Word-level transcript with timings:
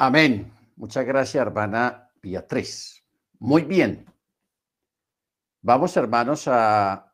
Amén. 0.00 0.52
Muchas 0.76 1.04
gracias, 1.04 1.42
hermana 1.44 2.12
Beatriz. 2.22 3.04
Muy 3.40 3.62
bien. 3.62 4.06
Vamos, 5.60 5.96
hermanos, 5.96 6.46
a 6.46 7.12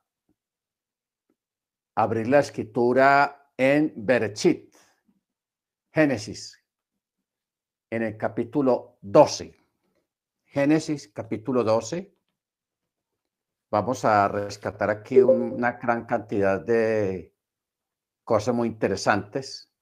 abrir 1.94 2.28
la 2.28 2.40
escritura 2.40 3.50
en 3.56 3.94
Berechit, 3.96 4.76
Génesis, 5.94 6.62
en 7.88 8.02
el 8.02 8.18
capítulo 8.18 8.98
12. 9.00 9.56
Génesis, 10.44 11.08
capítulo 11.08 11.64
12. 11.64 12.14
Vamos 13.70 14.04
a 14.04 14.28
rescatar 14.28 14.90
aquí 14.90 15.20
una 15.20 15.72
gran 15.72 16.04
cantidad 16.04 16.60
de 16.60 17.34
cosas 18.24 18.54
muy 18.54 18.68
interesantes 18.68 19.73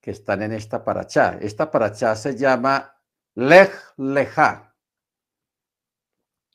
que 0.00 0.12
están 0.12 0.42
en 0.42 0.52
esta 0.52 0.82
paracha. 0.82 1.38
Esta 1.40 1.70
paracha 1.70 2.16
se 2.16 2.36
llama 2.36 2.96
Lech 3.34 3.72
Leja. 3.98 4.74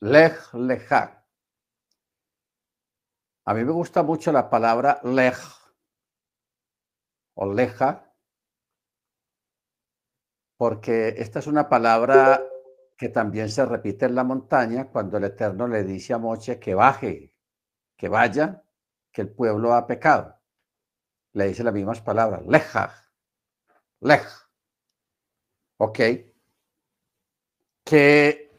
Lech 0.00 0.52
Leja. 0.54 1.24
A 3.44 3.54
mí 3.54 3.64
me 3.64 3.72
gusta 3.72 4.02
mucho 4.02 4.32
la 4.32 4.50
palabra 4.50 5.00
Lech 5.04 5.38
o 7.34 7.52
Leja, 7.52 8.12
porque 10.56 11.14
esta 11.18 11.38
es 11.38 11.46
una 11.46 11.68
palabra 11.68 12.42
que 12.96 13.10
también 13.10 13.50
se 13.50 13.64
repite 13.64 14.06
en 14.06 14.14
la 14.14 14.24
montaña 14.24 14.90
cuando 14.90 15.18
el 15.18 15.24
Eterno 15.24 15.68
le 15.68 15.84
dice 15.84 16.14
a 16.14 16.18
Moche 16.18 16.58
que 16.58 16.74
baje, 16.74 17.34
que 17.96 18.08
vaya, 18.08 18.64
que 19.12 19.22
el 19.22 19.30
pueblo 19.32 19.74
ha 19.74 19.86
pecado. 19.86 20.40
Le 21.34 21.48
dice 21.48 21.62
las 21.62 21.74
mismas 21.74 22.00
palabras, 22.00 22.44
Leja 22.46 23.05
lej. 24.06 24.22
¿Ok? 25.78 25.98
Que 27.84 28.52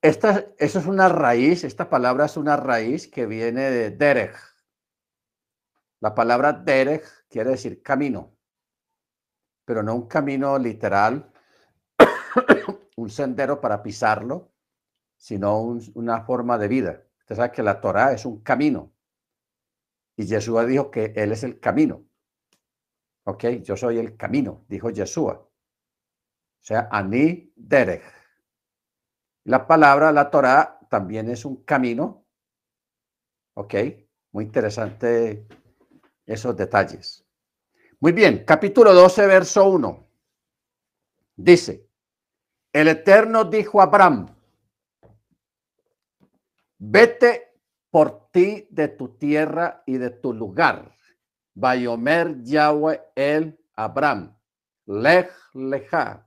esta, 0.00 0.46
eso 0.58 0.78
es 0.78 0.86
una 0.86 1.08
raíz, 1.08 1.64
esta 1.64 1.88
palabra 1.88 2.26
es 2.26 2.36
una 2.36 2.56
raíz 2.56 3.08
que 3.08 3.26
viene 3.26 3.70
de 3.70 3.90
derech. 3.90 4.36
La 6.00 6.14
palabra 6.14 6.52
derech 6.52 7.04
quiere 7.28 7.50
decir 7.50 7.82
camino, 7.82 8.36
pero 9.64 9.82
no 9.82 9.94
un 9.94 10.08
camino 10.08 10.58
literal, 10.58 11.32
un 12.96 13.10
sendero 13.10 13.60
para 13.60 13.82
pisarlo, 13.82 14.52
sino 15.16 15.60
una 15.94 16.24
forma 16.24 16.58
de 16.58 16.68
vida. 16.68 17.02
Usted 17.20 17.36
sabe 17.36 17.52
que 17.52 17.62
la 17.62 17.80
Torah 17.80 18.12
es 18.12 18.24
un 18.24 18.42
camino. 18.42 18.92
Y 20.16 20.26
Jesús 20.26 20.66
dijo 20.66 20.90
que 20.90 21.12
Él 21.16 21.30
es 21.30 21.44
el 21.44 21.60
camino. 21.60 22.04
Ok, 23.24 23.44
yo 23.62 23.76
soy 23.76 23.98
el 23.98 24.16
camino, 24.16 24.64
dijo 24.68 24.90
Yeshua. 24.90 25.34
O 25.34 26.64
sea, 26.64 26.88
Ani 26.90 27.52
Derech. 27.54 28.02
La 29.44 29.66
palabra, 29.66 30.12
la 30.12 30.30
Torah, 30.30 30.80
también 30.88 31.28
es 31.28 31.44
un 31.44 31.64
camino. 31.64 32.26
Ok, 33.54 33.74
muy 34.32 34.44
interesante 34.44 35.46
esos 36.26 36.56
detalles. 36.56 37.24
Muy 38.00 38.12
bien, 38.12 38.44
capítulo 38.44 38.92
12, 38.92 39.26
verso 39.26 39.68
1. 39.68 40.08
Dice, 41.36 41.88
el 42.72 42.88
Eterno 42.88 43.44
dijo 43.44 43.80
a 43.80 43.84
Abraham, 43.84 44.34
vete 46.78 47.54
por 47.90 48.30
ti 48.30 48.66
de 48.70 48.88
tu 48.88 49.16
tierra 49.16 49.82
y 49.86 49.98
de 49.98 50.10
tu 50.10 50.32
lugar 50.32 50.96
Bayomer 51.54 52.42
Yahweh 52.42 53.00
el 53.14 53.58
Abram, 53.74 54.36
Lech 54.86 55.30
Lecha, 55.54 56.26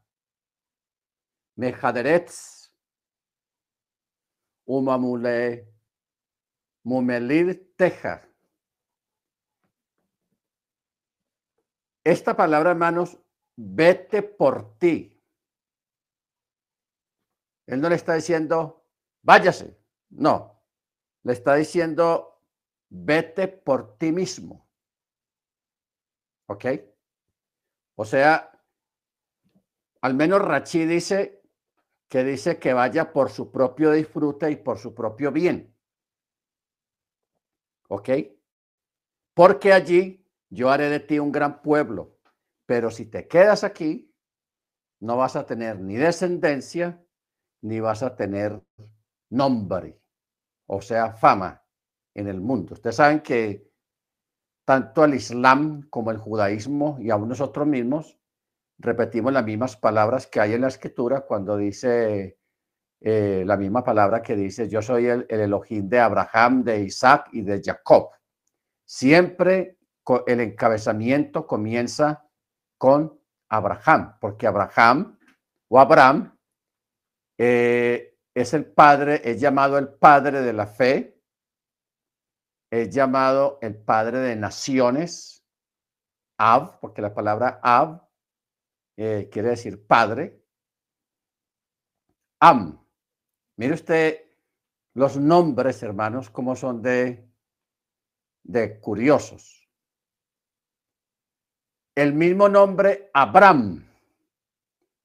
Mejaderetz, 1.55 2.71
Umamule, 4.65 5.67
Mumelir 6.83 7.73
Teja. 7.75 8.27
Esta 12.03 12.35
palabra, 12.35 12.71
hermanos, 12.71 13.17
vete 13.55 14.21
por 14.21 14.77
ti. 14.77 15.19
Él 17.65 17.81
no 17.81 17.89
le 17.89 17.95
está 17.95 18.13
diciendo, 18.13 18.85
váyase. 19.23 19.75
No, 20.09 20.61
le 21.23 21.33
está 21.33 21.55
diciendo, 21.55 22.39
vete 22.89 23.47
por 23.47 23.97
ti 23.97 24.11
mismo. 24.11 24.64
¿Ok? 26.47 26.65
O 27.95 28.05
sea, 28.05 28.51
al 30.01 30.13
menos 30.13 30.41
Rachi 30.41 30.85
dice 30.85 31.41
que 32.07 32.23
dice 32.23 32.59
que 32.59 32.73
vaya 32.73 33.11
por 33.11 33.31
su 33.31 33.51
propio 33.51 33.91
disfrute 33.91 34.51
y 34.51 34.55
por 34.57 34.77
su 34.77 34.93
propio 34.93 35.31
bien. 35.31 35.75
¿Ok? 37.87 38.09
Porque 39.33 39.73
allí 39.73 40.25
yo 40.49 40.69
haré 40.69 40.89
de 40.89 40.99
ti 40.99 41.19
un 41.19 41.31
gran 41.31 41.61
pueblo, 41.61 42.17
pero 42.65 42.91
si 42.91 43.05
te 43.05 43.27
quedas 43.27 43.63
aquí, 43.63 44.13
no 44.99 45.17
vas 45.17 45.35
a 45.35 45.45
tener 45.45 45.79
ni 45.79 45.95
descendencia, 45.95 47.03
ni 47.61 47.79
vas 47.79 48.03
a 48.03 48.15
tener 48.15 48.61
nombre, 49.29 49.99
o 50.67 50.81
sea, 50.81 51.13
fama 51.13 51.63
en 52.13 52.27
el 52.27 52.39
mundo. 52.39 52.73
Ustedes 52.73 52.95
saben 52.95 53.21
que 53.21 53.71
tanto 54.65 55.05
el 55.05 55.13
Islam 55.13 55.83
como 55.89 56.11
el 56.11 56.17
judaísmo 56.17 56.97
y 56.99 57.11
aún 57.11 57.29
nosotros 57.29 57.67
mismos 57.67 58.17
repetimos 58.77 59.31
las 59.31 59.45
mismas 59.45 59.77
palabras 59.77 60.27
que 60.27 60.39
hay 60.39 60.53
en 60.53 60.61
la 60.61 60.67
escritura 60.67 61.21
cuando 61.21 61.55
dice 61.55 62.39
eh, 62.99 63.43
la 63.45 63.55
misma 63.55 63.83
palabra 63.83 64.21
que 64.21 64.35
dice 64.35 64.67
yo 64.67 64.81
soy 64.81 65.05
el, 65.07 65.25
el 65.29 65.41
Elohim 65.41 65.87
de 65.87 65.99
Abraham, 65.99 66.63
de 66.63 66.81
Isaac 66.81 67.29
y 67.31 67.41
de 67.41 67.61
Jacob. 67.63 68.09
Siempre 68.83 69.77
el 70.27 70.39
encabezamiento 70.39 71.47
comienza 71.47 72.27
con 72.77 73.19
Abraham, 73.49 74.17
porque 74.19 74.47
Abraham 74.47 75.17
o 75.67 75.79
Abraham 75.79 76.37
eh, 77.37 78.17
es 78.33 78.53
el 78.53 78.65
padre, 78.65 79.21
es 79.23 79.39
llamado 79.39 79.77
el 79.77 79.89
padre 79.89 80.41
de 80.41 80.53
la 80.53 80.67
fe, 80.67 81.14
es 82.81 82.89
llamado 82.89 83.57
el 83.61 83.75
padre 83.75 84.19
de 84.19 84.35
naciones, 84.35 85.43
Ab, 86.37 86.79
porque 86.79 87.01
la 87.01 87.13
palabra 87.13 87.59
Ab 87.63 88.09
eh, 88.97 89.29
quiere 89.31 89.49
decir 89.49 89.85
padre. 89.85 90.43
Am. 92.39 92.83
Mire 93.57 93.73
usted 93.73 94.21
los 94.93 95.17
nombres, 95.17 95.81
hermanos, 95.83 96.29
como 96.29 96.55
son 96.55 96.81
de, 96.81 97.29
de 98.43 98.79
curiosos. 98.79 99.69
El 101.95 102.13
mismo 102.13 102.49
nombre, 102.49 103.09
Abraham, 103.13 103.87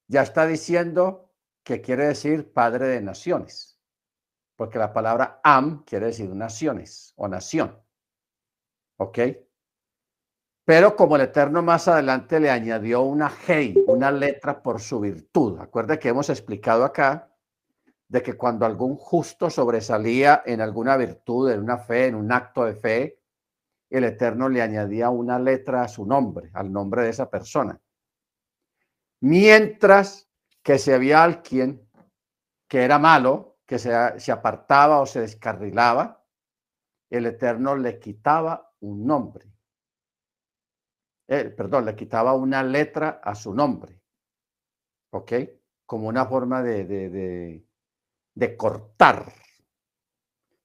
ya 0.08 0.22
está 0.22 0.46
diciendo 0.46 1.32
que 1.62 1.80
quiere 1.80 2.06
decir 2.06 2.52
padre 2.52 2.88
de 2.88 3.00
naciones 3.00 3.79
porque 4.60 4.78
la 4.78 4.92
palabra 4.92 5.40
am 5.42 5.84
quiere 5.84 6.08
decir 6.08 6.28
naciones 6.34 7.14
o 7.16 7.26
nación. 7.26 7.80
¿Ok? 8.98 9.18
Pero 10.66 10.94
como 10.94 11.16
el 11.16 11.22
Eterno 11.22 11.62
más 11.62 11.88
adelante 11.88 12.38
le 12.38 12.50
añadió 12.50 13.00
una 13.00 13.32
hey, 13.46 13.74
una 13.86 14.10
letra 14.10 14.62
por 14.62 14.82
su 14.82 15.00
virtud. 15.00 15.58
Acuerde 15.60 15.98
que 15.98 16.10
hemos 16.10 16.28
explicado 16.28 16.84
acá 16.84 17.34
de 18.06 18.22
que 18.22 18.34
cuando 18.34 18.66
algún 18.66 18.96
justo 18.96 19.48
sobresalía 19.48 20.42
en 20.44 20.60
alguna 20.60 20.98
virtud, 20.98 21.50
en 21.50 21.60
una 21.60 21.78
fe, 21.78 22.08
en 22.08 22.16
un 22.16 22.30
acto 22.30 22.66
de 22.66 22.74
fe, 22.74 23.18
el 23.88 24.04
Eterno 24.04 24.50
le 24.50 24.60
añadía 24.60 25.08
una 25.08 25.38
letra 25.38 25.84
a 25.84 25.88
su 25.88 26.04
nombre, 26.04 26.50
al 26.52 26.70
nombre 26.70 27.04
de 27.04 27.08
esa 27.08 27.30
persona. 27.30 27.80
Mientras 29.20 30.28
que 30.62 30.78
si 30.78 30.92
había 30.92 31.24
alguien 31.24 31.88
que 32.68 32.82
era 32.84 32.98
malo, 32.98 33.49
que 33.70 33.78
se, 33.78 34.32
apartaba 34.32 34.98
o 34.98 35.06
se 35.06 35.20
descarrilaba, 35.20 36.26
el 37.08 37.26
Eterno 37.26 37.76
le 37.76 38.00
quitaba 38.00 38.74
un 38.80 39.06
nombre. 39.06 39.46
Eh, 41.28 41.44
perdón, 41.56 41.84
le 41.84 41.94
quitaba 41.94 42.34
una 42.34 42.64
letra 42.64 43.20
a 43.22 43.32
su 43.36 43.54
nombre. 43.54 44.02
¿Ok? 45.12 45.32
Como 45.86 46.08
una 46.08 46.26
forma 46.26 46.64
de, 46.64 46.84
de, 48.34 48.56
cortar 48.56 49.32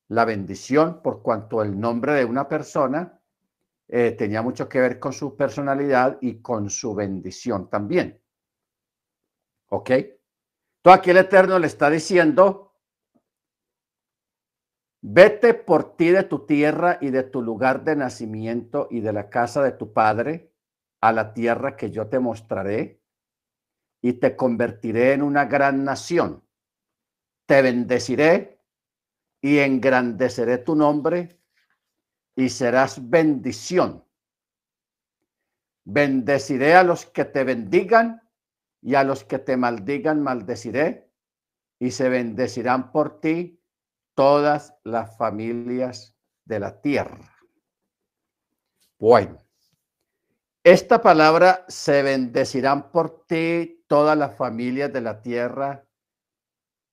la 0.08 0.26
bendición 0.26 1.04
por 1.04 1.22
cuanto 1.22 1.62
el 1.62 1.80
nombre 1.80 2.14
de 2.14 2.26
una 2.26 2.50
persona 2.50 3.22
eh, 3.88 4.16
tenía 4.18 4.42
mucho 4.42 4.68
que 4.68 4.82
ver 4.82 5.00
con 5.00 5.14
su 5.14 5.38
personalidad 5.38 6.18
y 6.22 6.42
con 6.42 6.72
su 6.72 6.96
bendición 6.96 7.70
también. 7.70 8.20
¿Ok? 9.70 9.92
Todo 10.82 10.96
aquí 10.96 11.12
el 11.12 11.18
Eterno 11.18 11.60
le 11.60 11.68
está 11.68 11.92
diciendo 11.92 12.66
Vete 15.08 15.54
por 15.54 15.96
ti 15.96 16.10
de 16.10 16.24
tu 16.24 16.48
tierra 16.48 16.98
y 17.00 17.12
de 17.12 17.22
tu 17.22 17.44
lugar 17.44 17.84
de 17.84 17.96
nacimiento 17.96 18.88
y 18.90 19.02
de 19.02 19.14
la 19.14 19.30
casa 19.30 19.62
de 19.62 19.72
tu 19.72 19.94
padre 19.94 20.52
a 21.00 21.12
la 21.12 21.32
tierra 21.36 21.78
que 21.78 21.92
yo 21.92 22.08
te 22.08 22.18
mostraré. 22.18 23.04
y 24.02 24.14
te 24.14 24.36
convertiré 24.36 25.14
en 25.14 25.22
una 25.22 25.46
gran 25.46 25.84
nación. 25.84 26.44
Te 27.48 27.62
bendeciré 27.62 28.60
y 29.42 29.60
engrandeceré 29.60 30.58
tu 30.60 30.76
nombre 30.76 31.40
y 32.36 32.50
serás 32.50 33.10
bendición. 33.10 34.04
Bendeciré 35.86 36.74
a 36.76 36.84
los 36.84 37.06
que 37.06 37.26
te 37.26 37.44
bendigan 37.44 38.22
y 38.82 38.96
a 38.96 39.04
los 39.04 39.24
que 39.24 39.38
te 39.38 39.56
maldigan 39.56 40.22
maldeciré 40.22 41.12
y 41.80 41.92
se 41.92 42.10
bendecirán 42.10 42.92
por 42.92 43.20
ti 43.20 43.62
todas 44.16 44.74
las 44.84 45.16
familias 45.18 46.16
de 46.46 46.60
la 46.60 46.82
tierra. 46.82 47.32
Bueno, 48.98 49.38
esta 50.64 51.02
palabra 51.02 51.66
se 51.68 52.02
bendecirán 52.02 52.92
por 52.92 53.26
ti 53.28 53.86
todas 53.88 54.18
las 54.18 54.36
familias 54.36 54.92
de 54.92 55.02
la 55.02 55.22
tierra. 55.22 55.86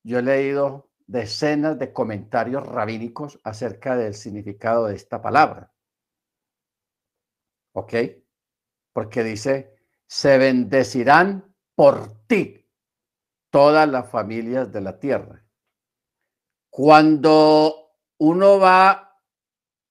Yo 0.02 0.18
he 0.18 0.22
leído 0.22 0.90
decenas 1.06 1.78
de 1.78 1.92
comentarios 1.92 2.66
rabínicos 2.66 3.40
acerca 3.44 3.96
del 3.96 4.14
significado 4.14 4.88
de 4.88 4.96
esta 4.96 5.22
palabra. 5.22 5.72
¿Ok? 7.72 7.94
Porque 8.92 9.22
dice, 9.22 9.76
se 10.06 10.36
bendecirán 10.36 11.54
por 11.74 12.26
ti 12.26 12.68
todas 13.50 13.88
las 13.88 14.10
familias 14.10 14.70
de 14.72 14.80
la 14.80 14.98
tierra. 14.98 15.41
Cuando 16.74 17.90
uno 18.16 18.58
va 18.58 19.20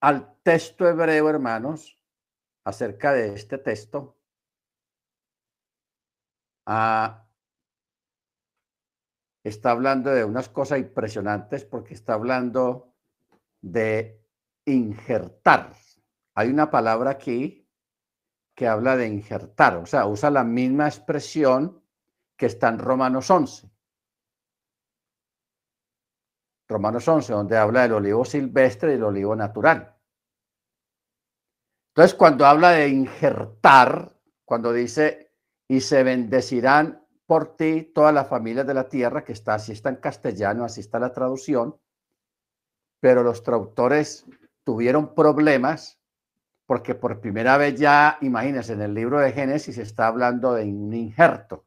al 0.02 0.42
texto 0.42 0.90
hebreo, 0.90 1.30
hermanos, 1.30 2.00
acerca 2.66 3.14
de 3.14 3.36
este 3.36 3.60
texto, 3.60 4.18
a 6.66 7.28
está 9.44 9.70
hablando 9.70 10.10
de 10.10 10.26
unas 10.26 10.50
cosas 10.50 10.80
impresionantes 10.80 11.66
porque 11.66 11.94
está 11.94 12.14
hablando 12.16 12.96
de 13.62 14.20
injertar. 14.66 15.76
Hay 16.34 16.50
una 16.50 16.72
palabra 16.72 17.12
aquí 17.12 17.70
que 18.56 18.68
habla 18.68 18.98
de 18.98 19.08
injertar, 19.08 19.78
o 19.78 19.86
sea, 19.86 20.08
usa 20.08 20.32
la 20.32 20.44
misma 20.44 20.88
expresión 20.88 21.84
que 22.36 22.48
está 22.48 22.70
en 22.70 22.80
Romanos 22.80 23.30
11. 23.30 23.71
Romanos 26.72 27.08
11, 27.08 27.34
donde 27.34 27.58
habla 27.58 27.84
del 27.84 27.94
olivo 27.94 28.26
silvestre 28.26 28.92
y 28.92 28.96
el 28.96 29.04
olivo 29.04 29.36
natural. 29.36 29.96
Entonces, 31.90 32.16
cuando 32.16 32.46
habla 32.46 32.72
de 32.72 32.88
injertar, 32.88 34.16
cuando 34.46 34.72
dice, 34.72 35.34
y 35.68 35.82
se 35.82 36.04
bendecirán 36.04 37.06
por 37.26 37.56
ti 37.56 37.92
todas 37.94 38.14
las 38.14 38.28
familias 38.28 38.66
de 38.66 38.74
la 38.74 38.90
tierra, 38.90 39.24
que 39.24 39.34
está 39.34 39.56
así 39.56 39.74
está 39.74 39.90
en 39.90 39.98
castellano, 39.98 40.64
así 40.64 40.82
está 40.82 41.00
la 41.00 41.14
traducción, 41.14 41.78
pero 43.00 43.24
los 43.24 43.44
traductores 43.44 44.26
tuvieron 44.64 45.14
problemas 45.14 46.00
porque 46.66 46.96
por 46.96 47.20
primera 47.20 47.58
vez 47.58 47.78
ya, 47.78 48.18
imagínense, 48.22 48.74
en 48.74 48.82
el 48.82 48.94
libro 48.94 49.20
de 49.20 49.34
Génesis 49.34 49.78
está 49.78 50.08
hablando 50.08 50.54
de 50.54 50.64
un 50.64 50.94
injerto. 50.94 51.66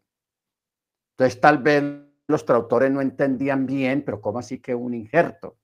Entonces 1.11 1.41
tal 1.41 1.59
vez 1.59 1.85
los 2.27 2.45
traductores 2.45 2.91
no 2.91 3.01
entendían 3.01 3.67
bien, 3.67 4.05
pero 4.05 4.21
¿cómo 4.21 4.39
así 4.39 4.61
que 4.61 4.75
un 4.75 4.95
injerto? 4.95 5.59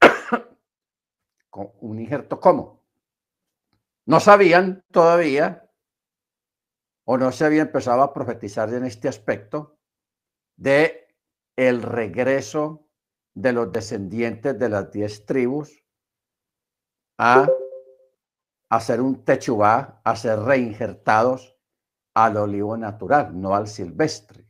¿Un 1.80 1.98
injerto 2.00 2.38
cómo? 2.40 2.84
No 4.06 4.20
sabían 4.20 4.84
todavía 4.90 5.70
o 7.04 7.18
no 7.18 7.32
se 7.32 7.44
había 7.44 7.62
empezado 7.62 8.02
a 8.02 8.12
profetizar 8.12 8.72
en 8.72 8.84
este 8.84 9.08
aspecto 9.08 9.78
de 10.56 11.14
el 11.56 11.82
regreso 11.82 12.86
de 13.34 13.52
los 13.52 13.72
descendientes 13.72 14.58
de 14.58 14.68
las 14.68 14.90
diez 14.90 15.24
tribus 15.24 15.84
a 17.18 17.48
hacer 18.70 19.00
un 19.00 19.24
techubá, 19.24 20.00
a 20.04 20.16
ser 20.16 20.38
reinjertados 20.40 21.56
al 22.14 22.36
olivo 22.36 22.76
natural, 22.76 23.40
no 23.40 23.54
al 23.54 23.68
silvestre. 23.68 24.47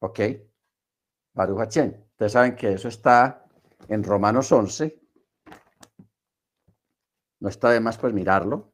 ¿Ok? 0.00 0.20
Baruch 1.32 1.76
Ustedes 1.76 2.32
saben 2.32 2.56
que 2.56 2.72
eso 2.72 2.88
está 2.88 3.46
en 3.88 4.02
Romanos 4.02 4.50
11. 4.52 5.00
No 7.40 7.48
está 7.48 7.70
de 7.70 7.80
más 7.80 7.98
pues 7.98 8.12
mirarlo. 8.12 8.72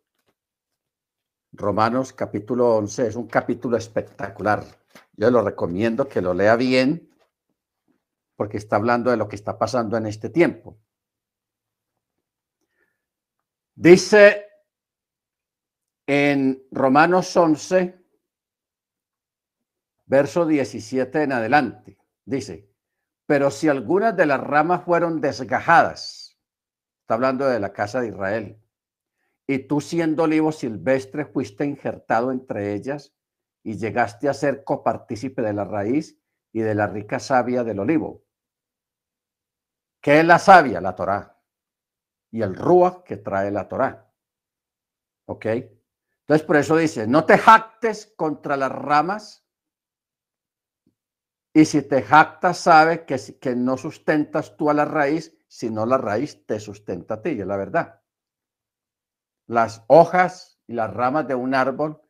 Romanos 1.52 2.12
capítulo 2.12 2.76
11 2.76 3.08
es 3.08 3.16
un 3.16 3.26
capítulo 3.26 3.76
espectacular. 3.76 4.64
Yo 5.12 5.30
lo 5.30 5.42
recomiendo 5.42 6.08
que 6.08 6.22
lo 6.22 6.32
lea 6.34 6.56
bien 6.56 7.10
porque 8.36 8.56
está 8.56 8.76
hablando 8.76 9.10
de 9.10 9.16
lo 9.16 9.28
que 9.28 9.36
está 9.36 9.58
pasando 9.58 9.96
en 9.96 10.06
este 10.06 10.30
tiempo. 10.30 10.78
Dice 13.74 14.46
en 16.06 16.66
Romanos 16.70 17.36
11, 17.36 18.01
verso 20.12 20.44
17 20.44 21.23
en 21.23 21.32
adelante, 21.32 21.97
dice, 22.26 22.70
pero 23.25 23.50
si 23.50 23.69
algunas 23.69 24.14
de 24.14 24.26
las 24.26 24.43
ramas 24.43 24.85
fueron 24.85 25.23
desgajadas, 25.23 26.38
está 27.00 27.14
hablando 27.14 27.49
de 27.49 27.59
la 27.59 27.73
casa 27.73 28.03
de 28.03 28.09
Israel, 28.09 28.62
y 29.47 29.61
tú 29.61 29.81
siendo 29.81 30.25
olivo 30.25 30.53
silvestre 30.53 31.25
fuiste 31.25 31.64
injertado 31.64 32.31
entre 32.31 32.75
ellas 32.75 33.14
y 33.62 33.79
llegaste 33.79 34.29
a 34.29 34.35
ser 34.35 34.64
copartícipe 34.64 35.41
de 35.41 35.55
la 35.55 35.64
raíz 35.64 36.20
y 36.53 36.61
de 36.61 36.75
la 36.75 36.88
rica 36.88 37.19
savia 37.19 37.65
del 37.65 37.79
olivo. 37.79 38.23
¿Qué 40.03 40.20
es 40.20 40.26
la 40.26 40.38
savia? 40.38 40.82
La 40.82 40.94
Torá. 40.94 41.41
Y 42.31 42.43
el 42.43 42.55
rúa 42.55 43.03
que 43.03 43.17
trae 43.17 43.50
la 43.50 43.67
Torá. 43.67 44.12
¿Ok? 45.25 45.47
Entonces 45.47 46.47
por 46.47 46.56
eso 46.56 46.76
dice, 46.76 47.06
no 47.06 47.25
te 47.25 47.38
jactes 47.38 48.12
contra 48.15 48.58
las 48.58 48.73
ramas. 48.73 49.42
Y 51.54 51.64
si 51.66 51.82
te 51.82 52.02
jactas, 52.02 52.58
sabe 52.58 53.04
que, 53.04 53.19
que 53.40 53.54
no 53.54 53.76
sustentas 53.76 54.56
tú 54.56 54.70
a 54.70 54.75
la 54.75 54.84
raíz, 54.84 55.37
sino 55.49 55.84
la 55.84 55.99
raíz 55.99 56.46
te 56.46 56.58
sustenta 56.58 57.14
a 57.14 57.22
ti, 57.22 57.31
es 57.31 57.46
la 57.46 57.56
verdad 57.56 58.02
las 59.52 59.84
hojas 59.88 60.58
y 60.66 60.72
las 60.72 60.93
ramas 60.93 61.28
de 61.28 61.34
un 61.34 61.54
árbol 61.54 62.00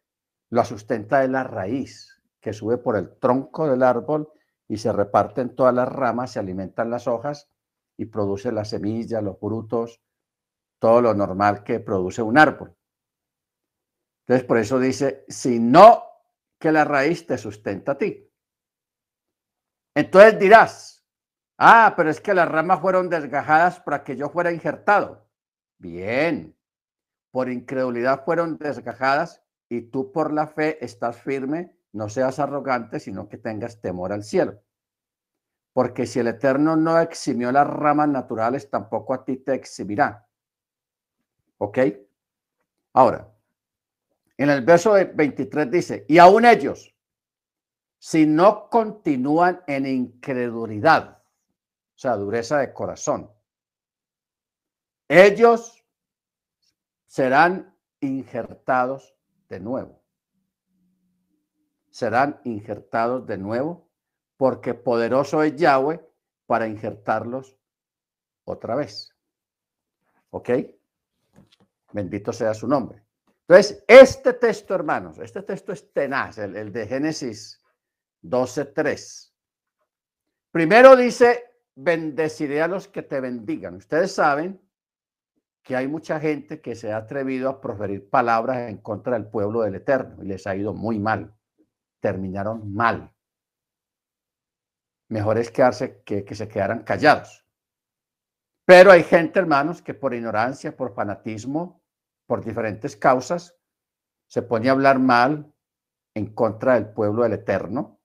lo 0.50 0.64
sustenta 0.64 1.20
de 1.20 1.28
la 1.28 1.42
raíz 1.42 2.22
que 2.40 2.52
sube 2.52 2.78
por 2.78 2.96
el 2.96 3.18
tronco 3.18 3.68
del 3.68 3.82
árbol 3.82 4.31
y 4.69 4.76
se 4.76 4.93
reparte 4.93 5.40
en 5.40 5.55
todas 5.56 5.74
las 5.74 5.88
ramas, 5.88 6.32
se 6.32 6.38
alimentan 6.38 6.90
las 6.90 7.08
hojas 7.08 7.50
y 7.96 8.06
produce 8.06 8.52
la 8.52 8.64
semilla, 8.64 9.20
los 9.20 9.38
frutos, 9.38 10.00
todo 10.78 11.00
lo 11.00 11.14
normal 11.14 11.64
que 11.64 11.81
produce 11.81 12.22
un 12.22 12.38
árbol. 12.38 12.74
Entonces, 14.20 14.46
por 14.46 14.58
eso 14.58 14.78
dice, 14.78 15.24
si 15.28 15.58
no 15.58 16.05
que 16.58 16.70
la 16.70 16.84
raíz 16.84 17.26
te 17.26 17.38
sustenta 17.38 17.93
a 17.93 17.98
ti. 17.98 18.28
Entonces 19.94 20.39
dirás, 20.39 21.05
ah, 21.58 21.94
pero 21.96 22.11
es 22.11 22.20
que 22.20 22.34
las 22.34 22.49
ramas 22.49 22.81
fueron 22.81 23.08
desgajadas 23.08 23.81
para 23.81 24.05
que 24.05 24.17
yo 24.17 24.29
fuera 24.31 24.53
injertado. 24.53 25.29
Bien, 25.79 26.56
por 27.31 27.51
incredulidad 27.51 28.25
fueron 28.25 28.58
desgajadas 28.58 29.43
y 29.69 29.82
tú 29.82 30.13
por 30.13 30.32
la 30.32 30.46
fe 30.46 30.82
estás 30.84 31.20
firme, 31.20 31.75
no 31.93 32.08
seas 32.08 32.39
arrogante, 32.39 33.01
sino 33.01 33.29
que 33.29 33.39
tengas 33.39 33.81
temor 33.81 34.13
al 34.13 34.22
cielo. 34.22 34.61
Porque 35.72 36.06
si 36.06 36.20
el 36.20 36.29
Eterno 36.29 36.77
no 36.77 36.99
eximió 36.99 37.51
las 37.51 37.67
ramas 37.67 38.08
naturales, 38.08 38.69
tampoco 38.69 39.15
a 39.15 39.25
ti 39.25 39.39
te 39.39 39.55
exhibirá. 39.55 40.27
¿Ok? 41.58 41.79
Ahora, 42.93 43.29
en 44.37 44.51
el 44.51 44.63
verso 44.63 44.93
23 44.93 45.70
dice, 45.70 46.05
y 46.08 46.19
aún 46.19 46.44
ellos, 46.44 46.94
si 48.04 48.26
no 48.26 48.68
continúan 48.68 49.62
en 49.68 49.86
incredulidad, 49.86 51.22
o 51.94 51.98
sea, 51.98 52.16
dureza 52.16 52.58
de 52.58 52.72
corazón, 52.72 53.30
ellos 55.06 55.84
serán 57.06 57.78
injertados 58.00 59.14
de 59.48 59.60
nuevo. 59.60 60.02
Serán 61.90 62.40
injertados 62.42 63.24
de 63.24 63.38
nuevo 63.38 63.88
porque 64.36 64.74
poderoso 64.74 65.44
es 65.44 65.54
Yahweh 65.54 66.04
para 66.46 66.66
injertarlos 66.66 67.56
otra 68.42 68.74
vez. 68.74 69.14
¿Ok? 70.30 70.50
Bendito 71.92 72.32
sea 72.32 72.52
su 72.52 72.66
nombre. 72.66 73.00
Entonces, 73.42 73.84
este 73.86 74.32
texto, 74.32 74.74
hermanos, 74.74 75.20
este 75.20 75.42
texto 75.42 75.70
es 75.70 75.92
tenaz, 75.92 76.38
el, 76.38 76.56
el 76.56 76.72
de 76.72 76.88
Génesis 76.88 77.61
12.3. 78.22 79.32
Primero 80.50 80.96
dice, 80.96 81.44
bendeciré 81.74 82.62
a 82.62 82.69
los 82.69 82.88
que 82.88 83.02
te 83.02 83.20
bendigan. 83.20 83.76
Ustedes 83.76 84.12
saben 84.12 84.60
que 85.62 85.76
hay 85.76 85.86
mucha 85.88 86.19
gente 86.20 86.60
que 86.60 86.74
se 86.74 86.93
ha 86.93 86.98
atrevido 86.98 87.48
a 87.48 87.60
proferir 87.60 88.08
palabras 88.10 88.69
en 88.69 88.79
contra 88.79 89.14
del 89.14 89.29
pueblo 89.29 89.62
del 89.62 89.76
Eterno 89.76 90.22
y 90.22 90.26
les 90.26 90.46
ha 90.46 90.56
ido 90.56 90.74
muy 90.74 90.98
mal. 90.98 91.34
terminaron 92.00 92.74
mal. 92.74 93.14
Mejor 95.08 95.38
es 95.38 95.52
quedarse 95.52 96.02
que, 96.02 96.24
que 96.24 96.34
se 96.34 96.48
quedaran 96.48 96.82
callados. 96.82 97.46
Pero 98.64 98.91
hay 98.91 99.05
gente, 99.05 99.38
hermanos, 99.38 99.82
que 99.82 99.94
por 99.94 100.14
ignorancia, 100.14 100.76
por 100.76 100.94
fanatismo, 100.94 101.82
por 102.26 102.44
diferentes 102.44 102.96
causas, 102.96 103.56
se 104.26 104.43
pone 104.43 104.69
a 104.69 104.72
hablar 104.72 104.98
mal 104.98 105.52
en 106.14 106.34
contra 106.34 106.74
del 106.74 106.93
pueblo 106.93 107.22
del 107.22 107.34
Eterno. 107.34 108.00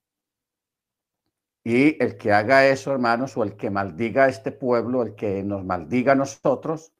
Y 1.69 2.01
el 2.01 2.17
que 2.17 2.31
haga 2.31 2.65
eso, 2.65 2.93
hermanos, 2.93 3.35
o 3.35 3.43
el 3.43 3.57
que 3.57 3.69
maldiga 3.69 4.23
a 4.23 4.29
este 4.29 4.53
pueblo, 4.53 5.03
el 5.03 5.15
que 5.15 5.43
nos 5.43 5.65
maldiga 5.65 6.13
a 6.13 6.15
nosotros, 6.15 6.93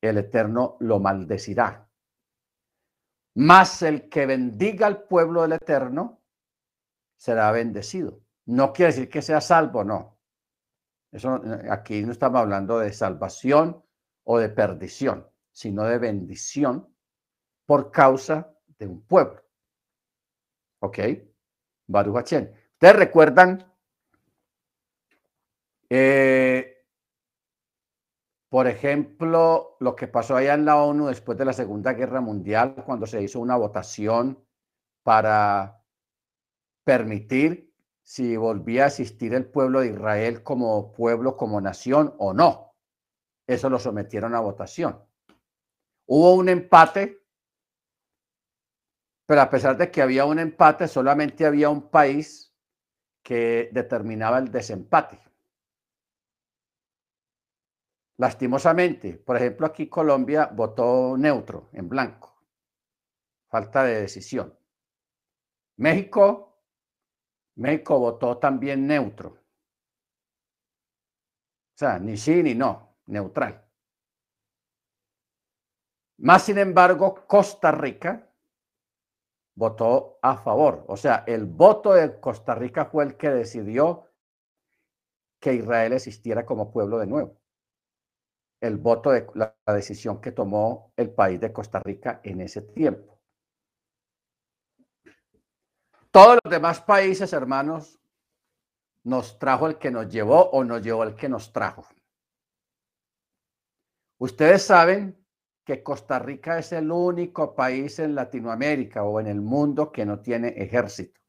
el 0.00 0.16
Eterno 0.16 0.78
lo 0.80 0.98
maldecirá. 0.98 1.86
Más 3.34 3.82
el 3.82 4.08
que 4.08 4.24
bendiga 4.24 4.86
al 4.86 5.02
pueblo 5.02 5.42
del 5.42 5.52
Eterno 5.52 6.22
será 7.18 7.50
bendecido. 7.52 8.22
No 8.46 8.72
quiere 8.72 8.92
decir 8.92 9.10
que 9.10 9.20
sea 9.20 9.42
salvo, 9.42 9.84
no. 9.84 10.20
Eso, 11.12 11.38
aquí 11.70 12.02
no 12.02 12.12
estamos 12.12 12.40
hablando 12.40 12.78
de 12.78 12.94
salvación 12.94 13.84
o 14.24 14.38
de 14.38 14.48
perdición, 14.48 15.28
sino 15.52 15.84
de 15.84 15.98
bendición 15.98 16.96
por 17.66 17.90
causa 17.90 18.56
de 18.78 18.86
un 18.86 19.02
pueblo. 19.02 19.42
¿Ok? 20.80 20.98
Baruch 21.88 22.32
Ustedes 22.76 22.96
recuerdan, 22.96 23.72
eh, 25.88 26.84
por 28.50 28.66
ejemplo, 28.66 29.76
lo 29.80 29.96
que 29.96 30.08
pasó 30.08 30.36
allá 30.36 30.52
en 30.52 30.66
la 30.66 30.76
ONU 30.76 31.06
después 31.06 31.38
de 31.38 31.46
la 31.46 31.54
Segunda 31.54 31.94
Guerra 31.94 32.20
Mundial, 32.20 32.82
cuando 32.84 33.06
se 33.06 33.22
hizo 33.22 33.40
una 33.40 33.56
votación 33.56 34.44
para 35.02 35.82
permitir 36.84 37.74
si 38.02 38.36
volvía 38.36 38.84
a 38.84 38.88
existir 38.88 39.32
el 39.32 39.46
pueblo 39.46 39.80
de 39.80 39.88
Israel 39.88 40.42
como 40.42 40.92
pueblo, 40.92 41.36
como 41.36 41.60
nación 41.62 42.14
o 42.18 42.34
no. 42.34 42.74
Eso 43.46 43.70
lo 43.70 43.78
sometieron 43.78 44.34
a 44.34 44.40
votación. 44.40 45.02
Hubo 46.06 46.34
un 46.34 46.50
empate 46.50 47.26
pero 49.26 49.40
a 49.40 49.50
pesar 49.50 49.76
de 49.76 49.90
que 49.90 50.00
había 50.00 50.24
un 50.24 50.38
empate, 50.38 50.86
solamente 50.86 51.44
había 51.44 51.68
un 51.68 51.90
país 51.90 52.55
que 53.26 53.70
determinaba 53.72 54.38
el 54.38 54.52
desempate. 54.52 55.18
Lastimosamente, 58.18 59.14
por 59.14 59.36
ejemplo, 59.36 59.66
aquí 59.66 59.88
Colombia 59.88 60.46
votó 60.46 61.16
neutro, 61.18 61.68
en 61.72 61.88
blanco. 61.88 62.40
Falta 63.48 63.82
de 63.82 64.02
decisión. 64.02 64.56
México, 65.78 66.62
México 67.56 67.98
votó 67.98 68.38
también 68.38 68.86
neutro. 68.86 69.30
O 69.30 69.38
sea, 71.74 71.98
ni 71.98 72.16
sí 72.16 72.44
ni 72.44 72.54
no, 72.54 72.96
neutral. 73.06 73.68
Más 76.18 76.44
sin 76.44 76.58
embargo, 76.58 77.26
Costa 77.26 77.72
Rica 77.72 78.25
votó 79.56 80.18
a 80.22 80.36
favor. 80.36 80.84
O 80.86 80.96
sea, 80.96 81.24
el 81.26 81.46
voto 81.46 81.94
de 81.94 82.20
Costa 82.20 82.54
Rica 82.54 82.84
fue 82.84 83.04
el 83.04 83.16
que 83.16 83.30
decidió 83.30 84.12
que 85.40 85.54
Israel 85.54 85.94
existiera 85.94 86.46
como 86.46 86.70
pueblo 86.70 86.98
de 86.98 87.06
nuevo. 87.06 87.40
El 88.60 88.76
voto 88.76 89.10
de 89.10 89.26
la, 89.34 89.56
decisión 89.66 90.20
que 90.20 90.32
tomó 90.32 90.92
el 90.96 91.10
país 91.10 91.40
de 91.40 91.52
Costa 91.52 91.80
Rica 91.80 92.20
en 92.22 92.40
ese 92.40 92.62
tiempo. 92.62 93.18
Todos 96.10 96.38
los 96.42 96.50
demás 96.50 96.80
países, 96.80 97.32
hermanos, 97.32 97.98
nos 99.04 99.38
trajo 99.38 99.66
el 99.66 99.78
que 99.78 99.90
nos 99.90 100.08
llevó 100.08 100.50
o 100.50 100.64
nos 100.64 100.82
llevó 100.82 101.04
el 101.04 101.14
que 101.14 101.28
nos 101.28 101.52
trajo. 101.52 101.86
Ustedes 104.18 104.62
saben 104.62 105.25
que 105.66 105.82
Costa 105.82 106.20
Rica 106.20 106.60
es 106.60 106.70
el 106.72 106.92
único 106.92 107.56
país 107.56 107.98
en 107.98 108.14
Latinoamérica 108.14 109.02
o 109.02 109.18
en 109.18 109.26
el 109.26 109.40
mundo 109.40 109.90
que 109.90 110.06
no 110.06 110.20
tiene 110.20 110.50
ejército. 110.50 111.20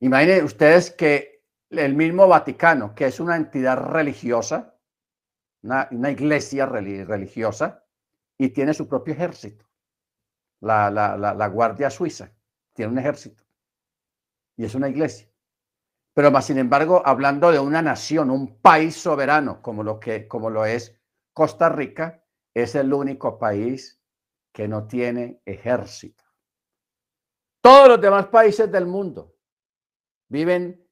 Imaginen 0.00 0.44
ustedes 0.44 0.90
que 0.90 1.44
el 1.70 1.94
mismo 1.94 2.26
Vaticano, 2.26 2.96
que 2.96 3.06
es 3.06 3.20
una 3.20 3.36
entidad 3.36 3.78
religiosa, 3.78 4.76
una, 5.62 6.10
iglesia 6.10 6.66
religiosa, 6.66 7.84
y 8.36 8.48
tiene 8.48 8.74
su 8.74 8.88
propio 8.88 9.14
ejército. 9.14 9.64
La, 10.60 10.90
la, 10.90 11.46
Guardia 11.46 11.90
Suiza 11.90 12.32
tiene 12.72 12.90
un 12.90 12.98
ejército 12.98 13.44
y 14.56 14.64
es 14.64 14.74
una 14.74 14.88
iglesia. 14.88 15.28
Pero 16.12 16.32
más 16.32 16.46
sin 16.46 16.58
embargo, 16.58 17.02
hablando 17.04 17.52
de 17.52 17.60
una 17.60 17.82
nación, 17.82 18.30
un 18.30 18.58
país 18.60 18.96
soberano, 18.96 19.62
como 19.62 19.84
lo, 19.84 20.00
que, 20.00 20.26
como 20.26 20.50
lo 20.50 20.64
es 20.66 20.95
Costa 21.36 21.68
Rica 21.68 22.24
es 22.54 22.74
el 22.76 22.94
único 22.94 23.38
país 23.38 24.00
que 24.54 24.66
no 24.66 24.86
tiene 24.86 25.42
ejército. 25.44 26.24
Todos 27.60 27.88
los 27.88 28.00
demás 28.00 28.28
países 28.28 28.72
del 28.72 28.86
mundo 28.86 29.36
viven 30.28 30.82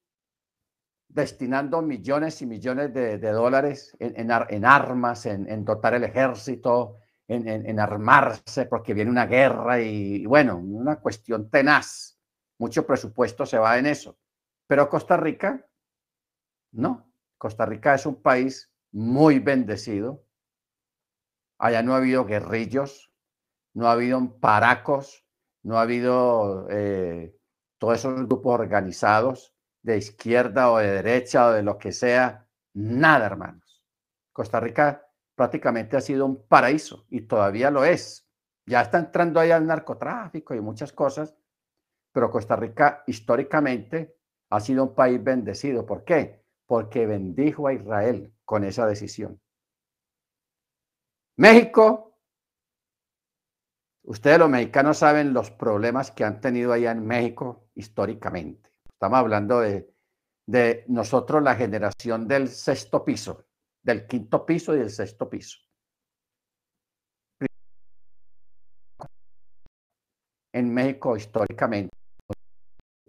destinando 1.09 1.81
millones 1.81 2.43
y 2.43 2.47
millones 2.47 2.93
de, 2.93 3.19
dólares 3.31 3.97
en, 3.99 4.31
armas, 4.67 5.25
en, 5.25 5.65
dotar 5.65 5.95
el 5.95 6.05
ejército, 6.05 6.99
en, 7.27 7.81
armarse 7.81 8.67
porque 8.67 8.93
viene 8.93 9.11
una 9.11 9.25
guerra 9.25 9.81
y, 9.81 10.27
bueno, 10.27 10.59
una 10.59 11.01
cuestión 11.01 11.49
tenaz. 11.49 12.19
Mucho 12.59 12.87
presupuesto 12.87 13.47
se 13.47 13.57
va 13.57 13.79
en 13.79 13.87
eso. 13.87 14.19
Pero 14.67 14.91
Costa 14.91 15.17
Rica, 15.17 15.67
no. 16.73 17.11
Costa 17.39 17.65
Rica 17.65 17.95
es 17.95 18.05
un 18.05 18.21
país 18.21 18.71
muy 18.93 19.39
bendecido, 19.39 20.23
Allá 21.65 21.83
no 21.83 21.95
ha 21.95 21.97
habido 21.97 22.27
guerrillos, 22.27 23.11
no 23.73 23.89
ha 23.89 23.93
habido 23.93 24.39
paracos, 24.39 25.25
no 25.63 25.79
ha 25.79 25.81
habido 25.81 26.67
eh, 26.69 27.39
todos 27.79 28.01
esos 28.01 28.27
grupos 28.27 28.61
organizados 28.61 29.55
de 29.81 29.97
izquierda 29.97 30.71
o 30.71 30.77
de 30.77 30.91
derecha 30.91 31.47
o 31.47 31.53
de 31.53 31.63
lo 31.63 31.79
que 31.79 31.93
sea. 31.93 32.47
Nada, 32.75 33.25
hermanos. 33.25 33.83
Costa 34.31 34.61
Rica 34.61 35.09
prácticamente 35.35 35.97
ha 35.97 36.03
sido 36.03 36.27
un 36.27 36.47
paraíso 36.47 37.07
y 37.09 37.23
todavía 37.23 37.71
lo 37.71 37.87
es. 37.87 38.29
Ya 38.67 38.83
está 38.83 38.99
entrando 38.99 39.41
ahí 39.41 39.51
al 39.51 39.67
narcotráfico 39.67 40.55
y 40.55 40.61
muchas 40.61 40.93
cosas, 40.93 41.35
pero 42.13 42.31
Costa 42.31 42.57
Rica 42.57 43.05
históricamente 43.07 44.19
ha 44.51 44.61
sido 44.61 44.85
un 44.85 44.95
país 44.95 45.25
bendecido. 45.25 45.87
¿Por 45.87 46.05
qué? 46.05 46.45
Porque 46.67 47.07
bendijo 47.07 47.69
a 47.69 47.73
Israel 47.73 48.35
con 48.45 48.65
esa 48.65 48.87
decisión. 48.87 49.41
México, 51.37 52.17
ustedes 54.05 54.39
los 54.39 54.49
mexicanos 54.49 54.99
saben 54.99 55.33
los 55.33 55.51
problemas 55.51 56.13
que 56.13 56.25
han 56.25 56.41
tenido 56.41 56.73
allá 56.73 56.93
en 56.93 57.05
México 57.05 57.69
históricamente. 57.75 58.71
Estamos 58.89 59.19
hablando 59.19 59.61
de, 59.61 59.93
nosotros, 60.87 61.43
la 61.43 61.57
generación 61.57 62.29
del 62.29 62.49
sexto 62.49 63.05
piso, 63.05 63.47
del 63.83 64.07
quinto 64.07 64.47
piso 64.47 64.75
y 64.75 64.79
del 64.79 64.91
sexto 64.91 65.29
piso. 65.29 65.59
En 70.53 70.73
México 70.73 71.17
históricamente, 71.17 71.97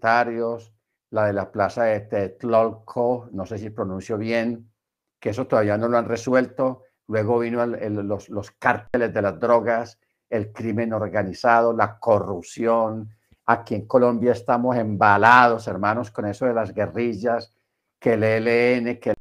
la 0.02 1.28
de 1.28 1.34
la 1.34 1.52
plaza 1.52 1.84
de 1.84 2.00
Tetlolco, 2.02 3.30
no 3.32 3.46
sé 3.46 3.60
si 3.60 3.70
pronuncio 3.70 4.18
bien, 4.18 4.72
que 5.20 5.30
eso 5.30 5.46
todavía 5.46 5.78
no 5.78 5.88
lo 5.88 5.98
han 5.98 6.06
resuelto 6.06 6.85
Luego 7.08 7.40
vino 7.40 7.66
los, 7.66 8.52
cárteles 8.52 9.14
de 9.14 9.22
las 9.22 9.40
drogas, 9.40 10.00
el 10.30 10.52
crimen 10.52 10.94
organizado, 10.94 11.72
la 11.72 12.00
corrupción. 12.00 13.10
Aquí 13.46 13.76
en 13.76 13.86
Colombia 13.86 14.32
estamos 14.32 14.76
embalados, 14.76 15.68
hermanos, 15.68 16.10
con 16.10 16.26
eso 16.26 16.46
de 16.46 16.54
las 16.54 16.74
guerrillas, 16.74 17.54
que 18.00 18.14
el 18.14 18.24
ELN, 18.24 19.00
que 19.00 19.12
el 19.12 19.18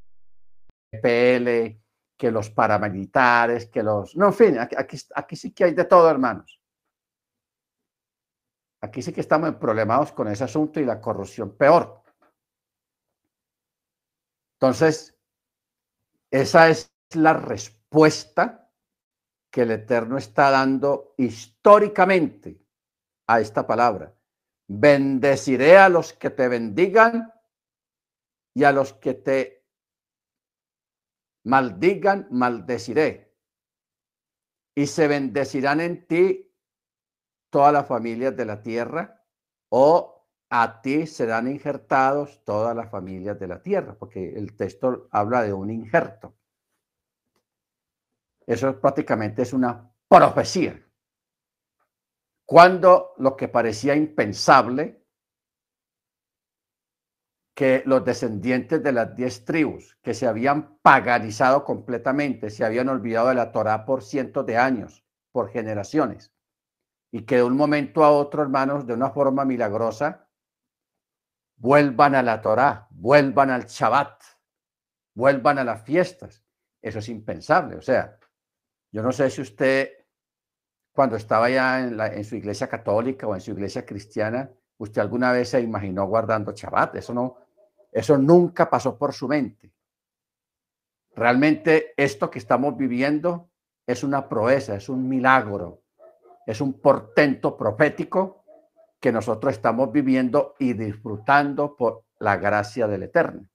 EPL, 0.92 1.80
que 2.16 2.30
los 2.30 2.48
paramilitares, 2.50 3.66
que 3.66 3.82
los... 3.82 4.16
No, 4.16 4.26
en 4.26 4.34
fin, 4.34 4.58
aquí, 4.58 4.96
aquí 5.14 5.36
sí 5.36 5.52
que 5.52 5.64
hay 5.64 5.74
de 5.74 5.84
todo, 5.84 6.08
hermanos. 6.08 6.58
Aquí 8.80 9.02
sí 9.02 9.12
que 9.12 9.20
estamos 9.20 9.54
problemados 9.56 10.12
con 10.12 10.28
ese 10.28 10.44
asunto 10.44 10.80
y 10.80 10.84
la 10.84 11.00
corrupción 11.00 11.56
peor. 11.56 12.02
Entonces, 14.58 15.14
esa 16.30 16.68
es 16.70 16.93
la 17.16 17.32
respuesta 17.32 18.70
que 19.50 19.62
el 19.62 19.70
Eterno 19.70 20.18
está 20.18 20.50
dando 20.50 21.14
históricamente 21.16 22.60
a 23.26 23.40
esta 23.40 23.66
palabra. 23.66 24.14
Bendeciré 24.66 25.76
a 25.76 25.88
los 25.88 26.12
que 26.12 26.30
te 26.30 26.48
bendigan 26.48 27.32
y 28.54 28.64
a 28.64 28.72
los 28.72 28.94
que 28.94 29.14
te 29.14 29.66
maldigan, 31.44 32.26
maldeciré. 32.30 33.36
Y 34.76 34.86
se 34.86 35.06
bendecirán 35.06 35.80
en 35.80 36.06
ti 36.06 36.52
todas 37.50 37.72
las 37.72 37.86
familias 37.86 38.36
de 38.36 38.44
la 38.44 38.62
tierra 38.62 39.24
o 39.68 40.14
a 40.50 40.82
ti 40.82 41.06
serán 41.06 41.48
injertados 41.48 42.44
todas 42.44 42.76
las 42.76 42.90
familias 42.90 43.38
de 43.38 43.48
la 43.48 43.62
tierra, 43.62 43.96
porque 43.98 44.36
el 44.36 44.56
texto 44.56 45.08
habla 45.10 45.42
de 45.42 45.52
un 45.52 45.70
injerto. 45.70 46.36
Eso 48.46 48.80
prácticamente 48.80 49.42
es 49.42 49.52
una 49.52 49.90
profecía. 50.08 50.80
Cuando 52.46 53.14
lo 53.18 53.36
que 53.36 53.48
parecía 53.48 53.94
impensable, 53.94 55.02
que 57.54 57.82
los 57.86 58.04
descendientes 58.04 58.82
de 58.82 58.92
las 58.92 59.14
diez 59.14 59.44
tribus, 59.44 59.96
que 60.02 60.12
se 60.12 60.26
habían 60.26 60.78
paganizado 60.78 61.64
completamente, 61.64 62.50
se 62.50 62.64
habían 62.64 62.88
olvidado 62.88 63.28
de 63.28 63.36
la 63.36 63.52
Torá 63.52 63.84
por 63.84 64.02
cientos 64.02 64.44
de 64.44 64.58
años, 64.58 65.04
por 65.32 65.50
generaciones, 65.50 66.34
y 67.12 67.22
que 67.24 67.36
de 67.36 67.44
un 67.44 67.56
momento 67.56 68.04
a 68.04 68.10
otro, 68.10 68.42
hermanos, 68.42 68.86
de 68.86 68.94
una 68.94 69.10
forma 69.10 69.44
milagrosa, 69.44 70.28
vuelvan 71.56 72.16
a 72.16 72.22
la 72.22 72.42
Torá, 72.42 72.88
vuelvan 72.90 73.50
al 73.50 73.66
Shabbat, 73.66 74.20
vuelvan 75.14 75.58
a 75.58 75.64
las 75.64 75.82
fiestas. 75.84 76.44
Eso 76.82 76.98
es 76.98 77.08
impensable. 77.08 77.76
O 77.76 77.82
sea, 77.82 78.18
yo 78.94 79.02
no 79.02 79.10
sé 79.10 79.28
si 79.28 79.40
usted, 79.40 79.90
cuando 80.92 81.16
estaba 81.16 81.50
ya 81.50 81.80
en, 81.80 82.00
en 82.00 82.22
su 82.22 82.36
iglesia 82.36 82.68
católica 82.68 83.26
o 83.26 83.34
en 83.34 83.40
su 83.40 83.50
iglesia 83.50 83.84
cristiana, 83.84 84.48
usted 84.78 85.00
alguna 85.00 85.32
vez 85.32 85.48
se 85.48 85.60
imaginó 85.60 86.06
guardando 86.06 86.52
Shabbat. 86.52 86.94
Eso 86.94 87.12
no, 87.12 87.38
eso 87.90 88.16
nunca 88.16 88.70
pasó 88.70 88.96
por 88.96 89.12
su 89.12 89.26
mente. 89.26 89.72
Realmente 91.16 91.92
esto 91.96 92.30
que 92.30 92.38
estamos 92.38 92.76
viviendo 92.76 93.50
es 93.84 94.04
una 94.04 94.28
proeza, 94.28 94.76
es 94.76 94.88
un 94.88 95.08
milagro, 95.08 95.82
es 96.46 96.60
un 96.60 96.80
portento 96.80 97.56
profético 97.56 98.44
que 99.00 99.10
nosotros 99.10 99.54
estamos 99.54 99.90
viviendo 99.90 100.54
y 100.60 100.72
disfrutando 100.72 101.74
por 101.74 102.04
la 102.20 102.36
gracia 102.36 102.86
del 102.86 103.02
Eterno. 103.02 103.48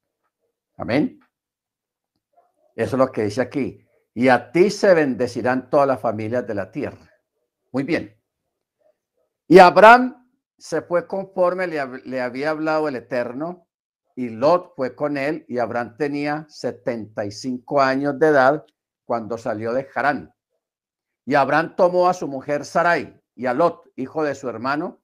Amén. 0.76 1.18
Eso 2.76 2.98
es 2.98 3.00
lo 3.00 3.10
que 3.10 3.24
dice 3.24 3.40
aquí. 3.40 3.89
Y 4.20 4.28
a 4.28 4.52
ti 4.52 4.70
se 4.70 4.94
bendecirán 4.94 5.70
todas 5.70 5.88
las 5.88 6.02
familias 6.02 6.46
de 6.46 6.54
la 6.54 6.70
tierra. 6.70 7.10
Muy 7.72 7.84
bien. 7.84 8.22
Y 9.48 9.60
Abraham 9.60 10.30
se 10.58 10.82
fue 10.82 11.08
conforme 11.08 11.68
le, 11.68 12.20
había 12.20 12.50
hablado 12.50 12.90
el 12.90 12.98
Eterno 12.98 13.70
y 14.18 14.28
Lot 14.28 14.76
fue 14.76 14.94
con 14.94 15.16
él 15.16 15.46
y 15.48 15.60
Abraham 15.60 15.96
tenía 15.98 16.46
75 16.50 17.82
años 17.82 18.20
de 18.20 18.28
edad 18.28 18.66
cuando 19.06 19.38
salió 19.38 19.72
de 19.72 19.88
Harán. 19.96 20.36
Y 21.26 21.36
Abraham 21.36 21.78
tomó 21.78 22.10
a 22.10 22.14
su 22.14 22.28
mujer 22.28 22.66
Sarai 22.66 23.18
y 23.36 23.46
a 23.46 23.54
Lot, 23.54 23.90
hijo 23.96 24.26
de 24.26 24.36
su 24.36 24.50
hermano, 24.50 25.00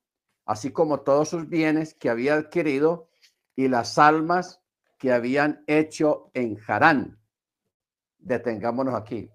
así 0.46 0.72
como 0.74 1.00
todos 1.00 1.30
sus 1.30 1.48
bienes 1.48 1.94
que 1.94 2.10
había 2.10 2.34
adquirido 2.34 3.08
y 3.56 3.70
las 3.70 3.98
almas 3.98 4.62
que 4.98 5.14
habían 5.14 5.64
hecho 5.68 6.32
en 6.34 6.60
Harán. 6.68 7.18
Detengámonos 8.26 8.96
aquí. 8.96 9.32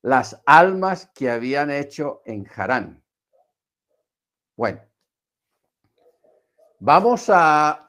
Las 0.00 0.40
almas 0.46 1.10
que 1.14 1.30
habían 1.30 1.70
hecho 1.70 2.22
en 2.24 2.48
Harán. 2.56 3.04
Bueno, 4.56 4.80
vamos 6.80 7.28
a 7.28 7.84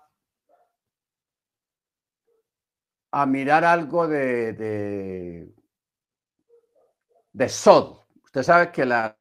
a 3.12 3.26
mirar 3.26 3.64
algo 3.64 4.08
de, 4.08 4.54
de, 4.54 5.56
de 7.32 7.50
Sod. 7.50 8.02
Usted 8.26 8.44
sabe 8.44 8.72
que 8.72 8.86
la, 8.86 9.16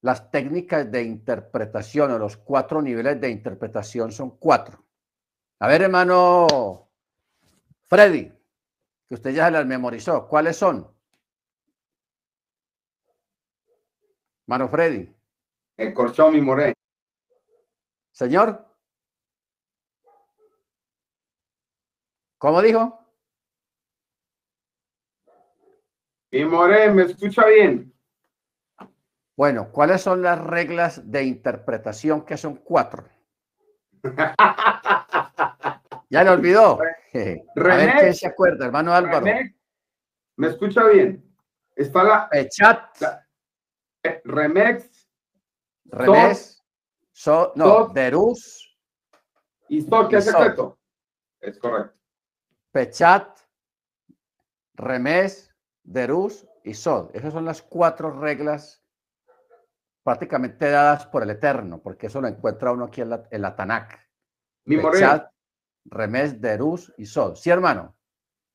las 0.00 0.30
técnicas 0.30 0.90
de 0.90 1.02
interpretación 1.02 2.10
o 2.12 2.18
los 2.18 2.38
cuatro 2.38 2.80
niveles 2.80 3.20
de 3.20 3.28
interpretación 3.28 4.10
son 4.12 4.38
cuatro. 4.38 4.82
A 5.60 5.68
ver, 5.68 5.82
hermano 5.82 6.90
Freddy, 7.84 8.32
que 9.08 9.14
usted 9.14 9.30
ya 9.30 9.46
se 9.46 9.52
las 9.52 9.66
memorizó, 9.66 10.28
¿cuáles 10.28 10.56
son? 10.56 10.86
Hermano 14.46 14.68
Freddy. 14.68 15.14
El 15.76 15.94
corchón 15.94 16.36
y 16.36 16.40
moré. 16.40 16.74
Señor. 18.12 18.66
¿Cómo 22.38 22.62
dijo? 22.62 22.98
Y 26.30 26.44
More, 26.44 26.92
¿me 26.92 27.04
escucha 27.04 27.46
bien? 27.46 27.94
Bueno, 29.36 29.70
¿cuáles 29.72 30.02
son 30.02 30.22
las 30.22 30.38
reglas 30.38 31.10
de 31.10 31.24
interpretación? 31.24 32.24
Que 32.24 32.36
son 32.36 32.56
cuatro. 32.56 33.08
¿Ya 36.10 36.24
le 36.24 36.30
olvidó? 36.30 36.78
A 37.14 37.76
ver 37.76 37.94
quién 37.98 38.14
se 38.14 38.26
acuerda, 38.26 38.66
hermano 38.66 38.92
Álvaro. 38.92 39.26
¿Me 40.36 40.46
escucha 40.48 40.84
bien? 40.86 41.24
Está 41.74 42.04
la... 42.04 42.28
Pechat. 42.28 43.02
Eh, 44.02 44.20
Remex. 44.24 45.08
Remex. 45.86 46.62
So, 47.12 47.52
no, 47.56 47.88
Derus. 47.88 48.76
Y 49.68 49.82
Sot, 49.82 50.08
¿qué 50.08 50.16
es 50.16 50.24
secreto? 50.24 50.78
Es 51.40 51.58
correcto. 51.58 51.98
Pechat, 52.70 53.40
Remes, 54.74 55.52
Derus 55.82 56.46
y 56.62 56.74
Sod. 56.74 57.10
Esas 57.14 57.32
son 57.32 57.44
las 57.44 57.62
cuatro 57.62 58.10
reglas 58.12 58.84
prácticamente 60.02 60.70
dadas 60.70 61.06
por 61.06 61.22
el 61.22 61.30
Eterno, 61.30 61.82
porque 61.82 62.06
eso 62.06 62.20
lo 62.20 62.28
encuentra 62.28 62.72
uno 62.72 62.84
aquí 62.84 63.00
en 63.00 63.10
la, 63.10 63.26
en 63.30 63.42
la 63.42 63.56
Tanakh. 63.56 63.98
Pechat, 64.64 65.30
Remes, 65.90 66.40
Derus 66.40 66.92
y 66.96 67.06
Sod. 67.06 67.36
¿Sí, 67.36 67.50
hermano? 67.50 67.96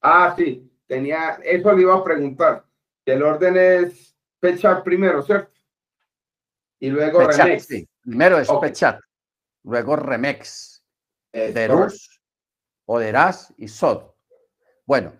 Ah, 0.01 0.33
sí. 0.37 0.69
Tenía, 0.85 1.39
eso 1.43 1.73
le 1.73 1.81
iba 1.81 1.95
a 1.95 2.03
preguntar. 2.03 2.65
El 3.05 3.23
orden 3.23 3.57
es 3.57 4.15
Pechat 4.39 4.83
primero, 4.83 5.21
¿cierto? 5.21 5.51
Y 6.79 6.89
luego 6.89 7.25
Remex. 7.25 7.65
Sí. 7.65 7.89
Primero 8.01 8.37
es 8.37 8.49
Pechat, 8.61 8.99
luego 9.63 9.95
Remex, 9.95 10.83
Derus 11.31 12.21
Oderás 12.85 13.53
y 13.57 13.69
Sod. 13.69 14.11
Bueno, 14.85 15.13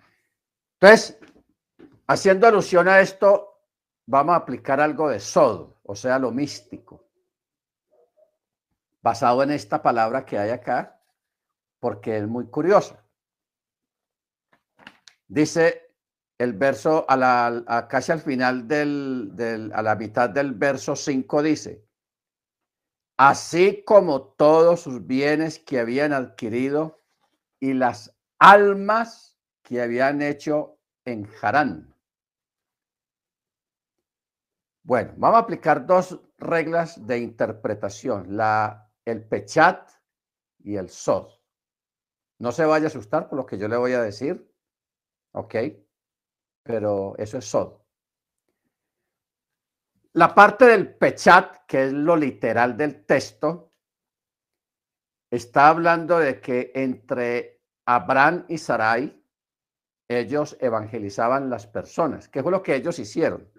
entonces, 0.74 1.18
haciendo 2.08 2.48
alusión 2.48 2.90
a 2.90 3.00
esto, 3.00 3.62
vamos 4.06 4.34
a 4.34 4.38
aplicar 4.38 4.82
algo 4.82 5.08
de 5.10 5.22
Sod, 5.22 5.74
o 5.84 5.96
sea, 5.96 6.20
lo 6.20 6.32
místico, 6.32 7.08
basado 9.02 9.44
en 9.44 9.52
esta 9.52 9.82
palabra 9.82 10.26
que 10.26 10.38
hay 10.38 10.50
acá, 10.50 11.02
porque 11.84 12.18
es 12.18 12.26
muy 12.26 12.46
curiosa. 12.46 13.06
Dice 15.28 15.94
el 16.38 16.54
verso, 16.54 17.06
a 17.10 17.18
la, 17.18 17.88
casi 17.90 18.14
al 18.14 18.22
final 18.22 18.70
del, 18.70 19.32
del, 19.34 19.70
a 19.74 19.82
la 19.82 19.94
mitad 19.96 20.30
del 20.30 20.54
verso 20.54 20.96
5 20.96 21.44
dice, 21.44 21.86
así 23.18 23.84
como 23.84 24.22
todos 24.22 24.80
sus 24.80 25.06
bienes 25.06 25.60
que 25.60 25.78
habían 25.78 26.14
adquirido 26.14 27.04
y 27.60 27.74
las 27.74 28.18
almas 28.40 29.38
que 29.62 29.82
habían 29.82 30.22
hecho 30.22 30.80
en 31.04 31.28
Harán. 31.42 31.94
Bueno, 34.84 35.16
vamos 35.18 35.36
a 35.36 35.40
aplicar 35.40 35.86
dos 35.86 36.18
reglas 36.38 37.06
de 37.06 37.18
interpretación, 37.18 38.38
la, 38.38 38.90
el 39.04 39.28
pechat 39.28 39.90
y 40.60 40.78
el 40.78 40.88
sod. 40.88 41.43
No 42.44 42.52
se 42.52 42.66
vaya 42.66 42.88
a 42.88 42.88
asustar 42.88 43.30
por 43.30 43.38
lo 43.38 43.46
que 43.46 43.58
yo 43.58 43.70
le 43.70 43.78
voy 43.78 43.94
a 43.94 44.02
decir, 44.02 44.54
¿ok? 45.32 45.56
Pero 46.62 47.16
eso 47.18 47.38
es 47.38 47.46
sod. 47.46 47.80
La 50.12 50.36
parte 50.36 50.66
del 50.66 50.94
pechat, 50.94 51.66
que 51.66 51.86
es 51.86 51.94
lo 51.94 52.18
literal 52.18 52.76
del 52.76 53.06
texto, 53.06 53.72
está 55.32 55.70
hablando 55.70 56.20
de 56.20 56.42
que 56.42 56.74
entre 56.76 57.62
Abraham 57.86 58.44
y 58.50 58.58
Sarai, 58.58 59.26
ellos 60.10 60.58
evangelizaban 60.60 61.50
las 61.50 61.66
personas. 61.66 62.28
¿Qué 62.28 62.44
fue 62.44 62.52
lo 62.52 62.62
que 62.62 62.76
ellos 62.76 63.00
hicieron? 63.00 63.50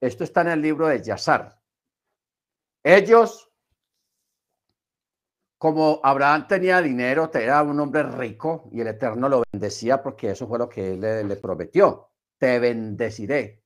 Esto 0.00 0.24
está 0.24 0.40
en 0.40 0.48
el 0.48 0.62
libro 0.62 0.86
de 0.86 1.02
Yazar. 1.02 1.60
Ellos, 2.82 3.47
como 5.58 6.00
Abraham 6.02 6.46
tenía 6.48 6.80
dinero, 6.80 7.30
era 7.34 7.62
un 7.62 7.78
hombre 7.80 8.04
rico 8.04 8.68
y 8.72 8.80
el 8.80 8.88
Eterno 8.88 9.28
lo 9.28 9.42
bendecía 9.52 10.02
porque 10.02 10.30
eso 10.30 10.46
fue 10.48 10.58
lo 10.58 10.68
que 10.68 10.94
él 10.94 11.00
le, 11.00 11.24
le 11.24 11.36
prometió. 11.36 12.10
Te 12.38 12.58
bendeciré. 12.58 13.62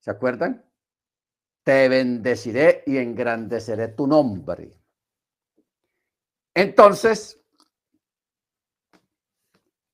¿Se 0.00 0.10
acuerdan? 0.10 0.66
te 1.66 1.88
bendeciré 1.88 2.84
y 2.86 2.96
engrandeceré 2.96 3.88
tu 3.88 4.06
nombre. 4.06 4.72
Entonces, 6.54 7.42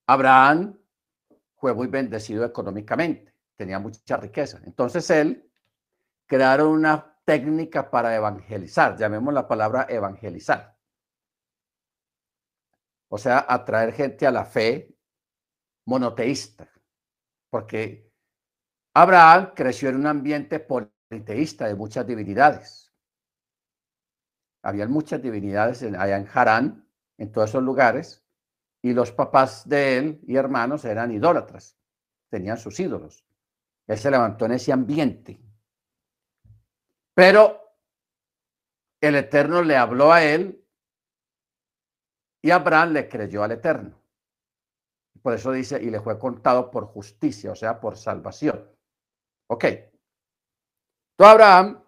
Abraham 0.07 0.79
fue 1.57 1.73
muy 1.73 1.87
bendecido 1.87 2.45
económicamente, 2.45 3.35
tenía 3.57 3.79
mucha 3.79 4.19
riqueza. 4.19 4.61
Entonces 4.67 5.09
él 5.09 5.51
crearon 6.27 6.69
una 6.69 7.12
técnica 7.25 7.91
para 7.91 8.15
evangelizar, 8.15 8.97
llamemos 8.97 9.33
la 9.33 9.47
palabra 9.47 9.87
evangelizar. 9.89 10.77
O 13.09 13.19
sea, 13.19 13.45
atraer 13.49 13.93
gente 13.93 14.27
a 14.27 14.31
la 14.31 14.45
fe 14.45 14.97
monoteísta, 15.87 16.71
porque 17.51 18.11
Abraham 18.95 19.53
creció 19.55 19.91
en 19.91 19.97
un 19.97 20.07
ambiente 20.07 20.61
politeísta 20.61 21.67
de 21.67 21.75
muchas 21.75 22.07
divinidades. 22.07 22.93
Había 24.63 24.87
muchas 24.87 25.21
divinidades 25.21 25.83
allá 25.83 26.17
en 26.17 26.29
Harán, 26.33 26.89
en 27.19 27.33
todos 27.33 27.51
esos 27.51 27.63
lugares, 27.63 28.25
y 28.83 28.93
los 28.93 29.13
papás 29.13 29.69
de 29.69 29.99
él 29.99 30.21
y 30.27 30.37
hermanos 30.37 30.85
eran 30.85 31.13
idólatras, 31.13 31.77
tenían 32.31 32.57
sus 32.57 32.79
ídolos. 32.81 33.27
Él 33.87 33.99
se 33.99 34.11
levantó 34.11 34.47
en 34.47 34.53
ese 34.53 34.73
ambiente. 34.73 35.41
Pero 37.15 37.61
el 39.01 39.17
Eterno 39.17 39.63
le 39.63 39.77
habló 39.77 40.13
a 40.13 40.25
él 40.25 40.65
y 42.43 42.51
Abraham 42.51 42.93
le 42.93 43.09
creyó 43.09 43.43
al 43.43 43.53
Eterno. 43.53 44.01
Por 45.23 45.35
eso 45.35 45.53
dice, 45.53 45.81
y 45.83 45.91
le 45.91 46.01
fue 46.01 46.19
contado 46.19 46.71
por 46.71 46.87
justicia, 46.87 47.53
o 47.53 47.55
sea, 47.55 47.81
por 47.81 47.97
salvación. 47.97 48.69
Ok. 49.49 49.65
Tú, 51.17 51.25
Abraham, 51.25 51.85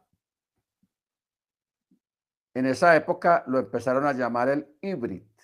en 2.54 2.66
esa 2.66 2.94
época 2.94 3.42
lo 3.48 3.58
empezaron 3.58 4.06
a 4.06 4.12
llamar 4.12 4.48
el 4.48 4.76
híbrido 4.80 5.34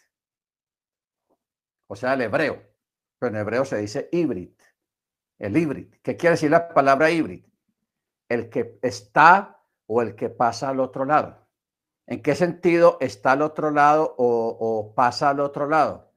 o 1.90 1.96
sea, 1.96 2.14
el 2.14 2.22
hebreo. 2.22 2.62
Pero 3.18 3.34
en 3.34 3.40
hebreo 3.40 3.64
se 3.64 3.78
dice 3.78 4.08
híbrid, 4.12 4.52
el 5.38 5.56
híbrid. 5.56 5.92
¿Qué 6.02 6.16
quiere 6.16 6.34
decir 6.34 6.50
la 6.50 6.68
palabra 6.68 7.10
híbrid? 7.10 7.44
El 8.28 8.48
que 8.48 8.78
está 8.80 9.59
o 9.92 10.02
el 10.02 10.14
que 10.14 10.30
pasa 10.30 10.68
al 10.68 10.78
otro 10.78 11.04
lado. 11.04 11.48
¿En 12.06 12.22
qué 12.22 12.36
sentido 12.36 12.96
está 13.00 13.32
al 13.32 13.42
otro 13.42 13.72
lado 13.72 14.14
o, 14.18 14.94
pasa 14.94 15.30
al 15.30 15.40
otro 15.40 15.66
lado? 15.66 16.12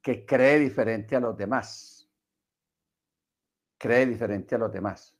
Que 0.00 0.24
cree 0.24 0.60
diferente 0.60 1.16
a 1.16 1.20
los 1.20 1.36
demás. 1.36 2.08
Cree 3.76 4.06
diferente 4.06 4.54
a 4.54 4.58
los 4.58 4.72
demás. 4.72 5.16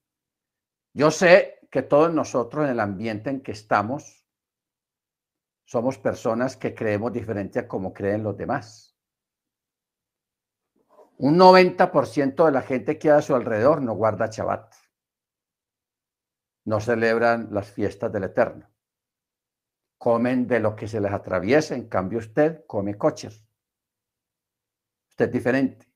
Yo 0.95 1.11
sé 1.11 1.59
que 1.73 1.83
todos 1.83 2.15
nosotros 2.15 2.65
en 2.65 2.71
el 2.71 2.79
ambiente 2.79 3.31
en 3.31 3.41
que 3.41 3.51
estamos 3.51 4.29
somos 5.65 5.99
personas 5.99 6.57
que 6.57 6.77
creemos 6.77 7.13
diferente 7.13 7.59
a 7.59 7.67
como 7.67 7.93
creen 7.93 8.23
los 8.23 8.37
demás. 8.37 8.97
Un 11.19 11.37
90% 11.37 12.45
de 12.45 12.53
la 12.53 12.63
gente 12.63 12.97
que 12.97 13.11
hay 13.11 13.19
a 13.19 13.23
su 13.23 13.35
alrededor 13.35 13.83
no 13.83 13.95
guarda 13.95 14.29
Shabbat. 14.31 14.82
No 16.65 16.81
celebran 16.81 17.49
las 17.51 17.71
fiestas 17.71 18.13
del 18.13 18.25
Eterno. 18.25 18.69
Comen 19.99 20.47
de 20.47 20.61
lo 20.61 20.75
que 20.75 20.89
se 20.89 21.01
les 21.01 21.13
atraviesa, 21.13 21.75
en 21.75 21.89
cambio 21.89 22.19
usted 22.19 22.65
come 22.67 22.97
coches. 22.97 23.43
Usted 25.09 25.27
es 25.27 25.33
diferente. 25.33 25.93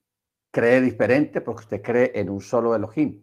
Cree 0.50 0.81
diferente 0.81 1.40
porque 1.40 1.62
usted 1.62 1.83
cree 1.83 2.12
en 2.14 2.31
un 2.31 2.40
solo 2.40 2.74
Elohim. 2.74 3.22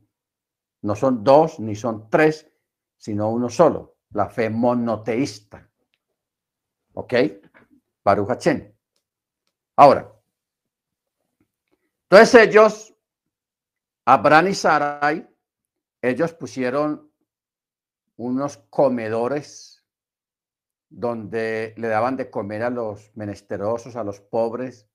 No 0.81 0.95
son 0.95 1.23
dos 1.23 1.59
ni 1.59 1.75
son 1.75 2.09
tres, 2.09 2.49
sino 2.97 3.29
uno 3.29 3.49
solo. 3.49 3.97
La 4.11 4.29
fe 4.29 4.49
monoteísta. 4.49 5.69
¿Ok? 6.93 7.13
Baruch 8.03 8.29
Hachem. 8.29 8.73
Ahora, 9.75 10.13
entonces 12.13 12.47
ellos, 12.47 12.95
Abraham 14.05 14.49
y 14.49 14.53
Sarai, 14.53 15.27
ellos 15.99 16.33
pusieron 16.33 17.11
unos 18.17 18.57
comedores 18.69 19.85
donde 20.89 21.73
le 21.77 21.87
daban 21.87 22.17
de 22.17 22.29
comer 22.29 22.63
a 22.63 22.69
los 22.69 23.11
menesterosos, 23.15 23.95
a 23.95 24.03
los 24.03 24.19
pobres 24.19 24.87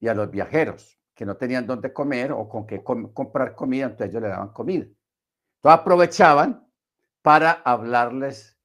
y 0.00 0.08
a 0.08 0.14
los 0.14 0.30
viajeros 0.30 0.98
que 1.14 1.26
no 1.26 1.36
tenían 1.36 1.66
dónde 1.66 1.92
comer 1.92 2.32
o 2.32 2.48
con 2.48 2.66
qué 2.66 2.82
comprar 2.82 3.54
comida, 3.54 3.84
entonces 3.84 4.10
ellos 4.10 4.22
le 4.22 4.28
daban 4.28 4.52
comida. 4.52 4.84
Entonces 4.84 5.80
aprovechaban 5.80 6.68
para 7.20 7.52
hablarles 7.64 8.58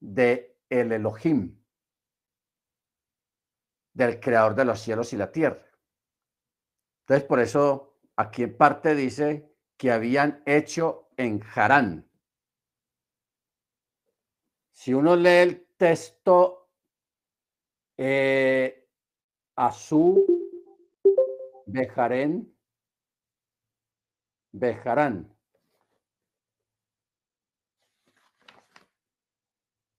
de 0.00 0.58
el 0.68 0.92
Elohim, 0.92 1.58
del 3.94 4.20
creador 4.20 4.54
de 4.54 4.64
los 4.64 4.80
cielos 4.80 5.12
y 5.12 5.16
la 5.16 5.30
tierra. 5.30 5.64
Entonces, 7.02 7.26
por 7.26 7.40
eso 7.40 7.98
aquí 8.16 8.42
en 8.42 8.56
parte 8.56 8.94
dice 8.94 9.54
que 9.76 9.92
habían 9.92 10.42
hecho 10.46 11.10
en 11.16 11.42
Harán. 11.54 12.10
Si 14.74 14.92
uno 14.92 15.14
lee 15.14 15.42
el 15.42 15.66
texto 15.76 16.68
eh, 17.96 18.88
Azú, 19.54 20.26
Bejarén, 21.66 22.52
Bejarán. 24.52 25.30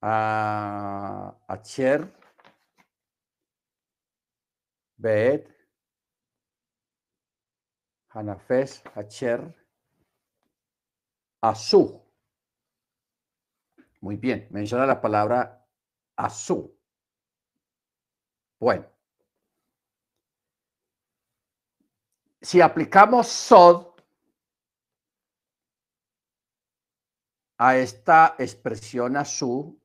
A 0.01 1.35
Acher, 1.47 2.13
Bet, 4.97 5.49
Hanafes, 8.09 8.83
Hacher, 8.93 9.55
Azú. 11.41 12.04
Muy 14.05 14.17
bien, 14.17 14.47
menciona 14.51 14.85
la 14.85 15.01
palabra 15.01 15.65
Azú. 16.15 16.77
Bueno. 18.59 18.85
Si 22.39 22.61
aplicamos 22.61 23.25
Sod 23.25 23.99
a 27.57 27.77
esta 27.77 28.35
expresión 28.37 29.17
Azú, 29.17 29.75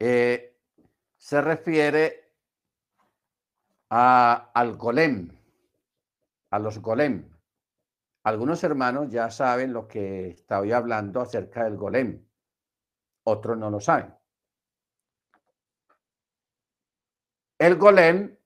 eh, 0.00 0.60
se 1.16 1.40
refiere 1.40 2.34
a, 3.90 4.50
al 4.52 4.76
golem 4.76 5.30
a 6.50 6.58
los 6.58 6.80
golem. 6.80 7.33
Algunos 8.24 8.64
hermanos 8.64 9.10
ya 9.10 9.30
saben 9.30 9.74
lo 9.74 9.86
que 9.86 10.28
estoy 10.28 10.72
hablando 10.72 11.20
acerca 11.20 11.64
del 11.64 11.76
golem, 11.76 12.26
otros 13.24 13.58
no 13.58 13.70
lo 13.70 13.80
saben. 13.80 14.14
El 17.58 17.76
golem 17.76 18.36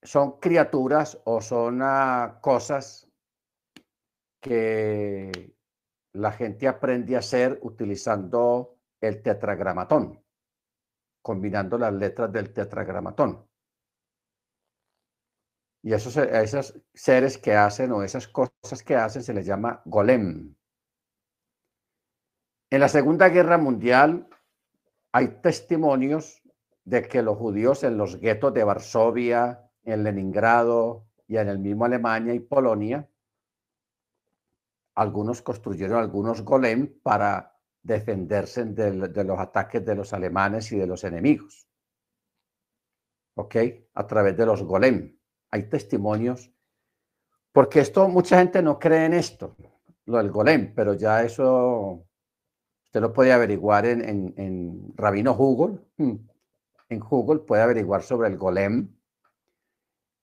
son 0.00 0.38
criaturas 0.38 1.20
o 1.24 1.40
son 1.40 1.80
ah, 1.82 2.38
cosas 2.40 3.10
que 4.40 5.56
la 6.12 6.30
gente 6.30 6.68
aprende 6.68 7.16
a 7.16 7.18
hacer 7.18 7.58
utilizando 7.62 8.78
el 9.00 9.22
tetragramatón, 9.22 10.22
combinando 11.20 11.78
las 11.78 11.92
letras 11.92 12.30
del 12.30 12.52
tetragramatón. 12.52 13.48
Y 15.84 15.92
esos, 15.92 16.16
a 16.16 16.40
esos 16.40 16.80
seres 16.94 17.36
que 17.36 17.54
hacen 17.54 17.92
o 17.92 18.02
esas 18.02 18.26
cosas 18.26 18.82
que 18.82 18.96
hacen 18.96 19.22
se 19.22 19.34
les 19.34 19.44
llama 19.44 19.82
golem. 19.84 20.56
En 22.70 22.80
la 22.80 22.88
Segunda 22.88 23.28
Guerra 23.28 23.58
Mundial 23.58 24.26
hay 25.12 25.42
testimonios 25.42 26.42
de 26.86 27.02
que 27.02 27.22
los 27.22 27.36
judíos 27.36 27.84
en 27.84 27.98
los 27.98 28.18
guetos 28.18 28.54
de 28.54 28.64
Varsovia, 28.64 29.70
en 29.82 30.04
Leningrado 30.04 31.04
y 31.28 31.36
en 31.36 31.48
el 31.48 31.58
mismo 31.58 31.84
Alemania 31.84 32.32
y 32.32 32.40
Polonia, 32.40 33.06
algunos 34.94 35.42
construyeron 35.42 35.98
algunos 35.98 36.40
golem 36.40 36.98
para 37.02 37.58
defenderse 37.82 38.64
de, 38.64 39.08
de 39.08 39.24
los 39.24 39.38
ataques 39.38 39.84
de 39.84 39.94
los 39.96 40.14
alemanes 40.14 40.72
y 40.72 40.78
de 40.78 40.86
los 40.86 41.04
enemigos. 41.04 41.68
¿Ok? 43.34 43.56
A 43.92 44.06
través 44.06 44.34
de 44.34 44.46
los 44.46 44.62
golem 44.62 45.14
hay 45.54 45.62
testimonios, 45.68 46.50
porque 47.52 47.78
esto, 47.78 48.08
mucha 48.08 48.38
gente 48.38 48.60
no 48.60 48.76
cree 48.76 49.04
en 49.04 49.14
esto, 49.14 49.56
lo 50.06 50.18
del 50.18 50.32
golem, 50.32 50.74
pero 50.74 50.94
ya 50.94 51.22
eso 51.22 52.04
usted 52.82 53.00
lo 53.00 53.12
puede 53.12 53.32
averiguar 53.32 53.86
en, 53.86 54.34
en, 54.36 54.92
Rabino 54.96 55.34
Google, 55.34 55.78
hmm, 55.96 56.16
en 56.88 56.98
Google 56.98 57.38
puede 57.38 57.62
averiguar 57.62 58.02
sobre 58.02 58.26
el 58.26 58.36
golem. 58.36 58.92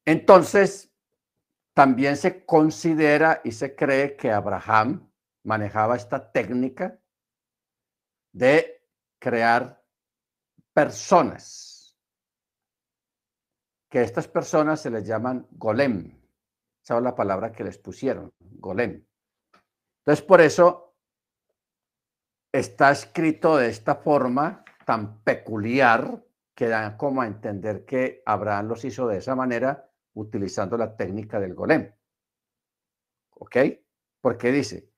Entonces, 0.04 0.92
también 1.74 2.18
se 2.18 2.46
considera 2.46 3.40
y 3.46 3.54
se 3.54 3.74
cree 3.74 4.18
que 4.18 4.32
Abraham 4.32 5.10
manejaba 5.44 5.96
esta 5.96 6.30
técnica 6.30 7.00
de 8.34 8.84
crear 9.18 9.82
personas 10.74 11.71
que 13.92 14.02
estas 14.02 14.30
personas 14.30 14.80
se 14.80 14.90
les 14.90 15.06
llaman 15.06 15.46
golem. 15.52 16.18
Esa 16.82 16.98
es 16.98 17.04
la 17.04 17.14
palabra 17.14 17.52
que 17.52 17.66
les 17.66 17.78
pusieron, 17.78 18.34
golem. 18.40 19.06
Entonces, 20.00 20.26
por 20.26 20.40
eso, 20.40 20.96
está 22.54 22.92
escrito 22.92 23.58
de 23.58 23.68
esta 23.68 23.96
forma 23.96 24.64
tan 24.86 25.22
peculiar 25.24 26.24
que 26.56 26.70
da 26.70 26.96
como 26.96 27.22
a 27.22 27.28
entender 27.28 27.84
que 27.84 28.24
Abraham 28.26 28.70
los 28.70 28.86
hizo 28.86 29.08
de 29.08 29.18
esa 29.18 29.36
manera 29.36 29.92
utilizando 30.14 30.78
la 30.78 30.96
técnica 30.96 31.42
del 31.42 31.54
golem. 31.54 31.94
¿Ok? 33.32 33.58
Porque 34.22 34.54
dice, 34.54 34.90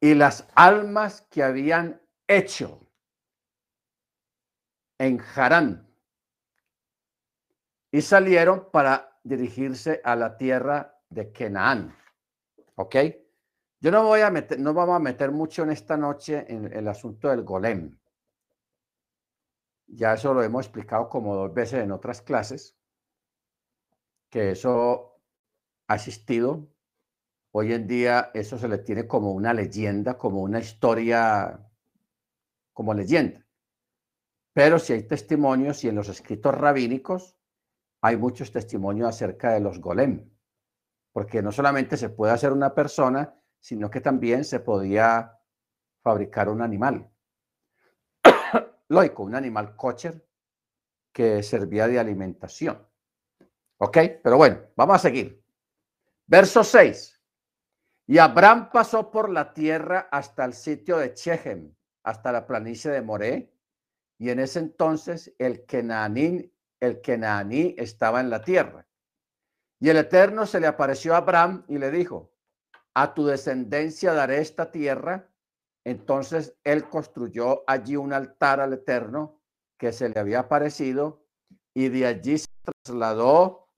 y 0.00 0.14
las 0.14 0.46
almas 0.54 1.22
que 1.30 1.42
habían 1.42 2.02
hecho 2.28 2.90
en 4.98 5.18
Harán 5.34 5.93
y 7.94 8.02
salieron 8.02 8.70
para 8.72 9.20
dirigirse 9.22 10.00
a 10.02 10.16
la 10.16 10.36
tierra 10.36 11.00
de 11.10 11.30
Canaán. 11.30 11.96
¿Ok? 12.74 12.96
Yo 13.78 13.92
no 13.92 14.02
voy 14.02 14.20
a 14.20 14.32
meter, 14.32 14.58
no 14.58 14.74
vamos 14.74 14.96
a 14.96 14.98
meter 14.98 15.30
mucho 15.30 15.62
en 15.62 15.70
esta 15.70 15.96
noche 15.96 16.44
en 16.48 16.72
el 16.72 16.88
asunto 16.88 17.28
del 17.28 17.44
golem. 17.44 17.96
Ya 19.86 20.14
eso 20.14 20.34
lo 20.34 20.42
hemos 20.42 20.66
explicado 20.66 21.08
como 21.08 21.36
dos 21.36 21.54
veces 21.54 21.84
en 21.84 21.92
otras 21.92 22.20
clases, 22.20 22.76
que 24.28 24.50
eso 24.50 25.20
ha 25.86 25.94
existido. 25.94 26.66
Hoy 27.52 27.74
en 27.74 27.86
día 27.86 28.32
eso 28.34 28.58
se 28.58 28.66
le 28.66 28.78
tiene 28.78 29.06
como 29.06 29.30
una 29.30 29.54
leyenda, 29.54 30.18
como 30.18 30.42
una 30.42 30.58
historia, 30.58 31.64
como 32.72 32.92
leyenda. 32.92 33.46
Pero 34.52 34.80
si 34.80 34.94
hay 34.94 35.04
testimonios 35.04 35.84
y 35.84 35.88
en 35.90 35.94
los 35.94 36.08
escritos 36.08 36.56
rabínicos 36.56 37.38
hay 38.04 38.18
muchos 38.18 38.52
testimonios 38.52 39.08
acerca 39.08 39.52
de 39.52 39.60
los 39.60 39.80
golem, 39.80 40.30
porque 41.10 41.40
no 41.40 41.50
solamente 41.50 41.96
se 41.96 42.10
puede 42.10 42.34
hacer 42.34 42.52
una 42.52 42.74
persona, 42.74 43.34
sino 43.58 43.88
que 43.88 44.02
también 44.02 44.44
se 44.44 44.60
podía 44.60 45.40
fabricar 46.02 46.50
un 46.50 46.60
animal. 46.60 47.10
Lógico, 48.88 49.22
un 49.22 49.34
animal 49.34 49.74
cocher 49.74 50.22
que 51.14 51.42
servía 51.42 51.88
de 51.88 51.98
alimentación. 51.98 52.86
¿Ok? 53.78 53.96
Pero 54.22 54.36
bueno, 54.36 54.60
vamos 54.76 54.96
a 54.96 54.98
seguir. 54.98 55.42
Verso 56.26 56.62
6. 56.62 57.22
Y 58.06 58.18
Abraham 58.18 58.68
pasó 58.70 59.10
por 59.10 59.30
la 59.30 59.54
tierra 59.54 60.10
hasta 60.12 60.44
el 60.44 60.52
sitio 60.52 60.98
de 60.98 61.14
Chechem, 61.14 61.74
hasta 62.02 62.32
la 62.32 62.46
planicie 62.46 62.90
de 62.90 63.00
Moré, 63.00 63.54
y 64.18 64.28
en 64.28 64.40
ese 64.40 64.58
entonces 64.58 65.34
el 65.38 65.64
Kenaní, 65.64 66.53
el 66.84 67.00
Kenaní 67.00 67.74
estaba 67.78 68.20
en 68.20 68.30
la 68.30 68.42
tierra. 68.42 68.86
Y 69.80 69.90
el 69.90 69.96
Eterno 69.98 70.46
se 70.46 70.60
le 70.60 70.66
apareció 70.66 71.14
a 71.14 71.18
Abraham 71.18 71.64
y 71.68 71.78
le 71.78 71.90
dijo, 71.90 72.32
a 72.94 73.12
tu 73.12 73.26
descendencia 73.26 74.12
daré 74.12 74.38
esta 74.38 74.70
tierra. 74.70 75.30
Entonces 75.84 76.56
él 76.64 76.88
construyó 76.88 77.64
allí 77.66 77.96
un 77.96 78.12
altar 78.12 78.60
al 78.60 78.72
Eterno 78.72 79.42
que 79.78 79.92
se 79.92 80.08
le 80.08 80.18
había 80.18 80.40
aparecido 80.40 81.26
y 81.74 81.88
de 81.88 82.06
allí 82.06 82.38
se 82.38 82.48
trasladó 82.62 83.68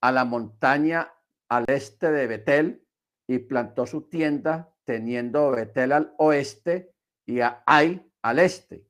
a 0.00 0.12
la 0.12 0.24
montaña 0.24 1.12
al 1.50 1.64
este 1.68 2.10
de 2.10 2.26
Betel 2.26 2.86
y 3.28 3.38
plantó 3.40 3.86
su 3.86 4.08
tienda 4.08 4.72
teniendo 4.84 5.50
Betel 5.50 5.92
al 5.92 6.14
oeste 6.18 6.94
y 7.26 7.40
a 7.40 7.62
Ai 7.66 8.10
al 8.22 8.38
este. 8.38 8.86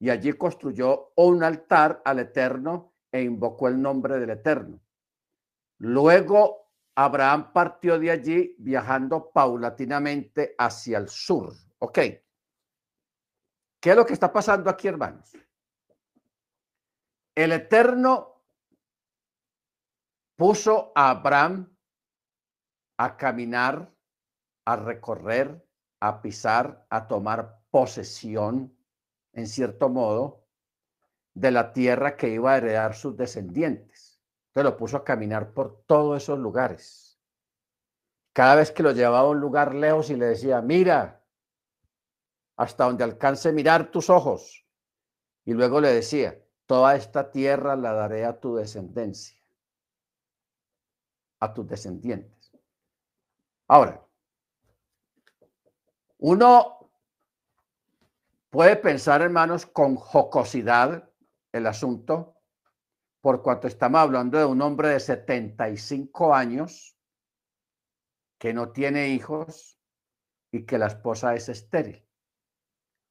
Y 0.00 0.10
allí 0.10 0.32
construyó 0.32 1.12
un 1.16 1.44
altar 1.44 2.02
al 2.04 2.18
Eterno 2.18 2.91
e 3.12 3.22
invocó 3.22 3.68
el 3.68 3.80
nombre 3.80 4.18
del 4.18 4.30
Eterno. 4.30 4.80
Luego 5.78 6.70
Abraham 6.96 7.52
partió 7.52 7.98
de 7.98 8.10
allí 8.10 8.56
viajando 8.58 9.30
paulatinamente 9.30 10.54
hacia 10.58 10.98
el 10.98 11.08
sur. 11.08 11.52
¿Ok? 11.78 11.98
¿Qué 13.80 13.90
es 13.90 13.96
lo 13.96 14.06
que 14.06 14.12
está 14.12 14.32
pasando 14.32 14.70
aquí, 14.70 14.88
hermanos? 14.88 15.32
El 17.34 17.52
Eterno 17.52 18.42
puso 20.36 20.92
a 20.94 21.10
Abraham 21.10 21.76
a 22.98 23.16
caminar, 23.16 23.92
a 24.64 24.76
recorrer, 24.76 25.66
a 26.00 26.22
pisar, 26.22 26.86
a 26.90 27.08
tomar 27.08 27.60
posesión, 27.70 28.76
en 29.32 29.46
cierto 29.46 29.88
modo, 29.88 30.41
de 31.34 31.50
la 31.50 31.72
tierra 31.72 32.16
que 32.16 32.28
iba 32.28 32.52
a 32.52 32.56
heredar 32.58 32.94
sus 32.94 33.16
descendientes. 33.16 34.20
Entonces 34.48 34.72
lo 34.72 34.76
puso 34.76 34.96
a 34.98 35.04
caminar 35.04 35.52
por 35.52 35.84
todos 35.86 36.22
esos 36.22 36.38
lugares. 36.38 37.18
Cada 38.32 38.54
vez 38.54 38.70
que 38.70 38.82
lo 38.82 38.92
llevaba 38.92 39.20
a 39.20 39.28
un 39.28 39.40
lugar 39.40 39.74
lejos 39.74 40.10
y 40.10 40.16
le 40.16 40.26
decía, 40.26 40.60
mira, 40.60 41.22
hasta 42.56 42.84
donde 42.84 43.04
alcance 43.04 43.52
mirar 43.52 43.90
tus 43.90 44.10
ojos. 44.10 44.66
Y 45.44 45.54
luego 45.54 45.80
le 45.80 45.92
decía, 45.92 46.38
toda 46.66 46.96
esta 46.96 47.30
tierra 47.30 47.76
la 47.76 47.92
daré 47.92 48.24
a 48.24 48.38
tu 48.38 48.56
descendencia, 48.56 49.42
a 51.40 51.52
tus 51.52 51.66
descendientes. 51.66 52.52
Ahora, 53.68 54.04
uno 56.18 56.90
puede 58.50 58.76
pensar, 58.76 59.22
hermanos, 59.22 59.66
con 59.66 59.96
jocosidad 59.96 61.11
el 61.52 61.66
asunto, 61.66 62.36
por 63.20 63.42
cuanto 63.42 63.68
estamos 63.68 64.00
hablando 64.00 64.38
de 64.38 64.44
un 64.44 64.60
hombre 64.62 64.88
de 64.88 65.00
75 65.00 66.34
años 66.34 66.96
que 68.38 68.52
no 68.52 68.70
tiene 68.70 69.10
hijos 69.10 69.78
y 70.50 70.64
que 70.64 70.78
la 70.78 70.88
esposa 70.88 71.34
es 71.34 71.48
estéril. 71.48 72.04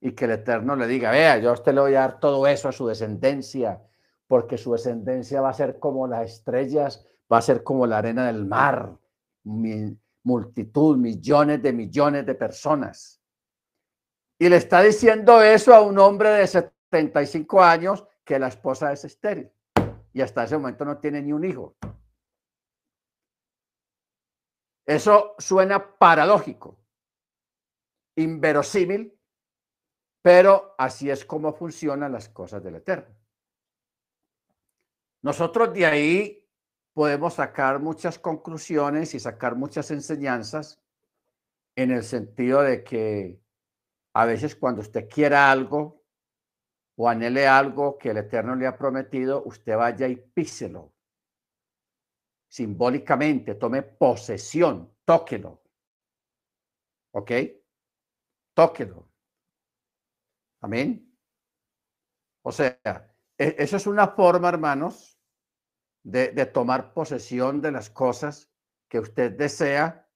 Y 0.01 0.11
que 0.11 0.25
el 0.25 0.31
Eterno 0.31 0.75
le 0.75 0.87
diga, 0.87 1.11
vea, 1.11 1.37
yo 1.37 1.51
a 1.51 1.53
usted 1.53 1.73
le 1.73 1.81
voy 1.81 1.95
a 1.95 2.01
dar 2.01 2.19
todo 2.19 2.45
eso 2.47 2.67
a 2.67 2.71
su 2.71 2.87
descendencia, 2.87 3.81
porque 4.27 4.57
su 4.57 4.73
descendencia 4.73 5.39
va 5.39 5.49
a 5.49 5.53
ser 5.53 5.79
como 5.79 6.07
las 6.07 6.31
estrellas, 6.31 7.07
va 7.31 7.37
a 7.37 7.41
ser 7.41 7.63
como 7.63 7.85
la 7.87 7.99
arena 7.99 8.27
del 8.27 8.45
mar, 8.45 8.97
multitud, 9.43 10.97
millones 10.97 11.61
de 11.61 11.71
millones 11.71 12.25
de 12.25 12.35
personas. 12.35 13.21
Y 14.37 14.49
le 14.49 14.57
está 14.57 14.81
diciendo 14.81 15.41
eso 15.41 15.73
a 15.73 15.81
un 15.81 15.99
hombre 15.99 16.29
de 16.29 16.47
75 16.47 17.61
años 17.61 18.05
que 18.23 18.39
la 18.39 18.47
esposa 18.47 18.91
es 18.91 19.05
estéril 19.05 19.51
y 20.13 20.21
hasta 20.21 20.43
ese 20.43 20.57
momento 20.57 20.85
no 20.85 20.97
tiene 20.97 21.21
ni 21.21 21.31
un 21.33 21.43
hijo. 21.43 21.75
Eso 24.85 25.35
suena 25.37 25.97
paradójico, 25.97 26.77
inverosímil, 28.15 29.17
pero 30.21 30.75
así 30.77 31.09
es 31.09 31.23
como 31.25 31.53
funcionan 31.53 32.11
las 32.11 32.29
cosas 32.29 32.63
del 32.63 32.75
Eterno. 32.75 33.15
Nosotros 35.23 35.73
de 35.73 35.85
ahí 35.85 36.49
podemos 36.93 37.35
sacar 37.35 37.79
muchas 37.79 38.19
conclusiones 38.19 39.13
y 39.13 39.19
sacar 39.19 39.55
muchas 39.55 39.91
enseñanzas 39.91 40.81
en 41.75 41.91
el 41.91 42.03
sentido 42.03 42.61
de 42.61 42.83
que 42.83 43.39
a 44.13 44.25
veces 44.25 44.55
cuando 44.55 44.81
usted 44.81 45.07
quiera 45.07 45.51
algo, 45.51 46.00
o 46.95 47.07
anhele 47.07 47.47
algo 47.47 47.97
que 47.97 48.09
el 48.09 48.17
Eterno 48.17 48.55
le 48.55 48.67
ha 48.67 48.77
prometido, 48.77 49.43
usted 49.45 49.75
vaya 49.75 50.07
y 50.07 50.15
píselo. 50.15 50.93
Simbólicamente, 52.49 53.55
tome 53.55 53.81
posesión, 53.81 54.93
tóquelo. 55.05 55.63
¿Ok? 57.13 57.31
Tóquelo. 58.53 59.09
Amén. 60.61 61.17
O 62.43 62.51
sea, 62.51 62.79
e, 63.37 63.55
eso 63.57 63.77
es 63.77 63.87
una 63.87 64.09
forma, 64.09 64.49
hermanos, 64.49 65.19
de, 66.03 66.31
de 66.31 66.45
tomar 66.45 66.93
posesión 66.93 67.61
de 67.61 67.71
las 67.71 67.89
cosas 67.89 68.51
que 68.89 68.99
usted 68.99 69.31
desea 69.37 70.07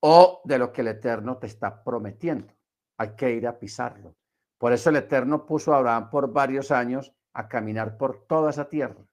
o 0.00 0.40
de 0.44 0.58
lo 0.58 0.72
que 0.72 0.80
el 0.80 0.88
Eterno 0.88 1.38
te 1.38 1.46
está 1.46 1.82
prometiendo. 1.84 2.54
Hay 2.98 3.14
que 3.14 3.30
ir 3.32 3.46
a 3.46 3.58
pisarlo. 3.58 4.16
Por 4.58 4.72
eso 4.72 4.90
el 4.90 4.96
Eterno 4.96 5.44
puso 5.46 5.74
a 5.74 5.78
Abraham 5.78 6.10
por 6.10 6.32
varios 6.32 6.70
años 6.70 7.12
a 7.34 7.48
caminar 7.48 7.98
por 7.98 8.26
toda 8.26 8.50
esa 8.50 8.68
tierra. 8.68 9.04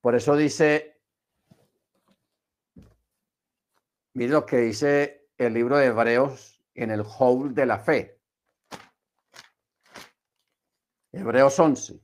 Por 0.00 0.14
eso 0.14 0.36
dice, 0.36 1.02
mire 4.14 4.32
lo 4.32 4.46
que 4.46 4.58
dice 4.58 5.28
el 5.36 5.52
libro 5.52 5.76
de 5.76 5.86
Hebreos 5.86 6.62
en 6.74 6.90
el 6.90 7.04
hall 7.04 7.54
de 7.54 7.66
la 7.66 7.78
fe. 7.78 8.20
Hebreos 11.12 11.58
11. 11.58 12.00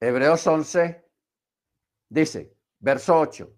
Hebreos 0.00 0.46
11 0.46 1.10
dice, 2.08 2.56
verso 2.78 3.18
8, 3.18 3.50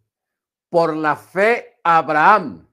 por 0.69 0.97
la 0.97 1.17
fe 1.17 1.81
Abraham 1.83 2.67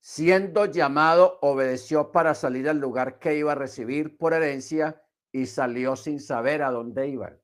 siendo 0.00 0.66
llamado, 0.66 1.38
obedeció 1.42 2.12
para 2.12 2.34
salir 2.34 2.68
al 2.68 2.78
lugar 2.78 3.18
que 3.18 3.36
iba 3.36 3.52
a 3.52 3.56
recibir 3.56 4.16
por 4.16 4.32
herencia 4.32 5.02
y 5.32 5.46
salió 5.46 5.96
sin 5.96 6.20
saber 6.20 6.62
a 6.62 6.70
dónde 6.70 7.08
iba. 7.08 7.36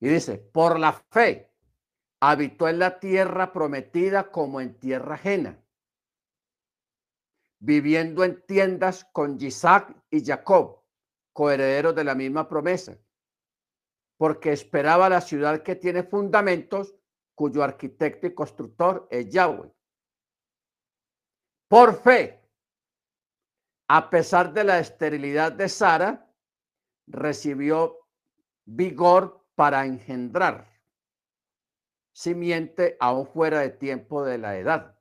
Y 0.00 0.08
dice, 0.08 0.38
por 0.38 0.78
la 0.78 0.92
fe, 0.92 1.50
habitó 2.20 2.68
en 2.68 2.78
la 2.78 3.00
tierra 3.00 3.52
prometida 3.52 4.30
como 4.30 4.60
en 4.60 4.78
tierra 4.78 5.14
ajena, 5.14 5.62
viviendo 7.58 8.22
en 8.24 8.44
tiendas 8.46 9.04
con 9.12 9.40
Isaac 9.40 9.96
y 10.10 10.24
Jacob, 10.24 10.84
coherederos 11.32 11.94
de 11.94 12.04
la 12.04 12.14
misma 12.14 12.48
promesa, 12.48 12.96
porque 14.16 14.52
esperaba 14.52 15.08
la 15.08 15.20
ciudad 15.20 15.62
que 15.62 15.76
tiene 15.76 16.02
fundamentos, 16.02 16.94
cuyo 17.34 17.62
arquitecto 17.62 18.26
y 18.26 18.34
constructor 18.34 19.06
es 19.10 19.28
Yahweh. 19.28 19.72
Por 21.68 22.00
fe, 22.00 22.40
a 23.88 24.08
pesar 24.08 24.54
de 24.54 24.64
la 24.64 24.78
esterilidad 24.78 25.52
de 25.52 25.68
Sara, 25.68 26.32
recibió 27.06 28.08
vigor 28.64 29.46
para 29.54 29.84
engendrar 29.84 30.66
simiente 32.12 32.96
aún 33.00 33.26
fuera 33.26 33.60
de 33.60 33.70
tiempo 33.70 34.24
de 34.24 34.38
la 34.38 34.56
edad, 34.56 34.98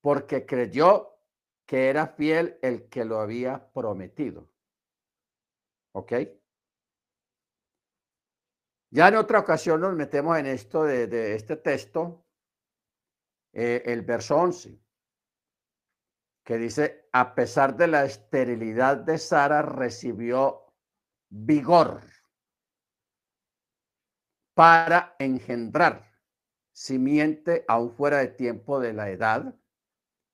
porque 0.00 0.46
creyó 0.46 1.18
que 1.66 1.88
era 1.88 2.06
fiel 2.06 2.58
el 2.62 2.88
que 2.88 3.04
lo 3.04 3.20
había 3.20 3.70
prometido. 3.72 4.50
¿Ok? 5.92 6.12
Ya 8.90 9.08
en 9.08 9.16
otra 9.16 9.40
ocasión 9.40 9.80
nos 9.80 9.94
metemos 9.94 10.38
en 10.38 10.46
esto 10.46 10.84
de, 10.84 11.34
este 11.34 11.56
texto, 11.56 12.26
eh, 13.52 13.82
el 13.86 14.02
verso 14.02 14.36
11, 14.36 14.83
que 16.44 16.58
dice, 16.58 17.08
a 17.12 17.34
pesar 17.34 17.76
de 17.76 17.86
la 17.86 18.04
esterilidad 18.04 18.98
de 18.98 19.18
Sara, 19.18 19.62
recibió 19.62 20.66
vigor 21.30 22.02
para 24.54 25.16
engendrar 25.18 26.12
simiente 26.72 27.64
aún 27.66 27.90
fuera 27.92 28.18
de 28.18 28.28
tiempo 28.28 28.78
de 28.78 28.92
la 28.92 29.08
edad, 29.08 29.54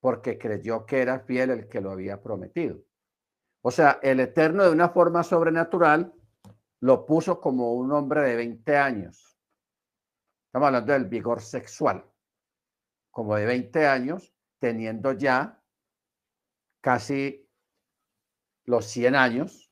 porque 0.01 0.39
creyó 0.39 0.85
que 0.85 1.01
era 1.01 1.21
fiel 1.21 1.51
el 1.51 1.69
que 1.69 1.81
lo 1.81 1.93
había 1.93 2.21
prometido. 2.21 2.83
O 3.63 3.71
sea, 3.71 4.01
el 4.03 4.21
Eterno 4.21 4.65
de 4.65 4.71
una 4.71 4.89
forma 4.89 5.23
sobrenatural 5.23 6.13
lo 6.81 7.07
puso 7.07 7.41
como 7.41 7.75
un 7.75 7.93
hombre 7.93 8.23
de 8.23 8.37
20 8.37 8.77
años. 8.77 9.39
Estamos 10.47 10.67
hablando 10.67 10.93
del 10.95 11.05
vigor 11.05 11.41
sexual, 11.41 12.05
como 13.11 13.37
de 13.37 13.45
20 13.45 13.87
años, 13.87 14.35
teniendo 14.59 15.13
ya 15.13 15.60
casi 16.81 17.49
los 18.65 18.87
100 18.87 19.15
años, 19.15 19.71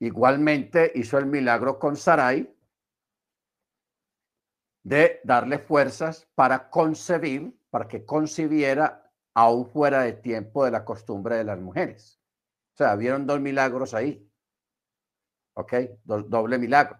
Igualmente 0.00 0.92
hizo 0.94 1.18
el 1.18 1.26
milagro 1.26 1.78
con 1.78 1.96
Sarai 1.96 2.54
de 4.84 5.20
darle 5.24 5.58
fuerzas 5.58 6.28
para 6.34 6.70
concebir, 6.70 7.58
para 7.68 7.88
que 7.88 8.04
concibiera 8.04 9.12
aún 9.34 9.66
fuera 9.66 10.02
de 10.02 10.12
tiempo 10.12 10.64
de 10.64 10.70
la 10.70 10.84
costumbre 10.84 11.36
de 11.36 11.44
las 11.44 11.58
mujeres. 11.58 12.20
O 12.74 12.76
sea, 12.76 12.94
vieron 12.94 13.26
dos 13.26 13.40
milagros 13.40 13.92
ahí. 13.92 14.24
¿Ok? 15.54 15.74
doble 16.04 16.58
milagro. 16.58 16.96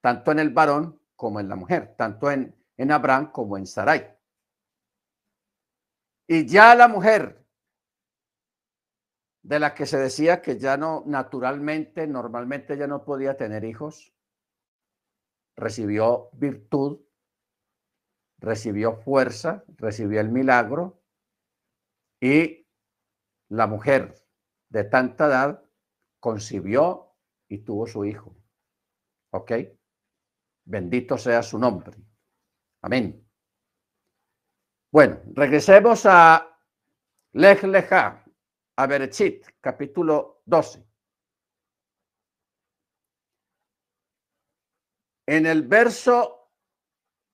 Tanto 0.00 0.30
en 0.30 0.38
el 0.38 0.50
varón 0.50 1.02
como 1.16 1.40
en 1.40 1.48
la 1.48 1.56
mujer, 1.56 1.96
tanto 1.98 2.30
en, 2.30 2.54
en 2.76 2.92
Abraham 2.92 3.32
como 3.32 3.58
en 3.58 3.66
Sarai. 3.66 4.16
Y 6.30 6.46
ya 6.46 6.74
la 6.74 6.88
mujer 6.88 7.42
de 9.42 9.58
la 9.58 9.74
que 9.74 9.86
se 9.86 9.96
decía 9.96 10.42
que 10.42 10.58
ya 10.58 10.76
no, 10.76 11.02
naturalmente, 11.06 12.06
normalmente 12.06 12.76
ya 12.76 12.86
no 12.86 13.02
podía 13.02 13.38
tener 13.38 13.64
hijos, 13.64 14.12
recibió 15.56 16.28
virtud, 16.34 17.00
recibió 18.40 18.96
fuerza, 18.96 19.64
recibió 19.78 20.20
el 20.20 20.28
milagro 20.28 21.00
y 22.20 22.66
la 23.48 23.66
mujer 23.66 24.14
de 24.68 24.84
tanta 24.84 25.28
edad 25.28 25.64
concibió 26.20 27.14
y 27.48 27.64
tuvo 27.64 27.86
su 27.86 28.04
hijo. 28.04 28.36
¿Ok? 29.32 29.52
Bendito 30.66 31.16
sea 31.16 31.42
su 31.42 31.58
nombre. 31.58 31.96
Amén. 32.82 33.27
Bueno, 34.90 35.20
regresemos 35.34 36.06
a 36.06 36.58
Lech 37.32 37.62
a 37.62 38.86
Berechit, 38.86 39.46
capítulo 39.60 40.40
12. 40.46 40.82
En 45.26 45.44
el 45.44 45.68
verso 45.68 46.50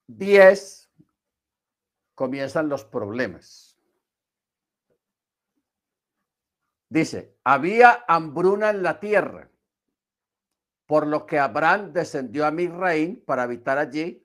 10 0.09 0.90
comienzan 2.17 2.69
los 2.69 2.85
problemas. 2.85 3.79
Dice, 6.88 7.38
había 7.45 8.05
hambruna 8.09 8.71
en 8.71 8.83
la 8.83 8.99
tierra, 8.99 9.49
por 10.87 11.07
lo 11.07 11.25
que 11.25 11.38
Abraham 11.38 11.93
descendió 11.93 12.47
a 12.47 12.51
Misraín 12.51 13.25
para 13.25 13.45
habitar 13.45 13.79
allí, 13.79 14.24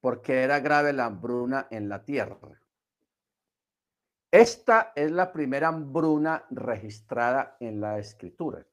porque 0.00 0.42
era 0.42 0.60
grave 0.60 0.92
la 0.92 1.06
hambruna 1.06 1.66
en 1.70 1.88
la 1.88 2.04
tierra. 2.04 2.60
Esta 4.30 4.92
es 4.94 5.10
la 5.10 5.32
primera 5.32 5.68
hambruna 5.68 6.44
registrada 6.50 7.56
en 7.58 7.80
la 7.80 7.98
escritura. 7.98 8.64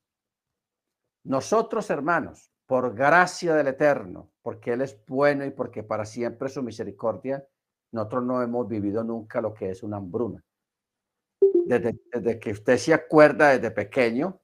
Nosotros, 1.23 1.89
hermanos, 1.89 2.51
por 2.67 2.93
gracia 2.93 3.55
del 3.55 3.67
Eterno, 3.67 4.29
porque 4.41 4.73
Él 4.73 4.81
es 4.81 5.03
bueno 5.07 5.45
y 5.45 5.51
porque 5.51 5.83
para 5.83 6.05
siempre 6.05 6.49
su 6.49 6.61
misericordia, 6.61 7.45
nosotros 7.91 8.23
no 8.23 8.41
hemos 8.41 8.67
vivido 8.67 9.03
nunca 9.03 9.41
lo 9.41 9.53
que 9.53 9.71
es 9.71 9.81
una 9.83 9.97
hambruna. 9.97 10.43
Desde, 11.65 12.39
que 12.39 12.51
usted 12.51 12.77
se 12.77 12.93
acuerda 12.93 13.49
desde 13.49 13.71
pequeño, 13.71 14.39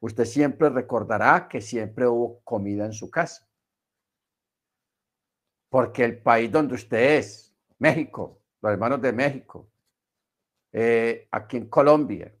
usted 0.00 0.24
siempre 0.24 0.68
recordará 0.68 1.48
que 1.48 1.60
siempre 1.60 2.06
hubo 2.06 2.40
comida 2.40 2.84
en 2.84 2.92
su 2.92 3.10
casa. 3.10 3.46
Porque 5.70 6.04
el 6.04 6.20
país 6.20 6.52
donde 6.52 6.74
usted 6.74 7.18
es, 7.18 7.54
México, 7.78 8.42
los 8.60 8.72
hermanos 8.72 9.00
de 9.00 9.12
México, 9.12 9.70
eh, 10.72 11.26
aquí 11.30 11.56
en 11.56 11.68
Colombia, 11.68 12.34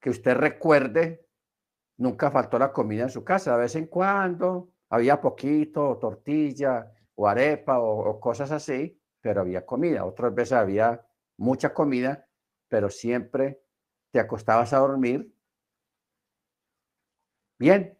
que 0.00 0.10
usted 0.10 0.34
recuerde, 0.34 1.26
nunca 1.98 2.30
faltó 2.30 2.58
la 2.58 2.72
comida 2.72 3.02
en 3.02 3.10
su 3.10 3.24
casa, 3.24 3.52
de 3.52 3.62
vez 3.62 3.74
en 3.76 3.86
cuando 3.86 4.70
había 4.88 5.20
poquito, 5.20 5.98
tortilla 5.98 6.92
o 7.14 7.26
arepa 7.26 7.78
o, 7.80 8.20
cosas 8.20 8.50
así, 8.52 9.00
pero 9.20 9.40
había 9.40 9.66
comida. 9.66 10.04
Otras 10.04 10.34
veces 10.34 10.52
había 10.52 11.04
mucha 11.36 11.74
comida, 11.74 12.28
pero 12.68 12.88
siempre 12.88 13.62
te 14.10 14.20
acostabas 14.20 14.72
a 14.72 14.78
dormir 14.78 15.34
bien. 17.58 17.98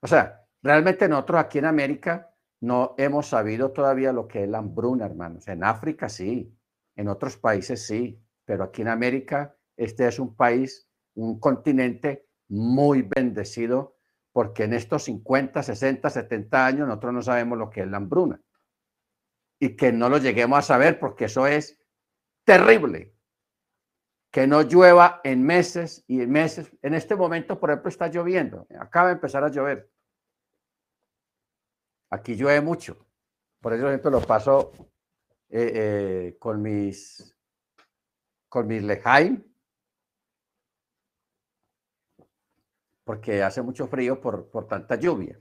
O 0.00 0.06
sea, 0.06 0.41
realmente 0.62 1.08
nosotros 1.08 1.40
aquí 1.40 1.58
en 1.58 1.66
América 1.66 2.34
no 2.60 2.94
hemos 2.96 3.26
sabido 3.26 3.72
todavía 3.72 4.12
lo 4.12 4.28
que 4.28 4.44
es 4.44 4.48
la 4.48 4.58
hambruna, 4.58 5.06
hermanos. 5.06 5.48
En 5.48 5.64
África 5.64 6.08
sí, 6.08 6.56
en 6.96 7.08
otros 7.08 7.36
países 7.36 7.86
sí, 7.86 8.22
pero 8.44 8.64
aquí 8.64 8.82
en 8.82 8.88
América 8.88 9.56
este 9.76 10.06
es 10.06 10.18
un 10.18 10.36
país, 10.36 10.88
un 11.14 11.40
continente 11.40 12.26
muy 12.48 13.02
bendecido 13.02 13.96
porque 14.32 14.64
en 14.64 14.74
estos 14.74 15.04
50, 15.04 15.62
60, 15.62 16.08
70 16.08 16.66
años 16.66 16.88
nosotros 16.88 17.12
no 17.12 17.22
sabemos 17.22 17.58
lo 17.58 17.70
que 17.70 17.82
es 17.82 17.88
la 17.88 17.98
hambruna. 17.98 18.40
Y 19.60 19.76
que 19.76 19.92
no 19.92 20.08
lo 20.08 20.18
lleguemos 20.18 20.58
a 20.58 20.62
saber 20.62 20.98
porque 20.98 21.26
eso 21.26 21.46
es 21.46 21.78
terrible. 22.44 23.14
Que 24.30 24.46
no 24.46 24.62
llueva 24.62 25.20
en 25.22 25.44
meses 25.44 26.04
y 26.06 26.22
en 26.22 26.30
meses. 26.30 26.72
En 26.80 26.94
este 26.94 27.14
momento, 27.14 27.60
por 27.60 27.70
ejemplo, 27.70 27.90
está 27.90 28.08
lloviendo. 28.08 28.66
Acaba 28.80 29.08
de 29.08 29.14
empezar 29.14 29.44
a 29.44 29.50
llover. 29.50 29.91
Aquí 32.12 32.36
llueve 32.36 32.60
mucho. 32.60 33.06
Por 33.58 33.72
eso, 33.72 33.88
ejemplo, 33.88 34.10
lo 34.10 34.20
paso 34.20 34.72
eh, 35.48 35.72
eh, 35.74 36.36
con 36.38 36.60
mis 36.60 37.34
con 38.50 38.66
mis 38.66 38.82
lejaim, 38.82 39.42
porque 43.02 43.42
hace 43.42 43.62
mucho 43.62 43.86
frío 43.86 44.20
por, 44.20 44.50
por 44.50 44.68
tanta 44.68 44.96
lluvia. 44.96 45.40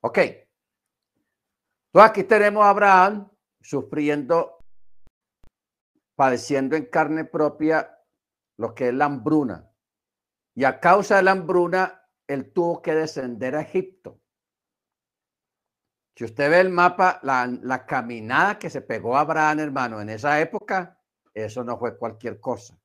Ok. 0.00 0.18
Aquí 1.94 2.22
tenemos 2.22 2.62
a 2.62 2.70
Abraham 2.70 3.28
sufriendo, 3.60 4.58
padeciendo 6.14 6.76
en 6.76 6.86
carne 6.86 7.24
propia 7.24 7.98
lo 8.58 8.76
que 8.76 8.88
es 8.88 8.94
la 8.94 9.06
hambruna. 9.06 9.72
Y 10.54 10.62
a 10.62 10.78
causa 10.78 11.16
de 11.16 11.24
la 11.24 11.32
hambruna, 11.32 12.08
él 12.28 12.52
tuvo 12.52 12.80
que 12.80 12.94
descender 12.94 13.56
a 13.56 13.62
Egipto. 13.62 14.20
Si 16.16 16.24
usted 16.24 16.48
ve 16.48 16.60
el 16.60 16.70
mapa, 16.70 17.20
la, 17.22 17.84
caminada 17.84 18.58
que 18.58 18.70
se 18.70 18.80
pegó 18.80 19.18
Abraham, 19.18 19.60
hermano, 19.60 20.00
en 20.00 20.08
esa 20.08 20.40
época, 20.40 20.98
eso 21.34 21.62
no 21.62 21.78
fue 21.78 21.98
cualquier 21.98 22.40
cosa. 22.40 22.80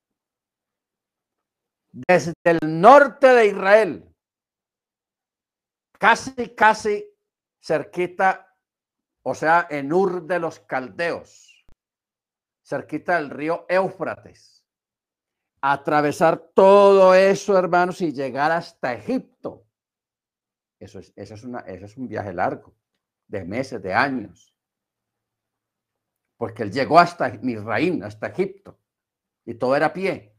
Desde 1.89 2.33
el 2.43 2.59
norte 2.81 3.27
de 3.27 3.47
Israel, 3.47 4.15
casi, 5.97 6.53
casi 6.55 7.09
cerquita, 7.61 8.53
o 9.23 9.33
sea, 9.33 9.65
en 9.69 9.93
Ur 9.93 10.23
de 10.23 10.39
los 10.39 10.59
Caldeos, 10.59 11.65
cerquita 12.61 13.15
del 13.15 13.29
río 13.29 13.65
Éufrates. 13.69 14.65
Atravesar 15.61 16.37
todo 16.53 17.15
eso, 17.15 17.57
hermanos, 17.57 18.01
y 18.01 18.11
llegar 18.11 18.51
hasta 18.51 18.93
Egipto. 18.93 19.65
Eso 20.79 20.99
es, 20.99 21.13
eso 21.15 21.35
es, 21.35 21.43
una, 21.45 21.59
eso 21.59 21.85
es 21.85 21.95
un 21.95 22.09
viaje 22.09 22.33
largo, 22.33 22.75
de 23.31 23.45
meses, 23.45 23.81
de 23.81 23.93
años. 23.93 24.53
Porque 26.37 26.63
él 26.63 26.71
llegó 26.71 26.99
hasta 26.99 27.29
Misraín, 27.29 28.03
hasta 28.03 28.27
Egipto, 28.27 28.77
y 29.45 29.53
todo 29.53 29.75
era 29.75 29.93
pie. 29.93 30.35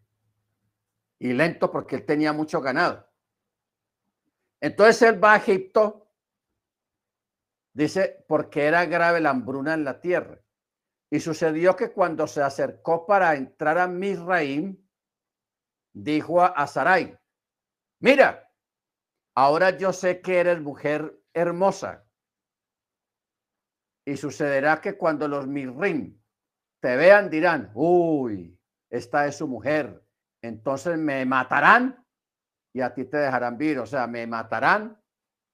Y 1.18 1.32
lento 1.32 1.70
porque 1.70 1.96
él 1.96 2.04
tenía 2.04 2.32
mucho 2.32 2.60
ganado. 2.60 3.08
Entonces 4.60 5.02
él 5.02 5.24
va 5.24 5.34
a 5.34 5.36
Egipto, 5.38 6.12
dice, 7.72 8.24
porque 8.28 8.66
era 8.66 8.84
grave 8.84 9.20
la 9.20 9.30
hambruna 9.30 9.72
en 9.74 9.84
la 9.84 10.00
tierra. 10.00 10.38
Y 11.10 11.20
sucedió 11.20 11.76
que 11.76 11.92
cuando 11.92 12.26
se 12.26 12.42
acercó 12.42 13.06
para 13.06 13.34
entrar 13.36 13.78
a 13.78 13.86
Misraim, 13.86 14.76
dijo 15.92 16.42
a 16.42 16.66
Sarai, 16.66 17.18
mira, 18.00 18.50
ahora 19.34 19.76
yo 19.76 19.92
sé 19.92 20.20
que 20.20 20.40
eres 20.40 20.60
mujer 20.60 21.18
hermosa. 21.32 22.04
Y 24.04 24.16
sucederá 24.16 24.80
que 24.80 24.96
cuando 24.96 25.28
los 25.28 25.46
Misraim 25.46 26.20
te 26.80 26.96
vean, 26.96 27.30
dirán, 27.30 27.70
uy, 27.74 28.58
esta 28.90 29.26
es 29.26 29.36
su 29.36 29.46
mujer. 29.46 30.04
Entonces 30.42 30.98
me 30.98 31.24
matarán 31.24 32.04
y 32.72 32.80
a 32.80 32.92
ti 32.92 33.04
te 33.04 33.18
dejarán 33.18 33.56
vivir. 33.56 33.78
O 33.78 33.86
sea, 33.86 34.06
me 34.06 34.26
matarán 34.26 35.00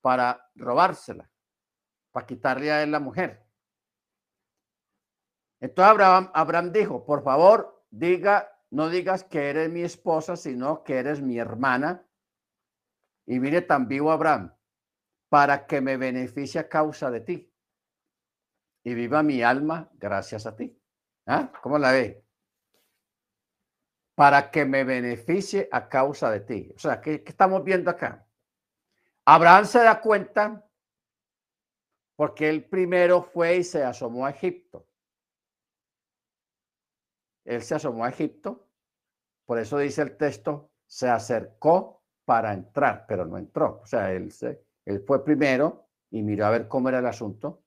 para 0.01 0.51
robársela, 0.55 1.31
para 2.11 2.27
quitarle 2.27 2.73
a 2.73 2.83
él 2.83 2.91
la 2.91 3.01
mujer. 3.01 3.45
Entonces 5.61 5.91
Abraham, 5.91 6.31
Abraham 6.35 6.73
dijo, 6.73 7.05
por 7.05 7.23
favor, 7.23 7.85
diga, 7.91 8.51
no 8.71 8.89
digas 8.89 9.25
que 9.25 9.51
eres 9.51 9.71
mi 9.71 9.83
esposa, 9.83 10.37
sino 10.37 10.85
que 10.85 10.99
eres 10.99 11.21
mi 11.21 11.39
hermana. 11.39 12.07
Y 13.27 13.41
mire 13.41 13.63
tan 13.63 13.89
vivo 13.89 14.11
Abraham, 14.11 14.55
para 15.29 15.67
que 15.67 15.81
me 15.81 15.97
beneficie 15.97 16.61
a 16.61 16.69
causa 16.69 17.11
de 17.11 17.21
ti. 17.21 17.48
Y 18.89 18.95
viva 18.95 19.23
mi 19.23 19.43
alma 19.43 19.91
gracias 19.95 20.47
a 20.47 20.57
ti. 20.57 20.77
¿Ah? 21.27 21.53
¿Cómo 21.63 21.79
la 21.79 21.93
ve? 21.93 22.29
para 24.19 24.51
que 24.51 24.65
me 24.65 24.83
beneficie 24.83 25.69
a 25.71 25.89
causa 25.89 26.29
de 26.33 26.41
ti. 26.41 26.73
O 26.75 26.79
sea, 26.81 27.01
¿qué, 27.01 27.23
estamos 27.25 27.63
viendo 27.63 27.89
acá? 27.89 28.27
Abraham 29.25 29.65
se 29.65 29.79
da 29.79 30.01
cuenta 30.01 30.69
porque 32.17 32.49
él 32.49 32.65
primero 32.65 33.23
fue 33.23 33.59
y 33.59 33.63
se 33.63 33.85
asomó 33.85 34.27
a 34.27 34.31
Egipto. 34.31 34.89
Él 37.45 37.63
se 37.63 37.77
asomó 37.77 38.05
a 38.05 38.09
Egipto, 38.09 38.69
por 39.47 39.57
eso 39.61 39.79
dice 39.79 40.03
el 40.03 40.17
texto, 40.17 40.73
se 40.85 41.09
acercó 41.09 42.03
para 42.25 42.53
entrar, 42.53 43.07
pero 43.07 43.25
no 43.25 43.39
entró. 43.39 43.79
O 43.85 43.87
sea, 43.87 44.11
él, 44.11 44.33
se, 44.33 44.65
él 44.85 45.05
fue 45.07 45.25
primero 45.25 45.87
y 46.11 46.25
miró 46.25 46.47
a 46.47 46.51
ver 46.51 46.67
cómo 46.67 46.89
era 46.89 46.99
el 46.99 47.07
asunto. 47.07 47.63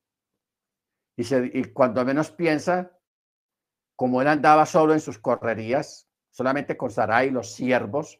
Y, 1.15 1.23
se, 1.23 1.51
y 1.53 1.65
cuando 1.65 2.03
menos 2.05 2.31
piensa, 2.31 2.97
como 3.95 4.21
él 4.21 4.27
andaba 4.27 4.65
solo 4.65 4.93
en 4.93 4.99
sus 4.99 5.19
correrías, 5.19 6.09
solamente 6.31 6.77
con 6.77 6.89
Sarai 6.89 7.29
los 7.29 7.53
siervos. 7.53 8.19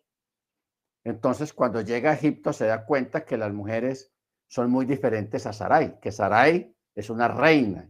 Entonces, 1.03 1.53
cuando 1.53 1.81
llega 1.81 2.11
a 2.11 2.13
Egipto, 2.13 2.53
se 2.53 2.67
da 2.67 2.85
cuenta 2.85 3.25
que 3.25 3.37
las 3.37 3.51
mujeres 3.51 4.13
son 4.47 4.69
muy 4.69 4.85
diferentes 4.85 5.47
a 5.47 5.53
Sarai, 5.53 5.99
que 5.99 6.11
Sarai 6.11 6.75
es 6.93 7.09
una 7.09 7.27
reina, 7.27 7.89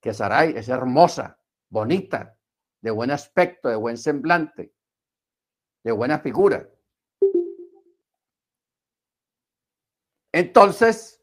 que 0.00 0.12
Sarai 0.12 0.54
es 0.56 0.68
hermosa, 0.68 1.40
bonita, 1.70 2.36
de 2.82 2.90
buen 2.90 3.10
aspecto, 3.10 3.68
de 3.68 3.76
buen 3.76 3.96
semblante, 3.96 4.74
de 5.84 5.92
buena 5.92 6.18
figura. 6.18 6.68
Entonces, 10.32 11.21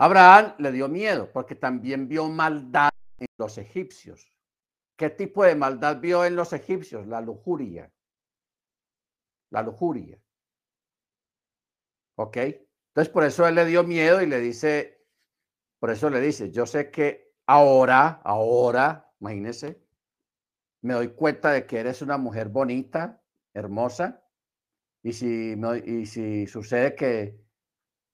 Abraham 0.00 0.54
le 0.58 0.70
dio 0.70 0.88
miedo 0.88 1.28
porque 1.32 1.56
también 1.56 2.06
vio 2.06 2.28
maldad 2.28 2.90
en 3.18 3.26
los 3.36 3.58
egipcios. 3.58 4.32
¿Qué 4.96 5.10
tipo 5.10 5.42
de 5.44 5.56
maldad 5.56 6.00
vio 6.00 6.24
en 6.24 6.36
los 6.36 6.52
egipcios? 6.52 7.06
La 7.08 7.20
lujuria. 7.20 7.92
La 9.50 9.62
lujuria. 9.62 10.20
¿Ok? 12.16 12.36
Entonces, 12.36 13.12
por 13.12 13.24
eso 13.24 13.46
él 13.46 13.56
le 13.56 13.64
dio 13.64 13.82
miedo 13.82 14.22
y 14.22 14.26
le 14.26 14.38
dice, 14.38 15.04
por 15.80 15.90
eso 15.90 16.10
le 16.10 16.20
dice, 16.20 16.50
yo 16.52 16.64
sé 16.64 16.92
que 16.92 17.34
ahora, 17.46 18.20
ahora, 18.24 19.12
imagínese, 19.20 19.82
me 20.82 20.94
doy 20.94 21.08
cuenta 21.08 21.50
de 21.50 21.66
que 21.66 21.78
eres 21.78 22.02
una 22.02 22.18
mujer 22.18 22.48
bonita, 22.48 23.20
hermosa, 23.52 24.24
y 25.02 25.12
si, 25.12 25.56
y 25.84 26.06
si 26.06 26.46
sucede 26.46 26.94
que 26.94 27.47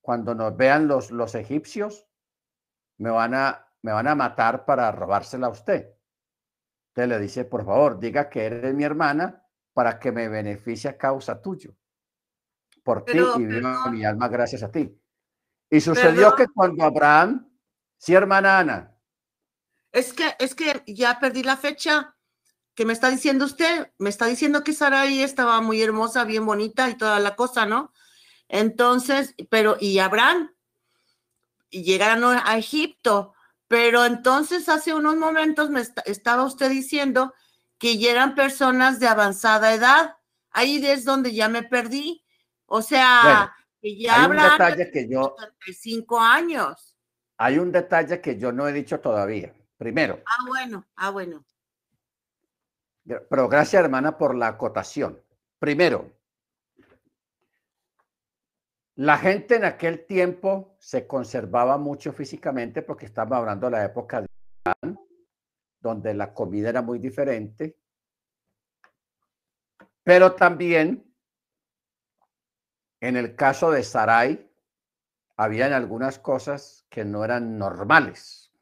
cuando 0.05 0.35
nos 0.35 0.55
vean 0.55 0.87
los, 0.87 1.09
los 1.09 1.33
egipcios, 1.33 2.07
me 2.99 3.09
van, 3.09 3.33
a, 3.33 3.67
me 3.81 3.91
van 3.91 4.07
a 4.07 4.13
matar 4.13 4.63
para 4.63 4.91
robársela 4.91 5.47
a 5.47 5.49
usted. 5.49 5.89
Entonces 6.89 7.09
le 7.09 7.19
dice, 7.19 7.43
por 7.43 7.65
favor, 7.65 7.99
diga 7.99 8.29
que 8.29 8.45
eres 8.45 8.75
mi 8.75 8.83
hermana 8.83 9.43
para 9.73 9.99
que 9.99 10.11
me 10.11 10.29
beneficie 10.29 10.91
a 10.91 10.97
causa 10.97 11.41
tuyo. 11.41 11.75
Por 12.83 13.03
ti 13.03 13.17
y 13.17 13.45
viva 13.45 13.89
mi 13.89 14.05
alma 14.05 14.27
gracias 14.27 14.61
a 14.61 14.71
ti. 14.71 14.95
Y 15.71 15.81
sucedió 15.81 16.35
que 16.35 16.45
cuando 16.49 16.83
Abraham, 16.83 17.51
sí, 17.97 18.13
hermana 18.13 18.59
Ana. 18.59 18.95
Es 19.91 20.13
que, 20.13 20.35
es 20.37 20.53
que 20.53 20.83
ya 20.85 21.19
perdí 21.19 21.41
la 21.41 21.57
fecha 21.57 22.15
que 22.75 22.85
me 22.85 22.93
está 22.93 23.09
diciendo 23.09 23.45
usted. 23.45 23.91
Me 23.97 24.09
está 24.09 24.27
diciendo 24.27 24.63
que 24.63 24.71
Sarai 24.71 25.23
estaba 25.23 25.59
muy 25.61 25.81
hermosa, 25.81 26.25
bien 26.25 26.45
bonita 26.45 26.91
y 26.91 26.95
toda 26.95 27.19
la 27.19 27.35
cosa, 27.35 27.65
¿no? 27.65 27.91
Entonces, 28.47 29.35
pero, 29.49 29.77
y 29.79 29.99
Abraham, 29.99 30.51
y 31.69 31.83
llegaron 31.83 32.23
a 32.23 32.57
Egipto, 32.57 33.33
pero 33.67 34.05
entonces 34.05 34.69
hace 34.69 34.93
unos 34.93 35.15
momentos 35.17 35.69
me 35.69 35.81
estaba 36.05 36.43
usted 36.43 36.69
diciendo 36.69 37.33
que 37.77 37.97
ya 37.97 38.11
eran 38.11 38.35
personas 38.35 38.99
de 38.99 39.07
avanzada 39.07 39.73
edad. 39.73 40.15
Ahí 40.51 40.85
es 40.85 41.03
donde 41.03 41.33
ya 41.33 41.49
me 41.49 41.63
perdí. 41.63 42.23
O 42.67 42.81
sea, 42.81 43.53
que 43.81 43.97
ya 43.97 44.23
hay 44.23 44.29
un 44.29 44.37
detalle 44.37 44.91
que 44.91 45.09
yo 45.09 45.35
cinco 45.73 46.19
años. 46.19 46.95
Hay 47.37 47.57
un 47.57 47.71
detalle 47.71 48.21
que 48.21 48.37
yo 48.37 48.51
no 48.51 48.67
he 48.67 48.73
dicho 48.73 48.99
todavía. 48.99 49.53
Primero. 49.77 50.21
Ah, 50.25 50.45
bueno, 50.47 50.85
ah, 50.95 51.09
bueno. 51.09 51.45
Pero 53.03 53.49
gracias, 53.49 53.83
hermana, 53.83 54.17
por 54.17 54.35
la 54.35 54.47
acotación. 54.47 55.21
Primero, 55.59 56.11
la 58.95 59.17
gente 59.17 59.55
en 59.55 59.65
aquel 59.65 60.05
tiempo 60.05 60.75
se 60.79 61.05
conservaba 61.05 61.77
mucho 61.77 62.13
físicamente 62.13 62.81
porque 62.81 63.05
estaba 63.05 63.37
hablando 63.37 63.67
de 63.67 63.71
la 63.71 63.83
época 63.83 64.21
de 64.21 64.27
donde 65.81 66.13
la 66.13 66.33
comida 66.33 66.69
era 66.69 66.81
muy 66.81 66.97
diferente. 66.97 67.77
Pero 70.03 70.33
también, 70.33 71.13
en 73.01 73.17
el 73.17 73.35
caso 73.35 73.69
de 73.69 73.83
Sarai, 73.83 74.49
habían 75.35 75.73
algunas 75.73 76.17
cosas 76.17 76.85
que 76.89 77.03
no 77.03 77.23
eran 77.23 77.57
normales. 77.57 78.53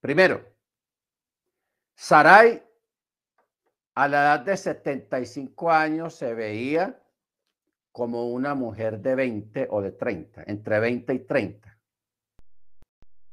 Primero, 0.00 0.54
Sarai 1.96 2.62
a 3.96 4.06
la 4.06 4.22
edad 4.22 4.40
de 4.40 4.56
75 4.56 5.72
años 5.72 6.14
se 6.14 6.32
veía 6.32 7.02
como 7.98 8.28
una 8.28 8.54
mujer 8.54 9.00
de 9.00 9.16
20 9.16 9.66
o 9.72 9.82
de 9.82 9.90
30, 9.90 10.44
entre 10.46 10.78
20 10.78 11.14
y 11.14 11.18
30. 11.26 11.78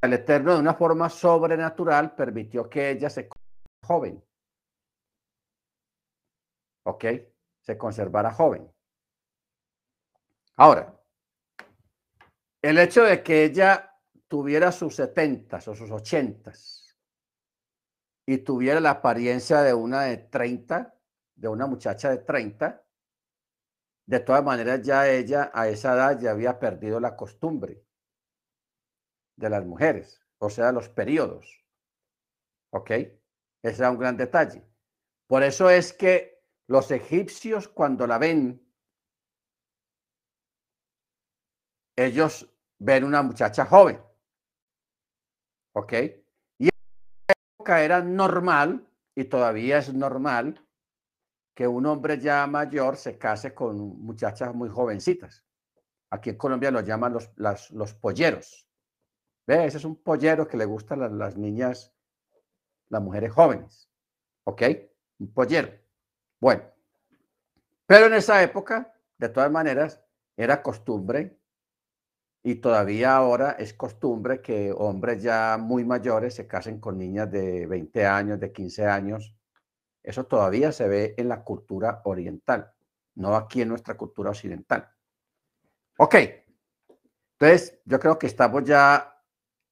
El 0.02 0.14
Eterno 0.14 0.56
de 0.56 0.60
una 0.60 0.74
forma 0.74 1.08
sobrenatural 1.08 2.16
permitió 2.16 2.68
que 2.68 2.90
ella 2.90 3.12
se 3.12 3.30
joven. 3.84 4.24
¿Ok? 6.84 7.06
Se 7.62 7.78
conservara 7.78 8.34
joven. 8.34 8.68
Ahora, 10.56 11.00
el 12.64 12.80
hecho 12.80 13.04
de 13.04 13.22
que 13.22 13.44
ella 13.44 13.96
tuviera 14.28 14.72
sus 14.72 14.96
70 14.96 15.58
o 15.58 15.76
sus 15.76 15.92
80 15.92 16.52
y 18.26 18.40
tuviera 18.40 18.80
la 18.80 18.90
apariencia 18.90 19.62
de 19.62 19.76
una 19.76 20.06
de 20.06 20.18
30, 20.18 20.96
de 21.36 21.48
una 21.48 21.68
muchacha 21.68 22.10
de 22.10 22.18
30, 22.18 22.82
de 24.08 24.20
todas 24.20 24.44
maneras, 24.44 24.82
ya 24.84 25.10
ella 25.10 25.52
a 25.54 25.68
esa 25.68 25.94
edad 25.94 26.20
ya 26.20 26.32
había 26.32 26.60
perdido 26.60 27.00
la 27.00 27.16
costumbre 27.16 27.84
de 29.36 29.50
las 29.50 29.66
mujeres, 29.66 30.22
o 30.38 30.50
sea, 30.50 30.72
los 30.72 30.90
periodos. 30.90 31.66
¿Ok? 32.72 32.92
Ese 32.92 33.18
era 33.64 33.92
un 33.92 33.98
gran 33.98 34.18
detalle. 34.18 34.64
Por 35.28 35.44
eso 35.44 35.70
es 35.70 35.94
que 35.94 36.44
los 36.68 36.92
egipcios 36.92 37.68
cuando 37.68 38.06
la 38.06 38.18
ven, 38.18 38.62
ellos 41.96 42.54
ven 42.78 43.04
una 43.04 43.24
muchacha 43.24 43.66
joven. 43.66 44.02
¿Ok? 45.74 45.94
Y 46.60 46.66
en 46.66 46.70
época 47.28 47.84
era 47.84 48.02
normal, 48.04 48.88
y 49.16 49.26
todavía 49.26 49.80
es 49.80 49.94
normal, 49.94 50.65
que 51.56 51.68
un 51.68 51.86
hombre 51.86 52.20
ya 52.20 52.46
mayor 52.46 52.98
se 52.98 53.18
case 53.18 53.54
con 53.56 53.78
muchachas 53.78 54.54
muy 54.54 54.70
jovencitas. 54.70 55.44
Aquí 56.12 56.30
en 56.30 56.38
Colombia 56.38 56.70
lo 56.70 56.82
llaman 56.82 57.14
los, 57.14 57.72
los 57.72 57.94
polleros. 57.94 58.68
¿Ve? 59.48 59.66
Ese 59.66 59.78
es 59.78 59.86
un 59.86 59.96
pollero 59.96 60.48
que 60.48 60.58
le 60.58 60.66
gustan 60.66 61.00
las, 61.00 61.12
las 61.12 61.38
niñas, 61.38 61.96
las 62.90 63.02
mujeres 63.02 63.32
jóvenes. 63.32 63.90
¿Ok? 64.44 64.64
Un 65.20 65.34
pollero. 65.34 65.72
Bueno, 66.42 66.64
pero 67.86 68.08
en 68.08 68.16
esa 68.16 68.44
época, 68.44 68.94
de 69.18 69.30
todas 69.30 69.50
maneras, 69.50 70.04
era 70.36 70.62
costumbre 70.62 71.40
y 72.44 72.56
todavía 72.56 73.16
ahora 73.16 73.52
es 73.52 73.74
costumbre 73.74 74.42
que 74.42 74.72
hombres 74.72 75.24
ya 75.24 75.58
muy 75.60 75.86
mayores 75.86 76.36
se 76.36 76.48
casen 76.48 76.80
con 76.80 76.98
niñas 76.98 77.32
de 77.32 77.66
20 77.66 78.06
años, 78.06 78.40
de 78.40 78.52
15 78.52 78.86
años. 78.86 79.36
Eso 80.06 80.26
todavía 80.26 80.72
se 80.72 80.88
ve 80.88 81.14
en 81.18 81.28
la 81.30 81.44
cultura 81.44 82.02
oriental, 82.06 82.72
no 83.16 83.36
aquí 83.36 83.62
en 83.62 83.70
nuestra 83.70 83.98
cultura 83.98 84.30
occidental. 84.30 84.90
Ok, 85.98 86.16
entonces 87.34 87.80
yo 87.86 88.00
creo 88.00 88.20
que 88.20 88.28
estamos 88.28 88.64
ya 88.64 89.22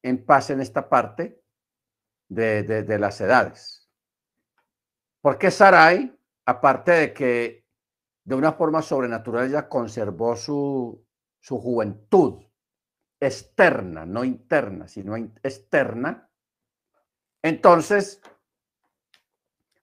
en 0.02 0.26
paz 0.26 0.50
en 0.50 0.62
esta 0.62 0.90
parte 0.90 1.42
de, 2.28 2.64
de, 2.64 3.00
las 3.00 3.22
edades. 3.22 3.90
Porque 5.22 5.52
Sarai, 5.52 6.18
aparte 6.46 6.92
de 6.92 7.14
que 7.14 7.66
de 8.24 8.36
una 8.36 8.54
forma 8.54 8.82
sobrenatural 8.82 9.48
ella 9.48 9.70
conservó 9.70 10.36
su, 10.36 11.06
su 11.40 11.60
juventud 11.60 12.44
externa, 13.20 14.06
no 14.06 14.24
interna, 14.24 14.88
sino 14.88 15.16
externa, 15.16 16.30
entonces, 17.44 18.22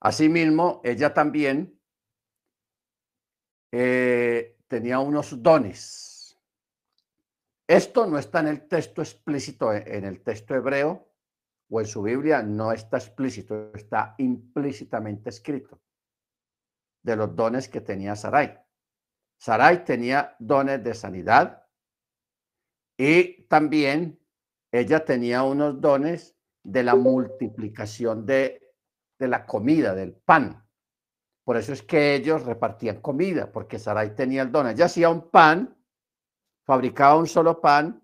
asimismo, 0.00 0.80
ella 0.82 1.12
también 1.14 1.78
eh, 3.72 4.58
tenía 4.66 4.98
unos 4.98 5.42
dones. 5.42 6.36
Esto 7.66 8.06
no 8.06 8.18
está 8.18 8.40
en 8.40 8.48
el 8.48 8.66
texto 8.66 9.00
explícito, 9.00 9.72
en 9.72 10.04
el 10.04 10.22
texto 10.22 10.54
hebreo 10.54 11.06
o 11.70 11.80
en 11.80 11.86
su 11.86 12.02
Biblia, 12.02 12.42
no 12.42 12.72
está 12.72 12.96
explícito, 12.96 13.72
está 13.74 14.16
implícitamente 14.18 15.30
escrito 15.30 15.80
de 17.02 17.16
los 17.16 17.34
dones 17.36 17.68
que 17.68 17.80
tenía 17.80 18.16
Sarai. 18.16 18.58
Sarai 19.38 19.84
tenía 19.84 20.34
dones 20.38 20.82
de 20.82 20.94
sanidad 20.94 21.64
y 22.96 23.44
también 23.44 24.20
ella 24.72 25.04
tenía 25.04 25.42
unos 25.44 25.80
dones 25.80 26.36
de 26.62 26.82
la 26.82 26.94
multiplicación 26.94 28.26
de, 28.26 28.59
de 29.20 29.28
la 29.28 29.46
comida, 29.46 29.94
del 29.94 30.14
pan. 30.14 30.66
Por 31.44 31.58
eso 31.58 31.74
es 31.74 31.82
que 31.82 32.14
ellos 32.14 32.44
repartían 32.44 33.00
comida, 33.02 33.52
porque 33.52 33.78
Sarai 33.78 34.14
tenía 34.16 34.42
el 34.42 34.50
don. 34.50 34.66
Ella 34.66 34.86
hacía 34.86 35.10
un 35.10 35.30
pan, 35.30 35.76
fabricaba 36.64 37.16
un 37.16 37.26
solo 37.26 37.60
pan 37.60 38.02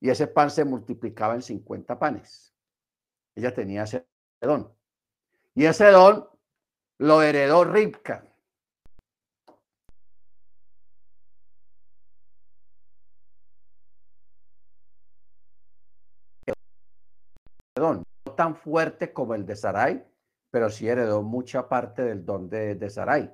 y 0.00 0.10
ese 0.10 0.26
pan 0.26 0.50
se 0.50 0.64
multiplicaba 0.64 1.34
en 1.34 1.42
50 1.42 1.98
panes. 1.98 2.52
Ella 3.36 3.54
tenía 3.54 3.84
ese 3.84 4.04
don. 4.40 4.74
Y 5.54 5.64
ese 5.64 5.86
don 5.86 6.28
lo 6.98 7.22
heredó 7.22 7.64
Ribka. 7.64 8.24
Don, 17.76 18.02
no 18.26 18.32
tan 18.32 18.56
fuerte 18.56 19.12
como 19.12 19.36
el 19.36 19.46
de 19.46 19.54
Sarai, 19.54 20.04
pero 20.50 20.70
sí 20.70 20.88
heredó 20.88 21.22
mucha 21.22 21.68
parte 21.68 22.02
del 22.02 22.24
don 22.24 22.48
de, 22.48 22.90
Sarai, 22.90 23.30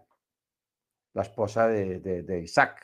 la 1.13 1.23
esposa 1.23 1.69
de, 1.69 2.41
Isaac. 2.43 2.83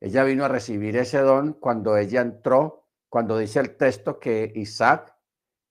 Ella 0.00 0.24
vino 0.24 0.44
a 0.44 0.48
recibir 0.48 0.96
ese 0.96 1.18
don 1.18 1.54
cuando 1.54 1.96
ella 1.96 2.22
entró, 2.22 2.88
cuando 3.08 3.36
dice 3.36 3.60
el 3.60 3.76
texto 3.76 4.18
que 4.18 4.52
Isaac 4.54 5.14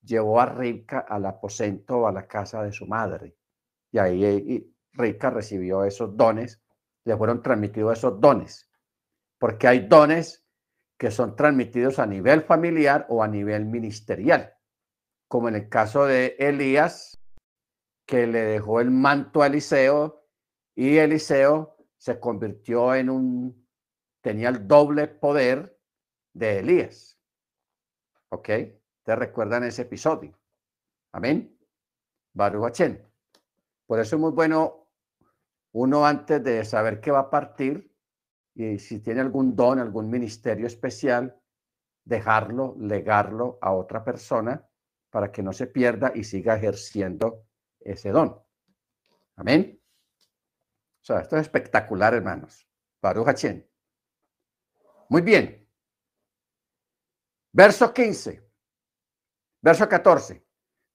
llevó 0.02 0.40
a 0.40 0.46
Ribka 0.46 1.00
al 1.00 1.26
aposento 1.26 2.00
o 2.00 2.08
a 2.08 2.12
la 2.12 2.28
casa 2.28 2.64
de 2.64 2.72
su 2.72 2.86
madre. 2.86 3.36
Y 3.92 3.98
ahí 3.98 4.76
Ribka 4.94 5.30
recibió 5.30 5.84
esos 5.84 6.16
dones, 6.16 6.62
le 7.06 7.18
fueron 7.18 7.42
transmitidos 7.42 7.98
esos 7.98 8.20
dones, 8.20 8.70
porque 9.40 9.68
hay 9.68 9.88
dones 9.88 10.46
que 10.98 11.10
son 11.10 11.36
transmitidos 11.36 11.98
a 11.98 12.06
nivel 12.06 12.44
familiar 12.44 13.08
o 13.10 13.24
a 13.24 13.28
nivel 13.28 13.66
ministerial 13.66 14.54
como 15.30 15.48
en 15.48 15.56
el 15.56 15.70
caso 15.70 16.06
de 16.06 16.36
Elías, 16.40 17.19
que 18.10 18.26
le 18.26 18.40
dejó 18.40 18.82
el 18.82 18.90
manto 18.90 19.44
a 19.44 19.46
Eliseo 19.46 20.26
y 20.74 20.98
Eliseo 20.98 21.78
se 21.96 22.20
convirtió 22.20 22.96
en 22.96 23.08
un, 23.08 23.68
tenía 24.20 24.50
el 24.50 24.68
doble 24.68 25.08
poder 25.08 25.80
de 26.34 26.58
Elías. 26.58 27.20
¿Ok? 28.30 28.50
¿Te 29.04 29.16
recuerdan 29.16 29.64
ese 29.64 29.84
episodio? 29.84 30.36
Amén. 31.12 31.56
Baruch 32.34 32.82
Por 33.86 34.00
eso 34.00 34.16
es 34.16 34.20
muy 34.20 34.32
bueno 34.32 34.88
uno 35.74 36.04
antes 36.04 36.44
de 36.44 36.66
saber 36.66 37.02
qué 37.02 37.12
va 37.12 37.20
a 37.20 37.30
partir 37.30 37.96
y 38.56 38.80
si 38.80 39.02
tiene 39.02 39.22
algún 39.22 39.56
don, 39.56 39.78
algún 39.78 40.10
ministerio 40.10 40.66
especial, 40.66 41.40
dejarlo, 42.06 42.76
legarlo 42.80 43.60
a 43.62 43.72
otra 43.72 44.04
persona 44.04 44.68
para 45.12 45.32
que 45.32 45.44
no 45.44 45.54
se 45.54 45.68
pierda 45.68 46.12
y 46.16 46.24
siga 46.24 46.56
ejerciendo 46.56 47.46
ese 47.80 48.12
don. 48.12 48.42
Amén. 49.36 49.82
O 51.02 51.06
sea, 51.06 51.20
esto 51.20 51.38
es 51.38 51.44
espectacular, 51.44 52.14
hermanos. 52.14 52.68
Baruch 53.02 53.28
Muy 55.10 55.22
bien. 55.22 55.68
Verso 57.52 57.94
15. 57.94 58.48
Verso 59.62 59.90
14. 59.90 60.46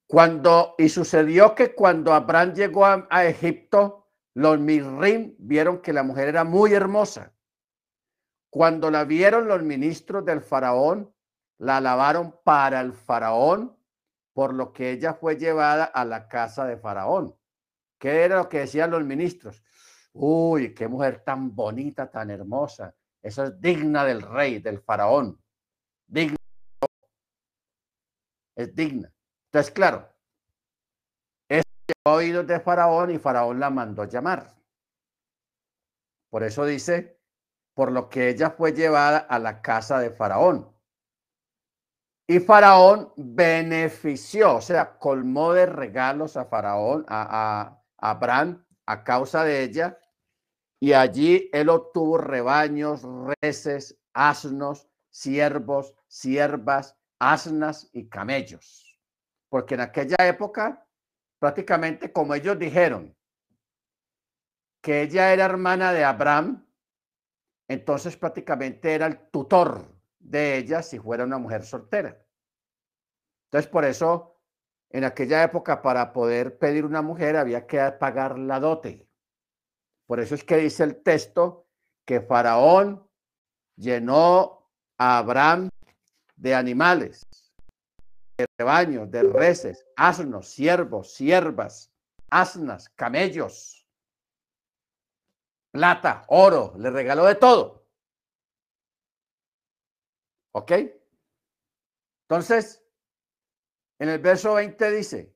Cuando, 0.06 0.74
y 0.78 0.88
sucedió 0.88 1.54
que 1.54 1.74
cuando 1.74 2.12
Abraham 2.12 2.52
llegó 2.54 2.84
a, 2.84 3.06
a 3.10 3.24
Egipto, 3.24 4.10
los 4.34 4.58
mirrim 4.60 5.34
vieron 5.38 5.80
que 5.80 5.92
la 5.92 6.02
mujer 6.02 6.28
era 6.28 6.44
muy 6.44 6.74
hermosa. 6.74 7.34
Cuando 8.50 8.90
la 8.90 9.04
vieron 9.04 9.48
los 9.48 9.62
ministros 9.62 10.24
del 10.24 10.42
faraón, 10.42 11.12
la 11.58 11.78
alabaron 11.78 12.38
para 12.44 12.80
el 12.80 12.92
faraón 12.92 13.76
por 14.34 14.52
lo 14.52 14.72
que 14.72 14.90
ella 14.90 15.14
fue 15.14 15.36
llevada 15.36 15.84
a 15.84 16.04
la 16.04 16.28
casa 16.28 16.66
de 16.66 16.76
Faraón. 16.76 17.34
¿Qué 17.98 18.24
era 18.24 18.36
lo 18.36 18.48
que 18.50 18.58
decían 18.58 18.90
los 18.90 19.02
ministros? 19.02 19.62
Uy, 20.12 20.74
qué 20.74 20.88
mujer 20.88 21.24
tan 21.24 21.54
bonita, 21.54 22.10
tan 22.10 22.30
hermosa. 22.30 22.94
Eso 23.22 23.44
es 23.44 23.60
digna 23.60 24.04
del 24.04 24.20
rey, 24.20 24.58
del 24.58 24.80
faraón. 24.80 25.42
Digna. 26.06 26.36
Es 28.54 28.74
digna. 28.74 29.10
Entonces, 29.46 29.72
claro, 29.72 30.08
es 31.48 31.62
oídos 32.04 32.46
de 32.46 32.60
faraón 32.60 33.10
y 33.10 33.18
faraón 33.18 33.58
la 33.58 33.70
mandó 33.70 34.04
llamar. 34.04 34.54
Por 36.28 36.42
eso 36.42 36.66
dice, 36.66 37.18
por 37.72 37.90
lo 37.90 38.10
que 38.10 38.28
ella 38.28 38.50
fue 38.50 38.72
llevada 38.72 39.16
a 39.16 39.38
la 39.38 39.62
casa 39.62 39.98
de 39.98 40.10
faraón. 40.10 40.73
Y 42.26 42.40
Faraón 42.40 43.12
benefició, 43.16 44.56
o 44.56 44.60
sea, 44.62 44.98
colmó 44.98 45.52
de 45.52 45.66
regalos 45.66 46.38
a 46.38 46.46
Faraón, 46.46 47.04
a, 47.06 47.78
Abraham, 47.98 48.64
a 48.86 49.04
causa 49.04 49.44
de 49.44 49.62
ella. 49.62 49.98
Y 50.80 50.94
allí 50.94 51.50
él 51.52 51.68
obtuvo 51.68 52.16
rebaños, 52.16 53.02
reses, 53.42 53.98
asnos, 54.14 54.88
siervos, 55.10 55.94
siervas, 56.06 56.96
asnas 57.18 57.90
y 57.92 58.08
camellos. 58.08 58.98
Porque 59.50 59.74
en 59.74 59.82
aquella 59.82 60.16
época, 60.20 60.86
prácticamente 61.38 62.10
como 62.10 62.34
ellos 62.34 62.58
dijeron, 62.58 63.14
que 64.82 65.02
ella 65.02 65.32
era 65.32 65.44
hermana 65.44 65.92
de 65.92 66.04
Abraham, 66.04 66.66
entonces 67.68 68.16
prácticamente 68.16 68.94
era 68.94 69.06
el 69.06 69.30
tutor 69.30 69.93
de 70.24 70.56
ella 70.56 70.82
si 70.82 70.98
fuera 70.98 71.24
una 71.24 71.38
mujer 71.38 71.64
soltera. 71.64 72.18
Entonces, 73.46 73.70
por 73.70 73.84
eso, 73.84 74.40
en 74.90 75.04
aquella 75.04 75.42
época, 75.44 75.82
para 75.82 76.12
poder 76.12 76.58
pedir 76.58 76.84
una 76.84 77.02
mujer 77.02 77.36
había 77.36 77.66
que 77.66 77.78
pagar 78.00 78.38
la 78.38 78.58
dote. 78.58 79.08
Por 80.06 80.20
eso 80.20 80.34
es 80.34 80.44
que 80.44 80.56
dice 80.56 80.82
el 80.82 81.02
texto 81.02 81.66
que 82.04 82.20
Faraón 82.20 83.08
llenó 83.76 84.70
a 84.98 85.18
Abraham 85.18 85.68
de 86.36 86.54
animales, 86.54 87.22
de 88.36 88.46
rebaños, 88.58 89.10
de 89.10 89.22
reses, 89.22 89.86
asnos, 89.96 90.48
siervos, 90.48 91.14
siervas, 91.14 91.92
asnas, 92.30 92.88
camellos, 92.90 93.86
plata, 95.70 96.24
oro, 96.28 96.74
le 96.76 96.90
regaló 96.90 97.24
de 97.26 97.34
todo. 97.36 97.83
¿Ok? 100.54 100.72
Entonces, 102.28 102.82
en 103.98 104.08
el 104.08 104.20
verso 104.20 104.54
20 104.54 104.90
dice, 104.92 105.34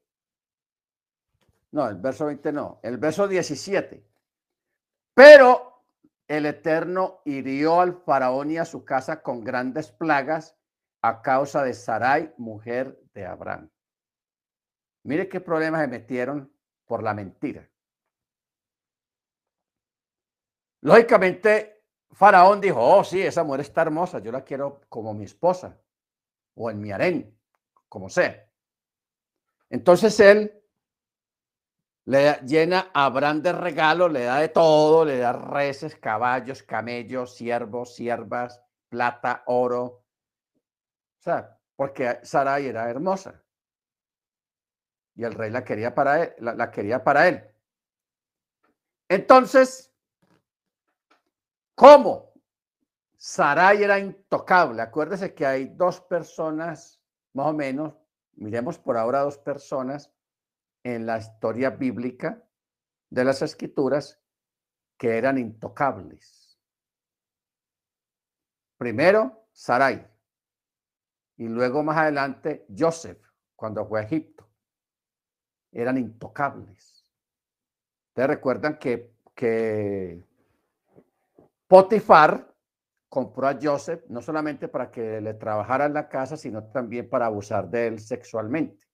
no, 1.73 1.89
el 1.89 1.97
verso 1.97 2.27
20 2.27 2.53
no, 2.53 2.81
el 2.83 2.99
verso 2.99 3.27
17, 3.27 4.07
pero 5.15 5.83
el 6.29 6.47
Eterno 6.47 7.21
hirió 7.25 7.81
al 7.81 7.95
faraón 7.95 8.53
y 8.53 8.59
a 8.59 8.65
su 8.65 8.85
casa 8.85 9.23
con 9.23 9.43
grandes 9.43 9.91
plagas 9.91 10.57
a 11.03 11.21
causa 11.21 11.65
de 11.65 11.75
Sarai, 11.75 12.33
mujer 12.37 13.01
de 13.13 13.27
Abraham. 13.27 13.71
Mire 15.05 15.29
qué 15.29 15.41
problemas 15.41 15.81
se 15.81 15.89
metieron 15.89 16.53
por 16.87 17.03
la 17.03 17.13
mentira. 17.13 17.69
Lógicamente, 20.81 21.78
Faraón 22.19 22.61
dijo, 22.61 22.81
oh 22.81 23.05
sí, 23.05 23.23
esa 23.23 23.45
mujer 23.45 23.61
está 23.61 23.83
hermosa, 23.83 24.19
yo 24.19 24.33
la 24.33 24.43
quiero 24.43 24.81
como 24.89 25.15
mi 25.15 25.25
esposa 25.25 25.79
o 26.57 26.69
en 26.69 26.81
mi 26.81 26.91
harén, 26.91 27.33
como 27.89 28.09
sea. 28.09 28.45
Entonces 29.71 30.19
él 30.19 30.53
le 32.07 32.41
llena 32.45 32.91
a 32.93 33.05
Abraham 33.05 33.41
de 33.41 33.53
regalo, 33.53 34.09
le 34.09 34.25
da 34.25 34.41
de 34.41 34.49
todo, 34.49 35.05
le 35.05 35.19
da 35.19 35.33
reses, 35.33 35.95
caballos, 35.95 36.65
camellos, 36.65 37.37
siervos, 37.37 37.95
siervas, 37.95 38.61
plata, 38.89 39.45
oro. 39.47 39.85
O 39.85 41.23
sea, 41.23 41.57
porque 41.77 42.19
Sarai 42.25 42.67
era 42.67 42.91
hermosa. 42.91 43.45
Y 45.15 45.23
el 45.23 45.35
rey 45.35 45.53
la 45.53 45.63
quería 45.63 45.95
para 45.95 46.25
él, 46.25 46.35
la, 46.41 46.69
quería 46.73 47.05
para 47.05 47.29
él. 47.29 47.45
Entonces, 49.09 49.88
¿cómo? 51.79 52.35
Sarai 53.17 53.83
era 53.85 53.99
intocable. 54.01 54.83
Acuérdese 54.83 55.33
que 55.33 55.47
hay 55.47 55.67
dos 55.67 56.01
personas, 56.01 57.01
más 57.33 57.47
o 57.47 57.53
menos, 57.53 57.95
miremos 58.35 58.79
por 58.79 58.97
ahora 58.97 59.21
dos 59.21 59.39
personas 59.39 60.13
en 60.83 61.07
la 61.07 61.19
historia 61.19 61.71
bíblica 61.71 62.45
de 63.11 63.25
las 63.25 63.43
escrituras 63.43 64.21
que 64.97 65.17
eran 65.17 65.39
intocables. 65.39 66.59
Primero, 68.77 69.47
Sarai. 69.53 70.05
Y 71.37 71.47
luego 71.47 71.85
más 71.85 71.97
adelante, 71.97 72.67
Joseph, 72.77 73.23
cuando 73.55 73.87
fue 73.87 74.01
a 74.01 74.03
Egipto. 74.03 74.49
Eran 75.71 75.97
intocables. 75.97 77.09
Ustedes 78.09 78.29
recuerdan 78.29 78.79
que, 78.79 79.15
que 79.35 80.28
Potifar 81.69 82.53
compró 83.09 83.47
a 83.47 83.59
Joseph 83.61 84.05
no 84.09 84.21
solamente 84.21 84.69
para 84.69 84.91
que 84.91 85.21
le 85.21 85.35
trabajara 85.35 85.87
en 85.87 85.95
la 85.95 86.09
casa, 86.09 86.37
sino 86.37 86.65
también 86.71 87.09
para 87.09 87.27
abusar 87.27 87.71
de 87.71 87.87
él 87.87 88.01
sexualmente 88.01 88.89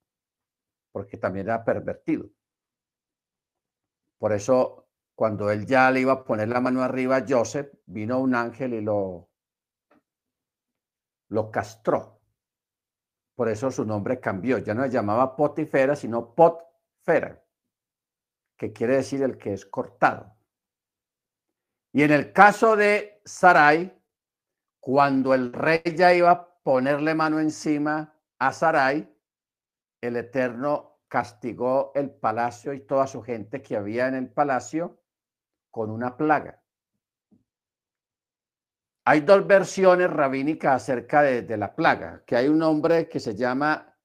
porque 0.95 1.16
también 1.16 1.47
era 1.47 1.64
pervertido. 1.64 2.31
Por 4.16 4.33
eso, 4.33 4.87
cuando 5.16 5.51
él 5.51 5.66
ya 5.66 5.91
le 5.91 6.01
iba 6.01 6.12
a 6.12 6.25
poner 6.25 6.49
la 6.49 6.61
mano 6.61 6.83
arriba 6.83 7.16
a 7.16 7.25
Joseph, 7.29 7.75
vino 7.87 8.20
un 8.20 8.37
ángel 8.37 8.75
y 8.75 8.81
lo, 8.81 9.29
lo 11.31 11.51
castró. 11.51 12.20
Por 13.35 13.49
eso 13.49 13.72
su 13.72 13.85
nombre 13.85 14.20
cambió. 14.20 14.59
Ya 14.59 14.72
no 14.72 14.85
se 14.85 14.91
llamaba 14.91 15.35
Potifera, 15.35 15.97
sino 15.97 16.33
Potfera, 16.33 17.45
que 18.57 18.72
quiere 18.72 18.95
decir 18.95 19.20
el 19.25 19.37
que 19.37 19.53
es 19.53 19.66
cortado. 19.66 20.34
Y 21.95 22.03
en 22.03 22.11
el 22.11 22.32
caso 22.32 22.74
de 22.74 23.22
Sarai, 23.24 23.97
cuando 24.80 25.32
el 25.32 25.53
rey 25.53 25.80
ya 25.95 26.12
iba 26.12 26.30
a 26.32 26.55
ponerle 26.64 27.14
mano 27.14 27.38
encima 27.38 28.18
a 28.40 28.53
Sarai, 28.53 29.09
el 30.01 30.16
Eterno 30.16 31.03
castigó 31.07 31.92
el 31.95 32.11
palacio 32.11 32.72
y 32.72 32.80
toda 32.80 33.07
su 33.07 33.22
gente 33.22 33.62
que 33.62 33.76
había 33.76 34.09
en 34.09 34.16
el 34.16 34.28
palacio 34.28 35.05
con 35.70 35.88
una 35.88 36.16
plaga. 36.16 36.61
Hay 39.05 39.20
dos 39.20 39.47
versiones 39.47 40.11
rabínicas 40.11 40.82
acerca 40.82 41.22
de, 41.22 41.57
la 41.57 41.76
plaga, 41.76 42.24
que 42.26 42.34
hay 42.34 42.49
un 42.49 42.61
hombre 42.62 43.09
que 43.09 43.20
se 43.20 43.36
llama 43.36 43.97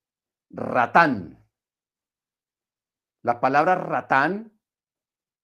ratán. 0.51 1.43
La 3.23 3.39
palabra 3.39 3.73
ratán 3.73 4.58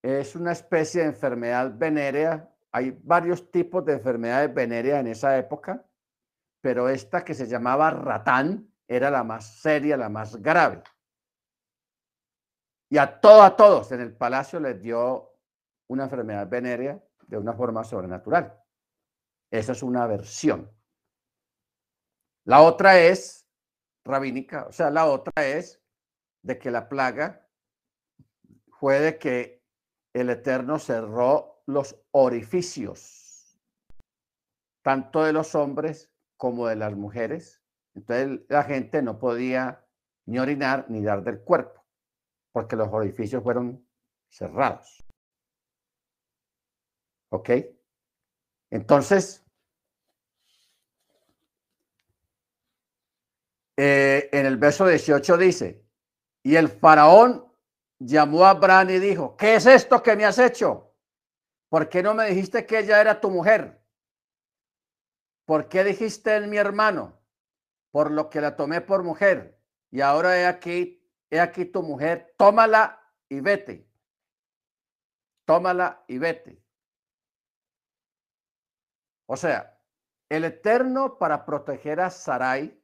es 0.05 0.35
una 0.35 0.51
especie 0.51 1.01
de 1.01 1.07
enfermedad 1.07 1.73
venérea. 1.75 2.47
Hay 2.71 2.91
varios 3.03 3.49
tipos 3.49 3.83
de 3.85 3.93
enfermedades 3.93 4.53
venéreas 4.53 4.99
en 4.99 5.07
esa 5.07 5.35
época, 5.35 5.83
pero 6.61 6.89
esta 6.89 7.25
que 7.25 7.33
se 7.33 7.47
llamaba 7.47 7.89
ratán 7.89 8.71
era 8.87 9.09
la 9.09 9.23
más 9.23 9.59
seria, 9.61 9.97
la 9.97 10.09
más 10.09 10.35
grave. 10.35 10.83
Y 12.87 12.99
a 12.99 13.19
todos, 13.19 13.43
a 13.43 13.55
todos 13.55 13.91
en 13.93 14.01
el 14.01 14.15
palacio 14.15 14.59
les 14.59 14.79
dio 14.79 15.33
una 15.87 16.03
enfermedad 16.03 16.47
venérea 16.47 17.03
de 17.25 17.37
una 17.39 17.53
forma 17.53 17.83
sobrenatural. 17.83 18.61
Esa 19.49 19.71
es 19.71 19.81
una 19.81 20.05
versión. 20.05 20.71
La 22.43 22.61
otra 22.61 22.99
es 22.99 23.47
rabínica, 24.03 24.67
o 24.67 24.71
sea, 24.71 24.91
la 24.91 25.07
otra 25.07 25.33
es 25.47 25.81
de 26.43 26.59
que 26.59 26.69
la 26.69 26.87
plaga 26.89 27.47
fue 28.69 28.99
de 28.99 29.17
que 29.17 29.64
el 30.15 30.29
Eterno 30.29 30.79
cerró 30.79 31.61
los 31.65 32.01
orificios, 32.11 33.59
tanto 34.81 35.25
de 35.25 35.33
los 35.33 35.55
hombres 35.55 36.09
como 36.37 36.67
de 36.67 36.77
las 36.77 36.95
mujeres, 36.95 37.61
entonces 37.95 38.39
la 38.47 38.63
gente 38.63 39.01
no 39.01 39.19
podía 39.19 39.85
ni 40.25 40.39
orinar 40.39 40.85
ni 40.87 41.03
dar 41.03 41.21
del 41.21 41.41
cuerpo, 41.41 41.85
porque 42.53 42.77
los 42.77 42.87
orificios 42.93 43.43
fueron 43.43 43.85
cerrados. 44.29 45.03
¿Ok? 47.31 47.49
Entonces, 48.71 49.45
eh, 53.75 54.29
en 54.31 54.45
el 54.45 54.55
verso 54.55 54.87
18 54.87 55.37
dice, 55.37 55.85
y 56.41 56.55
el 56.55 56.69
faraón 56.69 57.44
llamó 57.99 58.45
a 58.45 58.51
Abraham 58.51 58.89
y 58.91 58.99
dijo, 58.99 59.35
¿qué 59.37 59.55
es 59.55 59.65
esto 59.65 60.01
que 60.01 60.15
me 60.15 60.25
has 60.25 60.39
hecho? 60.39 60.93
¿Por 61.69 61.89
qué 61.89 62.03
no 62.03 62.13
me 62.13 62.27
dijiste 62.27 62.65
que 62.65 62.79
ella 62.79 63.01
era 63.01 63.19
tu 63.19 63.29
mujer? 63.29 63.81
¿Por 65.45 65.67
qué 65.69 65.83
dijiste 65.83 66.35
en 66.35 66.49
mi 66.49 66.57
hermano? 66.57 67.25
por 67.95 68.11
lo 68.11 68.29
que 68.29 68.41
la 68.41 68.57
tomé 68.57 68.81
por 68.81 69.03
mujer. 69.03 69.57
Y 69.89 70.01
ahora 70.01 70.37
he 70.37 70.45
aquí, 70.45 71.01
he 71.29 71.39
aquí 71.39 71.63
tu 71.63 71.81
mujer, 71.81 72.35
tómala 72.37 73.01
y 73.29 73.39
vete. 73.39 73.89
Tómala 75.45 76.03
y 76.05 76.17
vete. 76.17 76.61
O 79.27 79.37
sea, 79.37 79.79
el 80.27 80.43
Eterno 80.43 81.17
para 81.17 81.45
proteger 81.45 82.01
a 82.01 82.09
Sarai, 82.09 82.77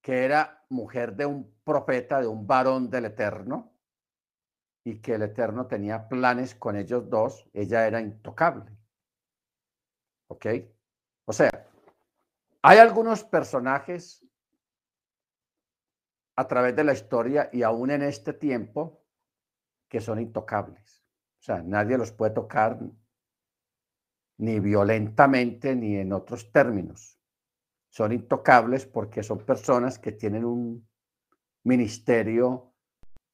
que 0.00 0.24
era 0.24 0.57
mujer 0.70 1.14
de 1.16 1.26
un 1.26 1.54
profeta, 1.64 2.20
de 2.20 2.26
un 2.26 2.46
varón 2.46 2.90
del 2.90 3.06
Eterno, 3.06 3.72
y 4.84 5.00
que 5.00 5.14
el 5.14 5.22
Eterno 5.22 5.66
tenía 5.66 6.08
planes 6.08 6.54
con 6.54 6.76
ellos 6.76 7.08
dos, 7.10 7.48
ella 7.52 7.86
era 7.86 8.00
intocable. 8.00 8.76
¿Ok? 10.28 10.46
O 11.26 11.32
sea, 11.32 11.50
hay 12.62 12.78
algunos 12.78 13.24
personajes 13.24 14.24
a 16.36 16.46
través 16.46 16.74
de 16.76 16.84
la 16.84 16.92
historia 16.92 17.50
y 17.52 17.62
aún 17.62 17.90
en 17.90 18.02
este 18.02 18.32
tiempo 18.32 19.04
que 19.88 20.00
son 20.00 20.20
intocables. 20.20 21.04
O 21.40 21.42
sea, 21.42 21.62
nadie 21.62 21.98
los 21.98 22.12
puede 22.12 22.32
tocar 22.32 22.78
ni 24.38 24.60
violentamente 24.60 25.74
ni 25.74 25.96
en 25.96 26.12
otros 26.12 26.52
términos. 26.52 27.17
Son 27.98 28.12
intocables 28.12 28.86
porque 28.86 29.24
son 29.24 29.44
personas 29.44 29.98
que 29.98 30.12
tienen 30.12 30.44
un 30.44 30.88
ministerio 31.64 32.72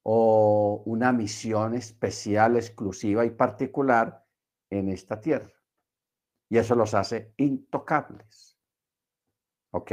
o 0.03 0.81
una 0.87 1.11
misión 1.11 1.75
especial, 1.75 2.55
exclusiva 2.55 3.23
y 3.25 3.29
particular 3.29 4.25
en 4.71 4.89
esta 4.89 5.21
tierra. 5.21 5.53
Y 6.49 6.57
eso 6.57 6.73
los 6.73 6.95
hace 6.95 7.35
intocables. 7.37 8.57
¿Ok? 9.71 9.91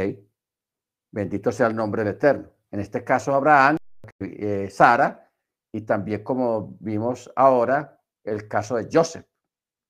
Bendito 1.12 1.53
sea 1.53 1.66
el 1.66 1.77
nombre 1.77 2.03
del 2.03 2.14
Eterno. 2.14 2.51
En 2.70 2.81
este 2.81 3.05
caso, 3.05 3.35
Abraham, 3.35 3.77
eh, 4.20 4.70
Sara, 4.70 5.31
y 5.70 5.83
también 5.83 6.25
como 6.25 6.79
vimos 6.81 7.31
ahora, 7.37 8.01
el 8.25 8.49
caso 8.49 8.77
de 8.77 8.89
Joseph. 8.91 9.27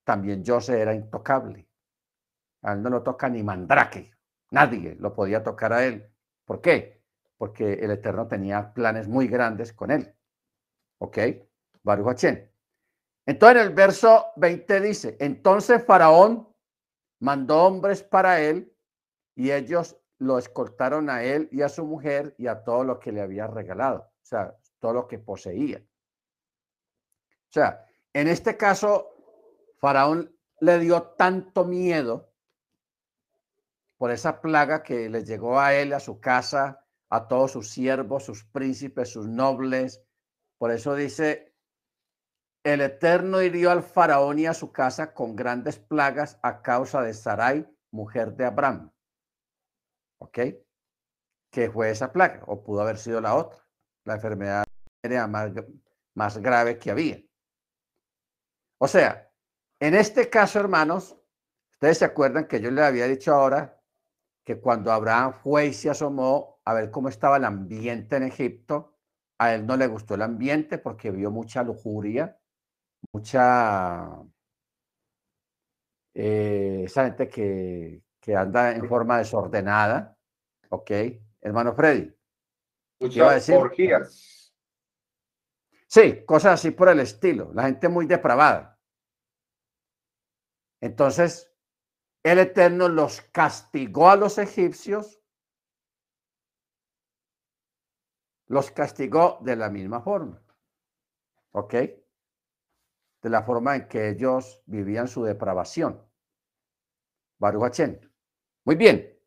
También 0.05 0.43
Joseph 0.45 0.75
era 0.75 0.93
intocable. 0.93 1.69
A 2.65 2.73
él 2.73 2.83
no 2.83 2.91
lo 2.91 3.05
toca 3.05 3.29
ni 3.29 3.45
mandrake. 3.45 4.13
Nadie 4.53 4.97
lo 5.01 5.15
podía 5.15 5.43
tocar 5.43 5.73
a 5.73 5.85
él. 5.85 6.07
¿Por 6.45 6.61
qué? 6.61 7.03
Porque 7.39 7.73
el 7.73 7.91
Eterno 7.91 8.29
tenía 8.29 8.75
planes 8.75 9.09
muy 9.09 9.27
grandes 9.27 9.73
con 9.73 9.91
él. 9.91 10.15
¿Ok? 10.99 11.19
Baruch 11.83 12.23
Entonces 13.27 13.57
en 13.57 13.67
el 13.67 13.71
verso 13.71 14.27
20 14.37 14.81
dice, 14.81 15.17
entonces 15.21 15.85
Faraón 15.85 16.47
mandó 17.21 17.65
hombres 17.65 18.03
para 18.03 18.41
él 18.41 18.77
y 19.35 19.51
ellos 19.51 19.97
lo 20.19 20.39
escoltaron 20.39 21.09
a 21.09 21.25
él 21.25 21.49
y 21.51 21.63
a 21.63 21.71
su 21.71 21.85
mujer 21.85 22.35
y 22.37 22.47
a 22.47 22.63
todo 22.63 22.85
lo 22.85 23.01
que 23.01 23.11
le 23.11 23.23
había 23.23 23.47
regalado, 23.47 24.01
o 24.01 24.25
sea, 24.25 24.55
todo 24.79 24.93
lo 24.93 25.09
que 25.09 25.19
poseía. 25.19 25.79
O 25.79 27.53
sea, 27.53 27.87
en 28.13 28.29
este 28.29 28.57
caso, 28.57 29.17
Faraón 29.79 30.37
le 30.61 30.79
dio 30.79 31.03
tanto 31.03 31.65
miedo 31.65 32.32
por 34.03 34.11
esa 34.11 34.41
plaga 34.41 34.83
que 34.83 35.09
le 35.09 35.23
llegó 35.23 35.61
a 35.61 35.75
él, 35.75 35.93
a 35.93 36.01
su 36.01 36.19
casa, 36.19 36.85
a 37.09 37.29
todos 37.29 37.53
sus 37.53 37.71
siervos, 37.71 38.25
sus 38.25 38.45
príncipes, 38.45 39.11
sus 39.11 39.29
nobles. 39.29 40.03
Por 40.59 40.73
eso 40.73 40.97
dice, 40.97 41.55
el 42.65 42.81
Eterno 42.81 43.41
hirió 43.41 43.71
al 43.71 43.85
faraón 43.85 44.41
y 44.41 44.47
a 44.47 44.55
su 44.55 44.73
casa 44.73 45.15
con 45.15 45.37
grandes 45.37 45.79
plagas 45.79 46.41
a 46.43 46.63
causa 46.63 47.01
de 47.03 47.15
Sarai, 47.15 47.65
mujer 47.93 48.35
de 48.35 48.45
Abraham. 48.45 48.93
¿Ok? 50.19 50.39
Que 51.53 51.71
fue 51.71 51.93
esa 51.93 52.13
plaga, 52.13 52.43
o 52.49 52.61
pudo 52.61 52.81
haber 52.81 52.99
sido 52.99 53.21
la 53.21 53.37
otra, 53.37 53.65
la 54.05 54.15
enfermedad 54.15 54.65
más, 55.29 55.53
más 56.15 56.39
grave 56.39 56.77
que 56.77 56.91
había. 56.91 57.23
O 58.81 58.89
sea, 58.89 59.31
en 59.79 59.95
este 59.95 60.29
caso, 60.29 60.59
hermanos, 60.59 61.17
ustedes 61.75 61.99
se 61.99 62.05
acuerdan 62.05 62.49
que 62.49 62.61
yo 62.61 62.69
les 62.73 62.85
había 62.85 63.07
dicho 63.07 63.33
ahora 63.33 63.79
que 64.45 64.61
cuando 64.61 64.93
Abraham 64.93 65.35
fue 65.43 65.67
y 65.67 65.73
se 65.73 65.91
asomó 65.91 66.61
a 66.65 66.75
ver 66.75 66.91
cómo 66.91 67.09
estaba 67.09 67.37
el 67.37 67.45
ambiente 67.45 68.17
en 68.17 68.25
Egipto, 68.25 68.97
a 69.39 69.55
él 69.55 69.67
no 69.67 69.77
le 69.77 69.87
gustó 69.87 70.15
el 70.15 70.23
ambiente 70.23 70.79
porque 70.79 71.11
vio 71.11 71.31
mucha 71.31 71.63
lujuria, 71.63 72.39
mucha... 73.13 74.23
Eh, 76.15 76.83
esa 76.85 77.05
gente 77.05 77.29
que, 77.29 78.03
que, 78.21 78.37
anda 78.37 78.73
en 78.73 78.87
forma 78.87 79.19
desordenada, 79.19 80.17
¿ok? 80.69 80.91
Hermano 81.41 81.75
Freddy. 81.75 82.15
Muchas 83.01 83.49
orgías. 83.49 84.55
Sí, 85.87 86.25
cosas 86.25 86.55
así 86.55 86.71
por 86.71 86.89
el 86.89 87.01
estilo, 87.01 87.51
la 87.55 87.65
gente 87.65 87.89
muy 87.89 88.07
depravada. 88.07 88.79
Entonces, 90.81 91.52
el 92.23 92.39
Eterno 92.39 92.89
los 92.89 93.21
castigó 93.21 94.09
a 94.09 94.17
los 94.17 94.39
egipcios, 94.39 95.21
los 98.47 98.71
castigó 98.71 99.39
de 99.41 99.57
la 99.57 99.71
misma 99.71 100.03
forma. 100.03 100.41
¿Ok? 101.53 101.75
De 101.75 103.31
la 103.31 103.43
forma 103.43 103.77
en 103.77 103.89
que 103.89 104.11
ellos 104.11 104.63
vivían 104.67 105.09
su 105.09 105.25
depravación. 105.25 106.01
Baruch 107.39 107.81
Muy 108.65 108.77
bien. 108.77 109.19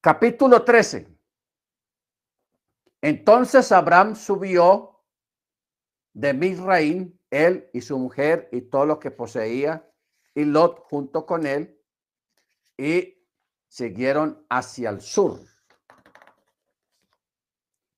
Capítulo 0.00 0.64
13. 0.64 1.18
Entonces 3.00 3.72
Abraham 3.72 4.14
subió 4.14 5.04
de 6.12 6.34
Misraín, 6.34 7.20
él 7.30 7.70
y 7.72 7.80
su 7.80 7.98
mujer 7.98 8.48
y 8.52 8.62
todo 8.62 8.86
lo 8.86 8.98
que 8.98 9.10
poseía 9.10 9.88
y 10.34 10.44
Lot 10.44 10.80
junto 10.80 11.24
con 11.24 11.46
él 11.46 11.77
y 12.78 13.26
siguieron 13.66 14.46
hacia 14.48 14.90
el 14.90 15.02
sur. 15.02 15.40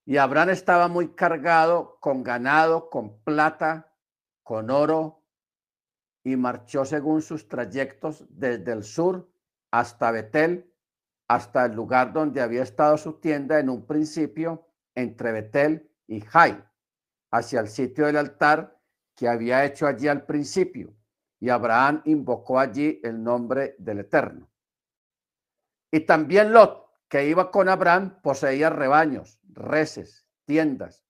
Y 0.04 0.16
Abraham 0.16 0.50
estaba 0.50 0.88
muy 0.88 1.14
cargado 1.14 1.98
con 2.00 2.24
ganado, 2.24 2.90
con 2.90 3.22
plata, 3.22 3.94
con 4.42 4.70
oro, 4.70 5.22
y 6.24 6.34
marchó 6.34 6.84
según 6.84 7.22
sus 7.22 7.48
trayectos 7.48 8.24
desde 8.28 8.72
el 8.72 8.82
sur 8.82 9.30
hasta 9.70 10.10
Betel, 10.10 10.74
hasta 11.28 11.66
el 11.66 11.72
lugar 11.76 12.12
donde 12.12 12.40
había 12.40 12.62
estado 12.62 12.98
su 12.98 13.20
tienda 13.20 13.60
en 13.60 13.68
un 13.68 13.86
principio 13.86 14.66
entre 14.96 15.30
Betel 15.30 15.88
y 16.08 16.20
Jai, 16.22 16.64
hacia 17.30 17.60
el 17.60 17.68
sitio 17.68 18.06
del 18.06 18.16
altar 18.16 18.76
que 19.14 19.28
había 19.28 19.64
hecho 19.64 19.86
allí 19.86 20.08
al 20.08 20.26
principio 20.26 20.92
y 21.40 21.48
Abraham 21.48 22.02
invocó 22.04 22.60
allí 22.60 23.00
el 23.02 23.22
nombre 23.22 23.74
del 23.78 24.00
Eterno. 24.00 24.49
Y 25.90 26.00
también 26.00 26.52
Lot, 26.52 26.86
que 27.08 27.28
iba 27.28 27.50
con 27.50 27.68
Abraham, 27.68 28.20
poseía 28.22 28.70
rebaños, 28.70 29.40
reses, 29.48 30.26
tiendas, 30.44 31.04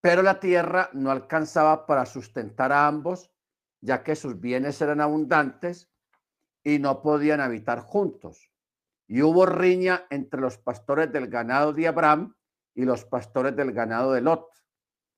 pero 0.00 0.22
la 0.22 0.38
tierra 0.38 0.90
no 0.92 1.10
alcanzaba 1.10 1.86
para 1.86 2.06
sustentar 2.06 2.72
a 2.72 2.86
ambos, 2.86 3.32
ya 3.80 4.02
que 4.02 4.14
sus 4.14 4.40
bienes 4.40 4.80
eran 4.80 5.00
abundantes 5.00 5.90
y 6.62 6.78
no 6.78 7.02
podían 7.02 7.40
habitar 7.40 7.80
juntos. 7.80 8.50
Y 9.08 9.22
hubo 9.22 9.46
riña 9.46 10.06
entre 10.10 10.40
los 10.40 10.58
pastores 10.58 11.10
del 11.12 11.28
ganado 11.28 11.72
de 11.72 11.88
Abraham 11.88 12.36
y 12.74 12.84
los 12.84 13.04
pastores 13.04 13.56
del 13.56 13.72
ganado 13.72 14.12
de 14.12 14.20
Lot. 14.20 14.48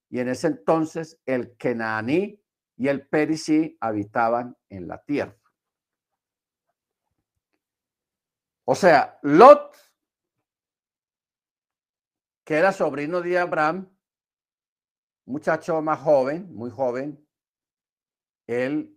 Y 0.08 0.20
en 0.20 0.28
ese 0.28 0.46
entonces 0.46 1.20
el 1.26 1.56
Kenaní 1.56 2.40
y 2.76 2.88
el 2.88 3.06
Perisí 3.06 3.76
habitaban 3.80 4.56
en 4.68 4.88
la 4.88 5.02
tierra. 5.02 5.39
O 8.70 8.76
sea, 8.76 9.18
Lot, 9.22 9.74
que 12.44 12.54
era 12.54 12.70
sobrino 12.70 13.20
de 13.20 13.36
Abraham, 13.36 13.92
muchacho 15.26 15.82
más 15.82 15.98
joven, 15.98 16.54
muy 16.54 16.70
joven, 16.70 17.26
él 18.46 18.96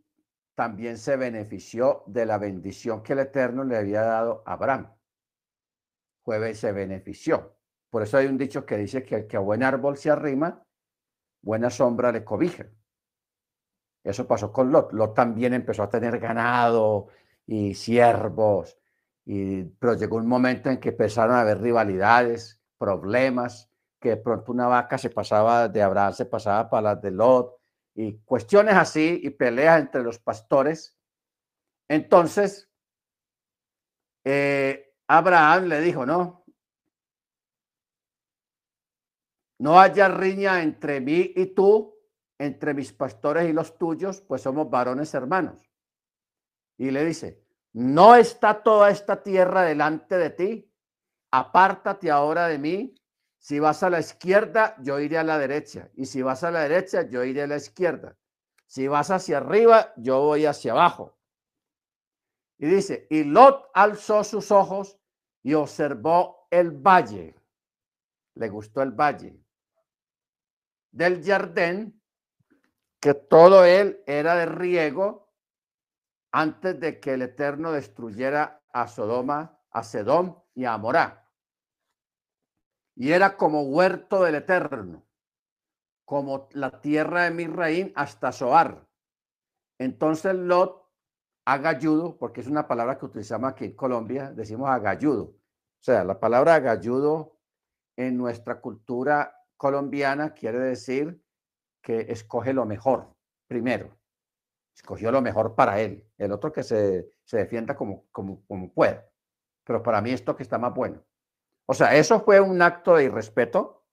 también 0.53 0.99
se 0.99 1.17
benefició 1.17 2.03
de 2.05 2.27
la 2.27 2.37
bendición 2.37 3.01
que 3.01 3.13
el 3.13 3.19
Eterno 3.21 3.63
le 3.63 3.75
había 3.75 4.03
dado 4.03 4.43
a 4.45 4.53
Abraham. 4.53 4.95
Jueves 6.21 6.59
se 6.59 6.71
benefició. 6.71 7.57
Por 7.89 8.03
eso 8.03 8.17
hay 8.17 8.27
un 8.27 8.37
dicho 8.37 8.67
que 8.67 8.77
dice 8.77 9.03
que 9.03 9.15
el 9.15 9.27
que 9.27 9.37
a 9.37 9.39
buen 9.39 9.63
árbol 9.63 9.97
se 9.97 10.11
arrima, 10.11 10.63
buena 11.41 11.71
sombra 11.71 12.11
le 12.11 12.23
cobija. 12.23 12.67
Eso 14.03 14.27
pasó 14.27 14.53
con 14.53 14.71
Lot. 14.71 14.93
Lot 14.93 15.15
también 15.15 15.55
empezó 15.55 15.81
a 15.81 15.89
tener 15.89 16.19
ganado 16.19 17.07
y 17.47 17.73
siervos, 17.73 18.77
y, 19.25 19.63
pero 19.63 19.93
llegó 19.95 20.17
un 20.17 20.27
momento 20.27 20.69
en 20.69 20.79
que 20.79 20.89
empezaron 20.89 21.35
a 21.35 21.41
haber 21.41 21.61
rivalidades, 21.61 22.61
problemas, 22.77 23.69
que 23.99 24.09
de 24.09 24.17
pronto 24.17 24.51
una 24.51 24.67
vaca 24.67 24.97
se 24.97 25.09
pasaba 25.09 25.69
de 25.69 25.81
Abraham, 25.81 26.13
se 26.13 26.25
pasaba 26.25 26.69
para 26.69 26.93
las 26.93 27.01
de 27.01 27.11
Lot, 27.11 27.57
y 27.95 28.17
cuestiones 28.19 28.75
así, 28.75 29.21
y 29.23 29.29
peleas 29.29 29.79
entre 29.79 30.03
los 30.03 30.19
pastores. 30.19 30.97
Entonces, 31.87 32.69
eh, 34.25 34.93
Abraham 35.07 35.65
le 35.65 35.79
dijo, 35.81 36.05
no, 36.05 36.43
no 39.59 39.79
haya 39.79 40.09
riña 40.09 40.61
entre 40.61 40.99
mí 40.99 41.31
y 41.35 41.47
tú, 41.47 41.95
entre 42.37 42.73
mis 42.73 42.91
pastores 42.91 43.47
y 43.49 43.53
los 43.53 43.77
tuyos, 43.77 44.21
pues 44.21 44.41
somos 44.41 44.69
varones 44.69 45.13
hermanos. 45.13 45.57
Y 46.77 46.91
le 46.91 47.05
dice, 47.05 47.42
no 47.73 48.15
está 48.15 48.63
toda 48.63 48.89
esta 48.89 49.21
tierra 49.21 49.63
delante 49.63 50.17
de 50.17 50.29
ti, 50.29 50.71
apártate 51.31 52.09
ahora 52.09 52.47
de 52.47 52.57
mí. 52.57 52.95
Si 53.39 53.59
vas 53.59 53.83
a 53.83 53.89
la 53.89 53.99
izquierda, 53.99 54.75
yo 54.79 54.99
iré 54.99 55.17
a 55.17 55.23
la 55.23 55.37
derecha. 55.37 55.89
Y 55.95 56.05
si 56.05 56.21
vas 56.21 56.43
a 56.43 56.51
la 56.51 56.61
derecha, 56.61 57.09
yo 57.09 57.23
iré 57.23 57.43
a 57.43 57.47
la 57.47 57.57
izquierda. 57.57 58.15
Si 58.67 58.87
vas 58.87 59.11
hacia 59.11 59.37
arriba, 59.37 59.93
yo 59.97 60.21
voy 60.21 60.45
hacia 60.45 60.71
abajo. 60.71 61.17
Y 62.57 62.67
dice, 62.67 63.07
y 63.09 63.25
Lot 63.25 63.69
alzó 63.73 64.23
sus 64.23 64.51
ojos 64.51 64.97
y 65.41 65.55
observó 65.55 66.47
el 66.49 66.71
valle. 66.71 67.35
Le 68.35 68.49
gustó 68.49 68.81
el 68.81 68.91
valle 68.91 69.43
del 70.93 71.23
Jardín 71.23 71.99
que 73.01 73.13
todo 73.13 73.65
él 73.65 74.01
era 74.05 74.35
de 74.35 74.45
riego 74.45 75.22
antes 76.33 76.79
de 76.79 76.99
que 76.99 77.13
el 77.13 77.21
Eterno 77.21 77.71
destruyera 77.71 78.61
a 78.73 78.87
Sodoma, 78.87 79.59
a 79.69 79.83
Sedom 79.83 80.41
y 80.55 80.65
a 80.65 80.73
Amorá. 80.73 81.29
Y 82.95 83.11
era 83.11 83.37
como 83.37 83.61
huerto 83.61 84.23
del 84.23 84.35
Eterno, 84.35 85.05
como 86.05 86.49
la 86.51 86.81
tierra 86.81 87.23
de 87.23 87.31
Misraín 87.31 87.93
hasta 87.95 88.31
Soar. 88.31 88.87
Entonces 89.77 90.33
Lot, 90.33 90.89
agalludo, 91.45 92.17
porque 92.17 92.41
es 92.41 92.47
una 92.47 92.67
palabra 92.67 92.97
que 92.97 93.05
utilizamos 93.05 93.51
aquí 93.51 93.65
en 93.65 93.75
Colombia, 93.75 94.31
decimos 94.31 94.69
agalludo. 94.69 95.23
O 95.25 95.83
sea, 95.83 96.03
la 96.03 96.19
palabra 96.19 96.55
agalludo 96.55 97.37
en 97.95 98.17
nuestra 98.17 98.59
cultura 98.59 99.35
colombiana 99.55 100.33
quiere 100.33 100.59
decir 100.59 101.23
que 101.83 102.07
escoge 102.09 102.53
lo 102.53 102.65
mejor 102.65 103.15
primero. 103.47 104.02
Escogió 104.75 105.11
lo 105.11 105.21
mejor 105.21 105.55
para 105.55 105.79
él. 105.81 106.05
El 106.17 106.31
otro 106.31 106.51
que 106.51 106.63
se, 106.63 107.09
se 107.23 107.37
defienda 107.37 107.75
como, 107.75 108.05
como, 108.11 108.45
como 108.47 108.71
pueda. 108.73 109.05
Pero 109.63 109.83
para 109.83 110.01
mí 110.01 110.11
esto 110.11 110.35
que 110.35 110.43
está 110.43 110.57
más 110.57 110.73
bueno. 110.73 111.03
O 111.67 111.73
sea, 111.73 111.95
eso 111.95 112.21
fue 112.21 112.41
un 112.41 112.61
acto 112.61 112.95
de 112.95 113.05
irrespeto 113.05 113.85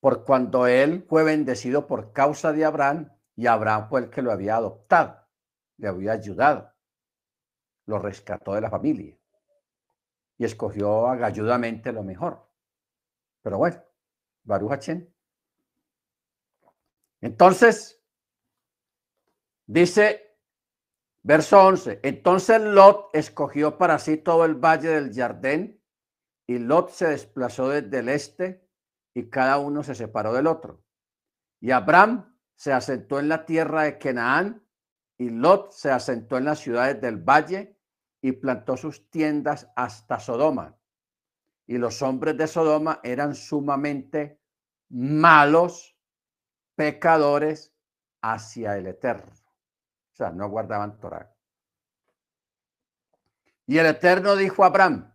por 0.00 0.24
cuando 0.24 0.66
él 0.66 1.04
fue 1.08 1.24
bendecido 1.24 1.86
por 1.86 2.12
causa 2.12 2.52
de 2.52 2.64
Abraham 2.66 3.12
y 3.36 3.46
Abraham 3.46 3.88
fue 3.88 4.00
el 4.00 4.10
que 4.10 4.20
lo 4.22 4.30
había 4.32 4.56
adoptado, 4.56 5.26
le 5.78 5.88
había 5.88 6.12
ayudado. 6.12 6.72
lo 7.84 7.98
rescató 7.98 8.54
de 8.54 8.62
la 8.62 8.70
familia 8.70 9.14
y 10.38 10.44
escogió 10.44 11.06
agalludamente 11.06 11.92
lo 11.92 12.02
mejor. 12.02 12.48
Pero 13.42 13.58
bueno, 13.58 13.82
Baruch 14.44 14.72
Hachén. 14.72 15.14
Entonces, 17.20 18.02
dice 19.66 20.38
verso 21.22 21.62
11, 21.62 22.00
entonces 22.02 22.60
Lot 22.60 23.10
escogió 23.12 23.76
para 23.76 23.98
sí 23.98 24.16
todo 24.16 24.44
el 24.44 24.54
valle 24.54 24.88
del 24.88 25.14
Jardín 25.14 25.82
y 26.46 26.58
Lot 26.58 26.90
se 26.90 27.08
desplazó 27.08 27.68
desde 27.68 27.98
el 27.98 28.08
este 28.08 28.66
y 29.14 29.28
cada 29.28 29.58
uno 29.58 29.82
se 29.82 29.94
separó 29.94 30.32
del 30.32 30.46
otro. 30.46 30.82
Y 31.60 31.70
Abraham 31.72 32.36
se 32.56 32.72
asentó 32.72 33.18
en 33.20 33.28
la 33.28 33.44
tierra 33.44 33.82
de 33.82 33.98
Canaán 33.98 34.66
y 35.18 35.28
Lot 35.30 35.72
se 35.72 35.90
asentó 35.90 36.38
en 36.38 36.46
las 36.46 36.60
ciudades 36.60 37.00
del 37.00 37.18
valle 37.18 37.78
y 38.22 38.32
plantó 38.32 38.76
sus 38.76 39.10
tiendas 39.10 39.70
hasta 39.76 40.18
Sodoma. 40.18 40.78
Y 41.66 41.78
los 41.78 42.02
hombres 42.02 42.36
de 42.36 42.46
Sodoma 42.46 43.00
eran 43.02 43.34
sumamente 43.34 44.40
malos, 44.88 45.89
pecadores 46.80 47.74
hacia 48.22 48.78
el 48.78 48.86
Eterno. 48.86 49.30
O 49.30 50.16
sea, 50.16 50.30
no 50.30 50.48
guardaban 50.48 50.98
Torah. 50.98 51.30
Y 53.66 53.76
el 53.76 53.84
Eterno 53.84 54.34
dijo 54.34 54.64
a 54.64 54.68
Abraham, 54.68 55.14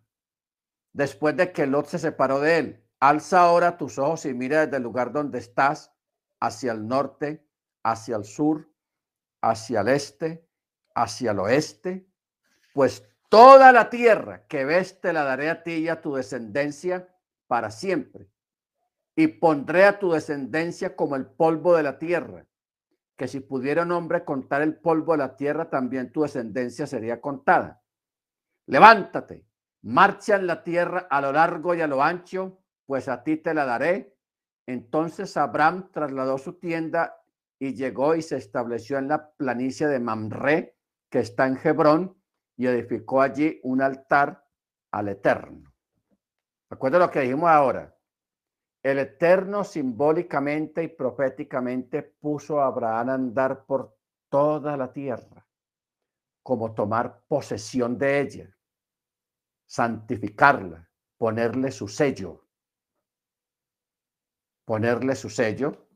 después 0.92 1.36
de 1.36 1.50
que 1.50 1.66
Lot 1.66 1.86
se 1.86 1.98
separó 1.98 2.38
de 2.38 2.58
él, 2.58 2.84
alza 3.00 3.40
ahora 3.40 3.76
tus 3.76 3.98
ojos 3.98 4.26
y 4.26 4.32
mira 4.32 4.64
desde 4.64 4.76
el 4.76 4.84
lugar 4.84 5.10
donde 5.10 5.40
estás 5.40 5.92
hacia 6.38 6.70
el 6.70 6.86
norte, 6.86 7.44
hacia 7.82 8.14
el 8.14 8.24
sur, 8.24 8.70
hacia 9.42 9.80
el 9.80 9.88
este, 9.88 10.48
hacia 10.94 11.32
el 11.32 11.40
oeste, 11.40 12.08
pues 12.74 13.02
toda 13.28 13.72
la 13.72 13.90
tierra 13.90 14.46
que 14.46 14.64
ves 14.64 15.00
te 15.00 15.12
la 15.12 15.24
daré 15.24 15.50
a 15.50 15.64
ti 15.64 15.72
y 15.72 15.88
a 15.88 16.00
tu 16.00 16.14
descendencia 16.14 17.12
para 17.48 17.72
siempre. 17.72 18.30
Y 19.16 19.28
pondré 19.28 19.86
a 19.86 19.98
tu 19.98 20.12
descendencia 20.12 20.94
como 20.94 21.16
el 21.16 21.26
polvo 21.26 21.74
de 21.74 21.82
la 21.82 21.98
tierra, 21.98 22.46
que 23.16 23.26
si 23.26 23.40
pudiera 23.40 23.82
un 23.82 23.92
hombre 23.92 24.24
contar 24.24 24.60
el 24.62 24.76
polvo 24.76 25.12
de 25.12 25.18
la 25.18 25.36
tierra, 25.36 25.70
también 25.70 26.12
tu 26.12 26.22
descendencia 26.22 26.86
sería 26.86 27.20
contada. 27.20 27.82
Levántate, 28.66 29.46
marcha 29.82 30.36
en 30.36 30.46
la 30.46 30.62
tierra 30.62 31.06
a 31.10 31.20
lo 31.22 31.32
largo 31.32 31.74
y 31.74 31.80
a 31.80 31.86
lo 31.86 32.02
ancho, 32.02 32.60
pues 32.84 33.08
a 33.08 33.22
ti 33.24 33.38
te 33.38 33.54
la 33.54 33.64
daré. 33.64 34.14
Entonces 34.66 35.36
Abraham 35.36 35.90
trasladó 35.92 36.36
su 36.36 36.54
tienda 36.58 37.16
y 37.58 37.74
llegó 37.74 38.14
y 38.14 38.22
se 38.22 38.36
estableció 38.36 38.98
en 38.98 39.08
la 39.08 39.30
planicie 39.30 39.86
de 39.86 39.98
Mamre, 39.98 40.76
que 41.08 41.20
está 41.20 41.46
en 41.46 41.58
Hebrón, 41.62 42.16
y 42.56 42.66
edificó 42.66 43.22
allí 43.22 43.60
un 43.62 43.80
altar 43.80 44.44
al 44.90 45.08
Eterno. 45.08 45.72
Recuerda 46.68 46.98
lo 46.98 47.10
que 47.10 47.20
dijimos 47.20 47.48
ahora. 47.48 47.95
El 48.86 49.00
Eterno 49.00 49.64
simbólicamente 49.64 50.84
y 50.84 50.86
proféticamente 50.86 52.04
puso 52.04 52.60
a 52.60 52.66
Abraham 52.66 53.08
a 53.08 53.14
andar 53.14 53.66
por 53.66 53.98
toda 54.28 54.76
la 54.76 54.92
tierra, 54.92 55.44
como 56.40 56.72
tomar 56.72 57.24
posesión 57.26 57.98
de 57.98 58.20
ella, 58.20 58.56
santificarla, 59.66 60.88
ponerle 61.18 61.72
su 61.72 61.88
sello, 61.88 62.46
ponerle 64.64 65.16
su 65.16 65.30
sello 65.30 65.88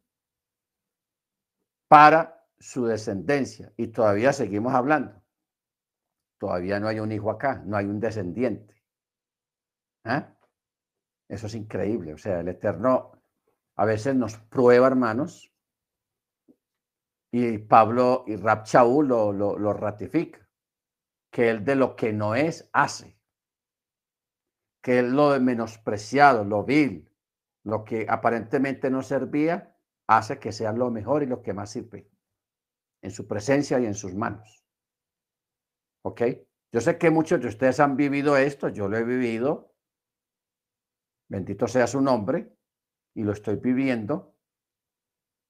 para 1.86 2.44
su 2.58 2.86
descendencia. 2.86 3.72
Y 3.76 3.86
todavía 3.86 4.32
seguimos 4.32 4.74
hablando. 4.74 5.22
Todavía 6.38 6.80
no 6.80 6.88
hay 6.88 6.98
un 6.98 7.12
hijo 7.12 7.30
acá, 7.30 7.62
no 7.64 7.76
hay 7.76 7.86
un 7.86 8.00
descendiente. 8.00 8.82
¿Ah? 10.02 10.34
Eso 11.30 11.46
es 11.46 11.54
increíble. 11.54 12.12
O 12.12 12.18
sea, 12.18 12.40
el 12.40 12.48
Eterno 12.48 13.12
a 13.76 13.84
veces 13.84 14.16
nos 14.16 14.36
prueba, 14.36 14.88
hermanos, 14.88 15.52
y 17.32 17.58
Pablo 17.58 18.24
y 18.26 18.34
Rab 18.34 18.64
lo, 18.74 19.32
lo, 19.32 19.56
lo 19.56 19.72
ratifica, 19.72 20.46
que 21.32 21.48
él 21.48 21.64
de 21.64 21.76
lo 21.76 21.94
que 21.94 22.12
no 22.12 22.34
es 22.34 22.68
hace, 22.72 23.16
que 24.82 24.98
él 24.98 25.12
lo 25.12 25.38
menospreciado, 25.40 26.44
lo 26.44 26.64
vil, 26.64 27.08
lo 27.62 27.84
que 27.84 28.06
aparentemente 28.08 28.90
no 28.90 29.02
servía, 29.02 29.76
hace 30.08 30.40
que 30.40 30.50
sea 30.50 30.72
lo 30.72 30.90
mejor 30.90 31.22
y 31.22 31.26
lo 31.26 31.40
que 31.42 31.54
más 31.54 31.70
sirve 31.70 32.10
en 33.02 33.12
su 33.12 33.28
presencia 33.28 33.78
y 33.78 33.86
en 33.86 33.94
sus 33.94 34.14
manos. 34.14 34.64
¿Ok? 36.02 36.22
Yo 36.72 36.80
sé 36.80 36.98
que 36.98 37.10
muchos 37.10 37.40
de 37.40 37.46
ustedes 37.46 37.78
han 37.78 37.96
vivido 37.96 38.36
esto, 38.36 38.68
yo 38.68 38.88
lo 38.88 38.96
he 38.96 39.04
vivido. 39.04 39.69
Bendito 41.30 41.66
sea 41.66 41.86
su 41.86 42.00
nombre 42.00 42.52
y 43.14 43.22
lo 43.22 43.32
estoy 43.32 43.56
viviendo 43.56 44.36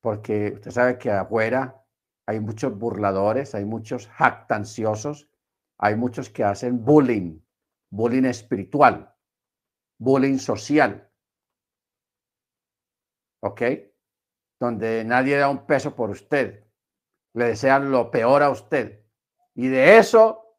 porque 0.00 0.52
usted 0.54 0.70
sabe 0.70 0.98
que 0.98 1.10
afuera 1.10 1.84
hay 2.26 2.38
muchos 2.40 2.78
burladores, 2.78 3.54
hay 3.54 3.64
muchos 3.64 4.06
jactanciosos, 4.08 5.28
hay 5.78 5.96
muchos 5.96 6.30
que 6.30 6.44
hacen 6.44 6.84
bullying, 6.84 7.40
bullying 7.90 8.24
espiritual, 8.24 9.14
bullying 9.98 10.38
social. 10.38 11.10
¿Ok? 13.42 13.62
donde 14.60 15.04
nadie 15.04 15.38
da 15.38 15.48
un 15.48 15.66
peso 15.66 15.96
por 15.96 16.10
usted, 16.10 16.66
le 17.34 17.46
desean 17.46 17.90
lo 17.90 18.10
peor 18.10 18.42
a 18.42 18.50
usted. 18.50 19.02
Y 19.54 19.68
de 19.68 19.96
eso 19.96 20.49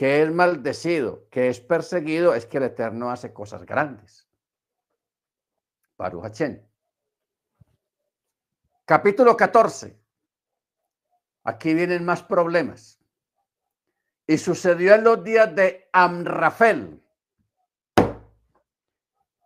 que 0.00 0.22
es 0.22 0.32
maldecido, 0.32 1.28
que 1.28 1.50
es 1.50 1.60
perseguido, 1.60 2.34
es 2.34 2.46
que 2.46 2.56
el 2.56 2.62
Eterno 2.62 3.10
hace 3.10 3.34
cosas 3.34 3.66
grandes. 3.66 4.26
Baruch 5.98 6.24
Capítulo 8.86 9.36
14. 9.36 10.00
Aquí 11.44 11.74
vienen 11.74 12.06
más 12.06 12.22
problemas. 12.22 12.98
Y 14.26 14.38
sucedió 14.38 14.94
en 14.94 15.04
los 15.04 15.22
días 15.22 15.54
de 15.54 15.90
Amrafel, 15.92 17.04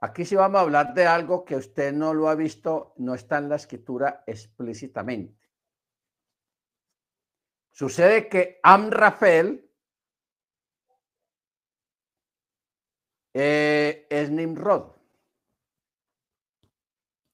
Aquí 0.02 0.24
sí 0.24 0.36
vamos 0.36 0.58
a 0.60 0.62
hablar 0.62 0.94
de 0.94 1.04
algo 1.04 1.44
que 1.44 1.56
usted 1.56 1.92
no 1.92 2.14
lo 2.14 2.28
ha 2.28 2.36
visto, 2.36 2.94
no 2.98 3.16
está 3.16 3.38
en 3.38 3.48
la 3.48 3.56
escritura 3.56 4.22
explícitamente. 4.24 5.50
Sucede 7.72 8.28
que 8.28 8.60
Amrafel 8.62 9.63
eh, 13.34 14.06
es 14.08 14.30
Nimrod. 14.30 14.92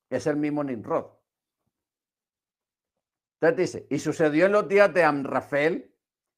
Es 0.09 0.27
el 0.27 0.37
mismo 0.37 0.65
Nimrod. 0.65 1.07
Entonces 3.41 3.57
dice, 3.57 3.87
y 3.89 3.99
sucedió 3.99 4.47
en 4.47 4.53
los 4.53 4.69
días 4.69 4.93
de 4.93 5.05
Amrafel, 5.05 5.95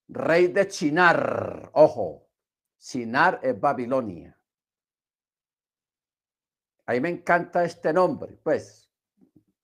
rey 0.08 0.48
de 0.48 0.68
Chinar. 0.68 1.70
Ojo, 1.72 2.28
Chinar 2.78 3.40
es 3.42 3.58
Babilonia. 3.58 4.38
A 6.86 6.92
mí 6.92 7.00
me 7.00 7.08
encanta 7.08 7.64
este 7.64 7.92
nombre, 7.92 8.36
pues 8.42 8.90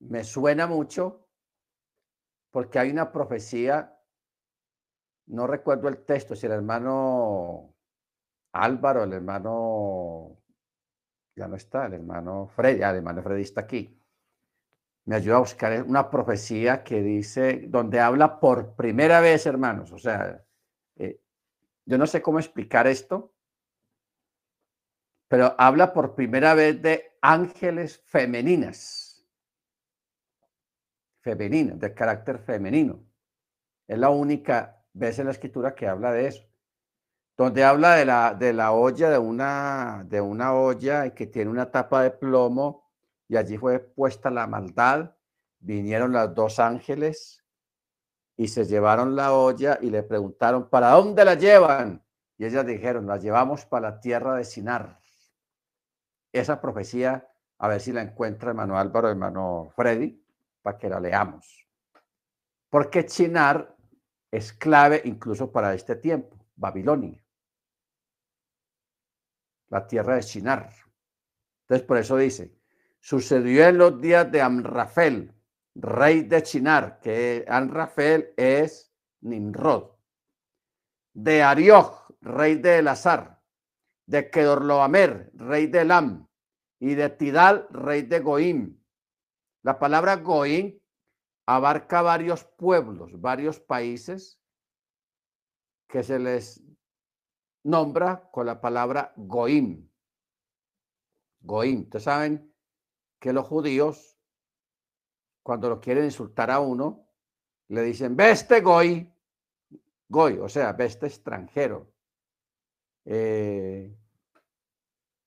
me 0.01 0.25
suena 0.25 0.67
mucho 0.67 1.29
porque 2.51 2.79
hay 2.79 2.91
una 2.91 3.13
profecía, 3.13 4.01
no 5.27 5.47
recuerdo 5.47 5.89
el 5.89 6.05
texto, 6.05 6.35
si 6.35 6.47
el 6.47 6.53
hermano 6.53 7.75
Álvaro, 8.59 9.05
el 9.05 9.13
hermano, 9.13 10.37
ya 11.37 11.49
no 11.49 11.57
está, 11.57 11.87
el 11.87 11.95
hermano 11.95 12.49
Freddy, 12.49 12.83
ah, 12.83 12.91
el 12.91 12.97
hermano 12.97 13.23
Freddy 13.23 13.43
está 13.43 13.63
aquí. 13.63 13.99
Me 15.07 15.17
ayuda 15.17 15.37
a 15.37 15.41
buscar 15.41 15.83
una 15.85 16.11
profecía 16.11 16.85
que 16.85 17.03
dice, 17.03 17.65
donde 17.69 18.01
habla 18.01 18.41
por 18.41 18.75
primera 18.75 19.21
vez, 19.21 19.47
hermanos. 19.47 19.91
O 19.93 19.99
sea, 19.99 20.45
eh, 20.97 21.21
yo 21.87 21.97
no 21.97 22.07
sé 22.07 22.21
cómo 22.21 22.39
explicar 22.39 22.87
esto, 22.87 23.33
pero 25.29 25.55
habla 25.59 25.93
por 25.93 26.15
primera 26.15 26.55
vez 26.55 26.83
de 26.83 27.17
ángeles 27.21 28.03
femeninas, 28.07 29.27
femeninas, 31.21 31.79
de 31.79 31.95
carácter 31.95 32.39
femenino. 32.39 33.05
Es 33.87 33.99
la 33.99 34.11
única 34.11 34.83
vez 34.93 35.19
en 35.19 35.27
la 35.27 35.33
escritura 35.33 35.75
que 35.75 35.87
habla 35.87 36.13
de 36.13 36.27
eso. 36.27 36.49
Donde 37.39 37.65
habla 37.65 37.95
de 37.95 38.05
la, 38.05 38.35
de 38.35 38.53
la 38.53 38.73
olla, 38.73 39.11
de 39.11 39.19
una, 39.19 40.05
de 40.07 40.21
una 40.21 40.55
olla 40.55 41.15
que 41.15 41.29
tiene 41.29 41.51
una 41.51 41.71
tapa 41.71 42.03
de 42.03 42.11
plomo 42.11 42.91
y 43.29 43.37
allí 43.37 43.57
fue 43.57 43.79
puesta 43.79 44.29
la 44.29 44.47
maldad. 44.49 45.15
Vinieron 45.61 46.13
los 46.13 46.35
dos 46.35 46.59
ángeles 46.59 47.45
y 48.37 48.49
se 48.49 48.65
llevaron 48.65 49.15
la 49.15 49.33
olla 49.33 49.79
y 49.81 49.91
le 49.91 50.03
preguntaron, 50.03 50.69
¿para 50.69 50.91
dónde 50.91 51.25
la 51.25 51.35
llevan? 51.35 52.05
Y 52.37 52.45
ellas 52.45 52.67
dijeron, 52.67 53.07
la 53.07 53.19
llevamos 53.19 53.65
para 53.65 53.91
la 53.91 54.01
tierra 54.01 54.35
de 54.35 54.45
Sinar 54.45 54.99
esa 56.33 56.61
profecía, 56.61 57.29
a 57.59 57.69
ver 57.69 57.81
si 57.81 57.93
la 57.93 58.03
encuentra 58.03 58.51
hermano 58.51 58.79
Álvaro, 58.79 59.09
hermano 59.09 59.71
Freddy, 59.75 60.23
para 60.63 60.77
que 60.77 60.89
la 60.89 61.01
leamos. 61.01 61.69
Porque 62.69 63.07
Chinar 63.07 63.77
es 64.31 64.53
clave 64.53 65.03
incluso 65.05 65.51
para 65.51 65.75
este 65.75 65.97
tiempo. 65.97 66.37
Babilonia, 66.55 67.25
la 69.71 69.87
tierra 69.87 70.17
de 70.17 70.23
Shinar. 70.23 70.71
Entonces, 71.63 71.87
por 71.87 71.99
eso 71.99 72.17
dice, 72.17 72.55
sucedió 73.01 73.67
en 73.67 73.79
los 73.79 74.01
días 74.01 74.31
de 74.31 74.41
Amrafel, 74.41 75.35
rey 75.75 76.23
de 76.23 76.41
Shinar, 76.41 77.01
que 77.01 77.45
Amrafel 77.49 78.33
es 78.37 78.93
Nimrod, 79.21 79.91
de 81.13 81.43
Arioch, 81.43 82.11
rey 82.21 82.57
de 82.57 82.79
Elazar, 82.79 83.41
de 84.07 84.31
Kedorloamer, 84.31 85.31
rey 85.35 85.67
de 85.67 85.81
Elam, 85.81 86.29
y 86.81 86.95
de 86.95 87.11
Tidal, 87.11 87.67
rey 87.71 88.03
de 88.03 88.21
Goim. 88.21 88.79
La 89.63 89.79
palabra 89.79 90.17
Goim 90.17 90.79
abarca 91.47 92.03
varios 92.03 92.45
pueblos, 92.45 93.21
varios 93.21 93.59
países 93.61 94.41
que 95.89 96.03
se 96.03 96.19
les 96.19 96.63
nombra 97.65 98.29
con 98.31 98.47
la 98.47 98.61
palabra 98.61 99.13
Goim. 99.17 99.89
Goim. 101.41 101.81
Ustedes 101.83 102.05
saben 102.05 102.55
que 103.19 103.33
los 103.33 103.47
judíos, 103.47 104.19
cuando 105.43 105.69
lo 105.69 105.81
quieren 105.81 106.05
insultar 106.05 106.51
a 106.51 106.61
uno, 106.61 107.09
le 107.69 107.83
dicen, 107.83 108.17
veste 108.17 108.61
Goy. 108.61 109.13
Goy, 110.09 110.39
o 110.39 110.49
sea, 110.49 110.73
veste 110.73 111.07
extranjero. 111.07 111.93
Eh, 113.05 113.95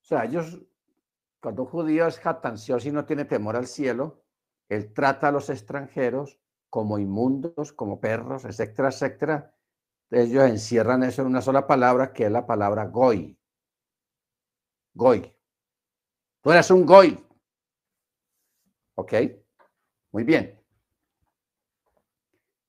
o 0.01 0.03
sea, 0.03 0.25
ellos, 0.25 0.59
cuando 1.39 1.63
un 1.63 1.69
judío 1.69 2.07
es 2.07 2.19
jactancioso 2.19 2.87
y 2.87 2.91
no 2.91 3.05
tiene 3.05 3.25
temor 3.25 3.55
al 3.55 3.67
cielo, 3.67 4.23
él 4.69 4.93
trata 4.93 5.27
a 5.27 5.31
los 5.31 5.49
extranjeros 5.49 6.39
como 6.69 6.97
inmundos, 6.97 7.73
como 7.73 7.99
perros, 7.99 8.45
etcétera, 8.45 8.89
etcétera. 8.89 9.55
Ellos 10.11 10.43
encierran 10.43 11.03
eso 11.03 11.21
en 11.21 11.29
una 11.29 11.41
sola 11.41 11.65
palabra, 11.65 12.11
que 12.11 12.25
es 12.25 12.31
la 12.31 12.45
palabra 12.45 12.85
goy. 12.85 13.37
Goy. 14.93 15.33
Tú 16.41 16.51
eres 16.51 16.69
un 16.69 16.85
goy. 16.85 17.25
¿Ok? 18.95 19.13
Muy 20.11 20.25
bien. 20.25 20.61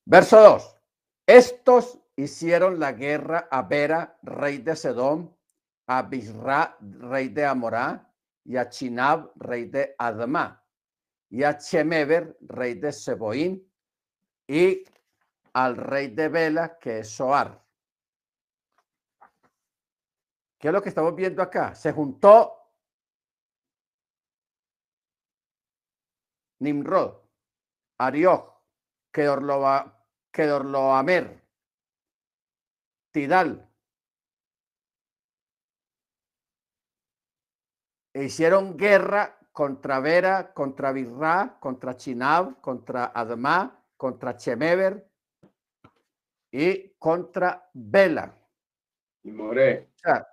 Verso 0.05 0.39
2. 0.39 0.77
Estos 1.27 1.99
hicieron 2.15 2.79
la 2.79 2.93
guerra 2.93 3.49
a 3.51 3.61
Bera, 3.63 4.17
rey 4.21 4.59
de 4.59 4.75
Sedom, 4.77 5.29
a 5.87 6.01
Bisra, 6.03 6.77
rey 6.79 7.27
de 7.27 7.45
Amorá, 7.45 8.09
y 8.45 8.55
a 8.55 8.69
Chinab, 8.69 9.31
rey 9.35 9.65
de 9.65 9.95
Adma, 9.97 10.63
y 11.29 11.43
a 11.43 11.57
Chemever, 11.57 12.37
rey 12.41 12.75
de 12.75 12.91
Seboín, 12.91 13.69
y 14.47 14.83
al 15.53 15.77
rey 15.77 16.09
de 16.09 16.29
Bela, 16.29 16.77
que 16.79 16.99
es 16.99 17.09
Soar. 17.09 17.63
¿Qué 20.57 20.67
es 20.67 20.73
lo 20.73 20.81
que 20.81 20.89
estamos 20.89 21.15
viendo 21.15 21.41
acá? 21.41 21.75
Se 21.75 21.91
juntó 21.91 22.57
Nimrod, 26.59 27.17
Arioch, 27.99 28.61
Kedorloamer, 29.11 29.83
Tidal. 33.11 33.69
E 38.15 38.23
hicieron 38.23 38.77
guerra 38.77 39.37
contra 39.51 39.99
Vera, 39.99 40.53
contra 40.53 40.91
Birra, 40.91 41.57
contra 41.59 41.97
Chinab, 41.97 42.61
contra 42.61 43.11
Adma, 43.13 43.85
contra 43.97 44.37
Chemever 44.37 45.12
y 46.53 46.93
contra 46.99 47.67
Bela. 47.73 48.37
Y 49.23 49.31
More. 49.31 49.89
O 49.95 49.97
sea, 49.97 50.27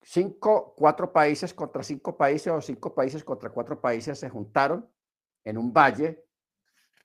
cinco, 0.00 0.72
cuatro 0.76 1.12
países 1.12 1.52
contra 1.52 1.82
cinco 1.82 2.16
países 2.16 2.52
o 2.52 2.60
cinco 2.60 2.94
países 2.94 3.24
contra 3.24 3.50
cuatro 3.50 3.80
países 3.80 4.20
se 4.20 4.30
juntaron 4.30 4.88
en 5.42 5.58
un 5.58 5.72
valle 5.72 6.24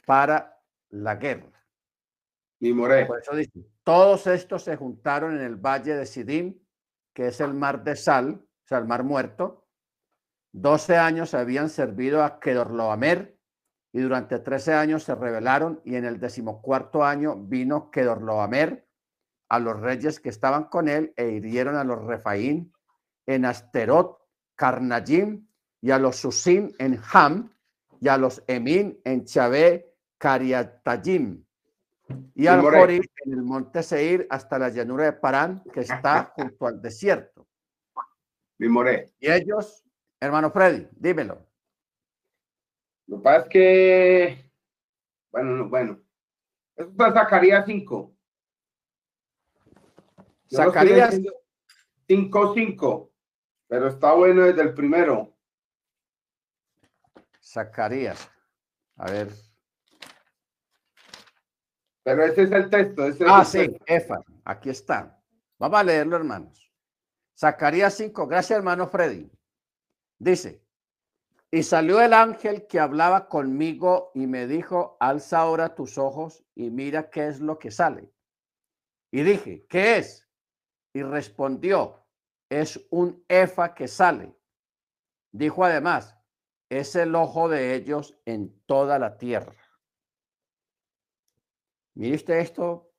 para 0.05 0.61
la 0.89 1.15
guerra. 1.15 1.51
Y 2.59 2.73
More. 2.73 3.07
Por 3.07 3.19
eso 3.21 3.35
dice, 3.35 3.65
todos 3.83 4.27
estos 4.27 4.63
se 4.63 4.75
juntaron 4.75 5.35
en 5.35 5.41
el 5.41 5.55
valle 5.55 5.95
de 5.95 6.05
Sidim, 6.05 6.59
que 7.11 7.29
es 7.29 7.41
el 7.41 7.55
mar 7.55 7.83
de 7.83 7.95
sal, 7.95 8.35
o 8.35 8.67
sea, 8.67 8.77
el 8.77 8.85
mar 8.85 9.03
muerto. 9.03 9.65
12 10.51 10.95
años 10.95 11.33
habían 11.33 11.69
servido 11.69 12.23
a 12.23 12.39
Kedorloamer 12.39 13.38
y 13.91 14.01
durante 14.01 14.39
13 14.39 14.73
años 14.73 15.03
se 15.03 15.15
rebelaron 15.15 15.81
y 15.83 15.95
en 15.95 16.05
el 16.05 16.19
decimocuarto 16.19 17.03
año 17.03 17.35
vino 17.35 17.89
Kedorloamer 17.89 18.87
a 19.49 19.59
los 19.59 19.79
reyes 19.79 20.19
que 20.19 20.29
estaban 20.29 20.65
con 20.65 20.87
él 20.87 21.13
e 21.15 21.29
hirieron 21.29 21.75
a 21.75 21.83
los 21.83 22.03
Refaín 22.03 22.71
en 23.25 23.45
Asterot, 23.45 24.19
Carnajim 24.55 25.47
y 25.81 25.91
a 25.91 25.97
los 25.97 26.17
Susim 26.17 26.71
en 26.77 26.99
Ham 27.13 27.51
y 27.99 28.07
a 28.07 28.17
los 28.17 28.43
Emin 28.47 28.99
en 29.03 29.25
Chabé, 29.25 29.95
Cariatayim 30.17 31.43
y 32.35 32.47
al. 32.47 32.61
Jorí 32.61 33.01
en 33.25 33.33
el 33.33 33.43
monte 33.43 33.83
Seir 33.83 34.27
hasta 34.29 34.59
la 34.59 34.69
llanura 34.69 35.05
de 35.05 35.13
Parán 35.13 35.63
que 35.73 35.81
está 35.81 36.25
junto 36.35 36.67
al 36.67 36.81
desierto. 36.81 37.47
Y 39.19 39.31
ellos, 39.31 39.83
hermano 40.19 40.51
Freddy, 40.51 40.87
dímelo. 40.91 41.48
Lo 43.09 43.17
que 43.17 43.23
pasa 43.23 43.41
es 43.41 43.49
que. 43.49 44.51
Bueno, 45.31 45.51
no, 45.55 45.67
bueno. 45.69 45.99
Eso 46.75 46.89
está 46.91 47.11
Zacarías 47.11 47.65
5. 47.65 48.15
Zacarías 50.51 51.19
5, 52.07 52.53
5. 52.53 53.11
Pero 53.67 53.87
está 53.87 54.13
bueno 54.13 54.43
desde 54.43 54.61
el 54.61 54.73
primero. 54.75 55.35
Zacarías. 57.43 58.29
A 58.97 59.09
ver. 59.11 59.29
Pero 62.03 62.23
ese 62.25 62.43
es 62.43 62.51
el 62.51 62.69
texto. 62.69 63.05
ese 63.07 63.23
es 63.23 63.29
Ah, 63.29 63.39
el 63.41 63.45
sí. 63.47 63.77
Efa. 63.87 64.19
Aquí 64.45 64.69
está. 64.69 65.19
Vamos 65.57 65.79
a 65.79 65.83
leerlo, 65.83 66.15
hermanos. 66.15 66.71
Zacarías 67.35 67.95
5. 67.95 68.27
Gracias, 68.27 68.55
hermano 68.57 68.87
Freddy. 68.87 69.29
Dice, 70.19 70.61
y 71.51 71.63
salió 71.63 71.99
el 72.01 72.13
ángel 72.13 72.67
que 72.67 72.79
hablaba 72.79 73.27
conmigo 73.27 74.11
y 74.13 74.27
me 74.27 74.45
dijo, 74.45 74.97
alza 74.99 75.39
ahora 75.39 75.73
tus 75.73 75.97
ojos 75.97 76.43
y 76.53 76.69
mira 76.69 77.09
qué 77.09 77.27
es 77.27 77.39
lo 77.39 77.57
que 77.57 77.71
sale. 77.71 78.11
Y 79.11 79.23
dije, 79.23 79.65
¿qué 79.67 79.97
es? 79.97 80.29
Y 80.93 81.01
respondió, 81.01 82.05
es 82.49 82.85
un 82.91 83.23
efa 83.27 83.73
que 83.73 83.87
sale. 83.87 84.35
Dijo 85.31 85.65
además, 85.65 86.15
es 86.69 86.95
el 86.95 87.15
ojo 87.15 87.49
de 87.49 87.73
ellos 87.73 88.19
en 88.25 88.61
toda 88.67 88.99
la 88.99 89.17
tierra. 89.17 89.55
Mire 91.95 92.15
usted 92.15 92.35
esto, 92.35 92.91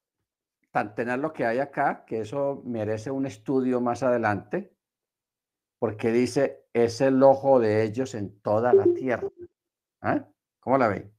tan 0.72 0.94
tener 0.96 1.20
lo 1.20 1.32
que 1.32 1.46
hay 1.46 1.61
acá, 1.61 2.05
que 2.05 2.22
eso 2.22 2.62
merece 2.64 3.12
un 3.12 3.26
estudio 3.26 3.80
más 3.80 4.03
adelante, 4.03 4.76
porque 5.81 6.12
dice, 6.12 6.66
es 6.74 7.01
el 7.01 7.22
ojo 7.22 7.59
de 7.59 7.83
ellos 7.83 8.14
en 8.14 8.39
toda 8.43 8.74
la 8.74 8.85
tierra. 8.95 9.28
¿Ah? 10.03 10.28
¿Cómo 10.61 10.76
la 10.76 10.89
ven? 10.89 11.11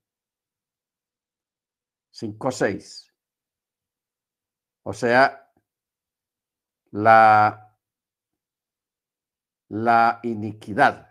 5, 2.11 2.51
6. 2.51 3.11
O 4.83 4.93
sea, 4.93 5.51
la, 6.91 7.75
la 9.69 10.19
iniquidad. 10.21 11.09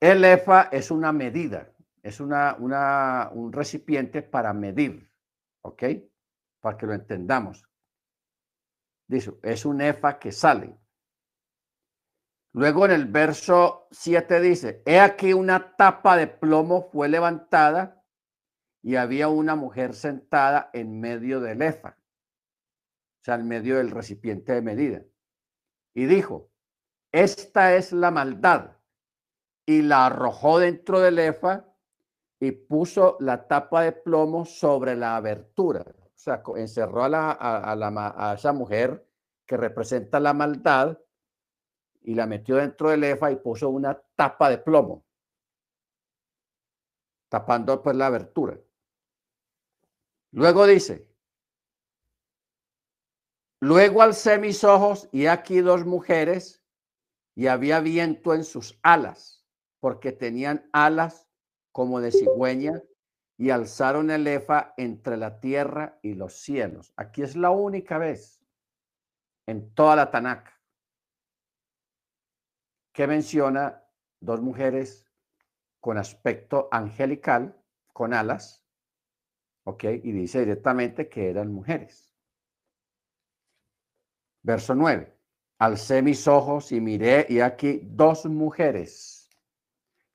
El 0.00 0.24
EFA 0.24 0.62
es 0.72 0.90
una 0.90 1.12
medida, 1.12 1.72
es 2.02 2.18
una, 2.18 2.56
una, 2.58 3.30
un 3.32 3.52
recipiente 3.52 4.22
para 4.22 4.52
medir, 4.52 5.08
¿ok? 5.62 5.84
Para 6.58 6.76
que 6.76 6.86
lo 6.86 6.94
entendamos. 6.94 7.64
Dice, 9.06 9.32
es 9.44 9.64
un 9.64 9.80
EFA 9.80 10.18
que 10.18 10.32
sale. 10.32 10.79
Luego 12.52 12.84
en 12.84 12.90
el 12.90 13.06
verso 13.06 13.86
7 13.92 14.40
dice, 14.40 14.82
he 14.84 14.98
aquí 14.98 15.32
una 15.32 15.76
tapa 15.76 16.16
de 16.16 16.26
plomo 16.26 16.88
fue 16.90 17.08
levantada 17.08 18.02
y 18.82 18.96
había 18.96 19.28
una 19.28 19.54
mujer 19.54 19.94
sentada 19.94 20.70
en 20.72 21.00
medio 21.00 21.40
del 21.40 21.62
EFA, 21.62 21.96
o 21.96 23.24
sea, 23.24 23.36
en 23.36 23.46
medio 23.46 23.76
del 23.76 23.90
recipiente 23.90 24.52
de 24.52 24.62
medida. 24.62 25.02
Y 25.94 26.06
dijo, 26.06 26.50
esta 27.12 27.74
es 27.74 27.92
la 27.92 28.10
maldad. 28.10 28.76
Y 29.66 29.82
la 29.82 30.06
arrojó 30.06 30.58
dentro 30.58 31.00
del 31.00 31.18
EFA 31.18 31.66
y 32.40 32.52
puso 32.52 33.16
la 33.20 33.46
tapa 33.46 33.82
de 33.82 33.92
plomo 33.92 34.44
sobre 34.44 34.96
la 34.96 35.16
abertura. 35.16 35.82
O 35.82 36.10
sea, 36.14 36.42
encerró 36.56 37.04
a, 37.04 37.08
la, 37.08 37.30
a, 37.30 37.76
la 37.76 38.14
a 38.16 38.34
esa 38.34 38.52
mujer 38.52 39.06
que 39.46 39.56
representa 39.56 40.18
la 40.18 40.32
maldad 40.32 40.98
y 42.02 42.14
la 42.14 42.26
metió 42.26 42.56
dentro 42.56 42.90
del 42.90 43.04
EFA 43.04 43.32
y 43.32 43.36
puso 43.36 43.68
una 43.68 44.00
tapa 44.16 44.50
de 44.50 44.58
plomo, 44.58 45.04
tapando 47.28 47.82
pues 47.82 47.96
la 47.96 48.06
abertura. 48.06 48.58
Luego 50.32 50.66
dice, 50.66 51.10
Luego 53.62 54.00
alcé 54.00 54.38
mis 54.38 54.64
ojos 54.64 55.08
y 55.12 55.26
aquí 55.26 55.60
dos 55.60 55.84
mujeres 55.84 56.64
y 57.34 57.46
había 57.46 57.80
viento 57.80 58.32
en 58.34 58.44
sus 58.44 58.78
alas, 58.82 59.44
porque 59.80 60.12
tenían 60.12 60.68
alas 60.72 61.28
como 61.70 62.00
de 62.00 62.10
cigüeña 62.10 62.82
y 63.36 63.50
alzaron 63.50 64.10
el 64.10 64.26
efa 64.26 64.72
entre 64.78 65.18
la 65.18 65.40
tierra 65.40 65.98
y 66.02 66.14
los 66.14 66.40
cielos. 66.40 66.94
Aquí 66.96 67.22
es 67.22 67.36
la 67.36 67.50
única 67.50 67.98
vez 67.98 68.42
en 69.46 69.74
toda 69.74 69.94
la 69.94 70.10
Tanakh 70.10 70.59
que 73.00 73.06
menciona 73.06 73.82
dos 74.20 74.42
mujeres 74.42 75.06
con 75.80 75.96
aspecto 75.96 76.68
angelical, 76.70 77.58
con 77.94 78.12
alas, 78.12 78.62
¿ok? 79.64 79.84
Y 79.84 80.12
dice 80.12 80.40
directamente 80.40 81.08
que 81.08 81.30
eran 81.30 81.50
mujeres. 81.50 82.14
Verso 84.42 84.74
9. 84.74 85.16
Alcé 85.60 86.02
mis 86.02 86.28
ojos 86.28 86.72
y 86.72 86.82
miré 86.82 87.24
y 87.26 87.40
aquí 87.40 87.80
dos 87.82 88.26
mujeres. 88.26 89.30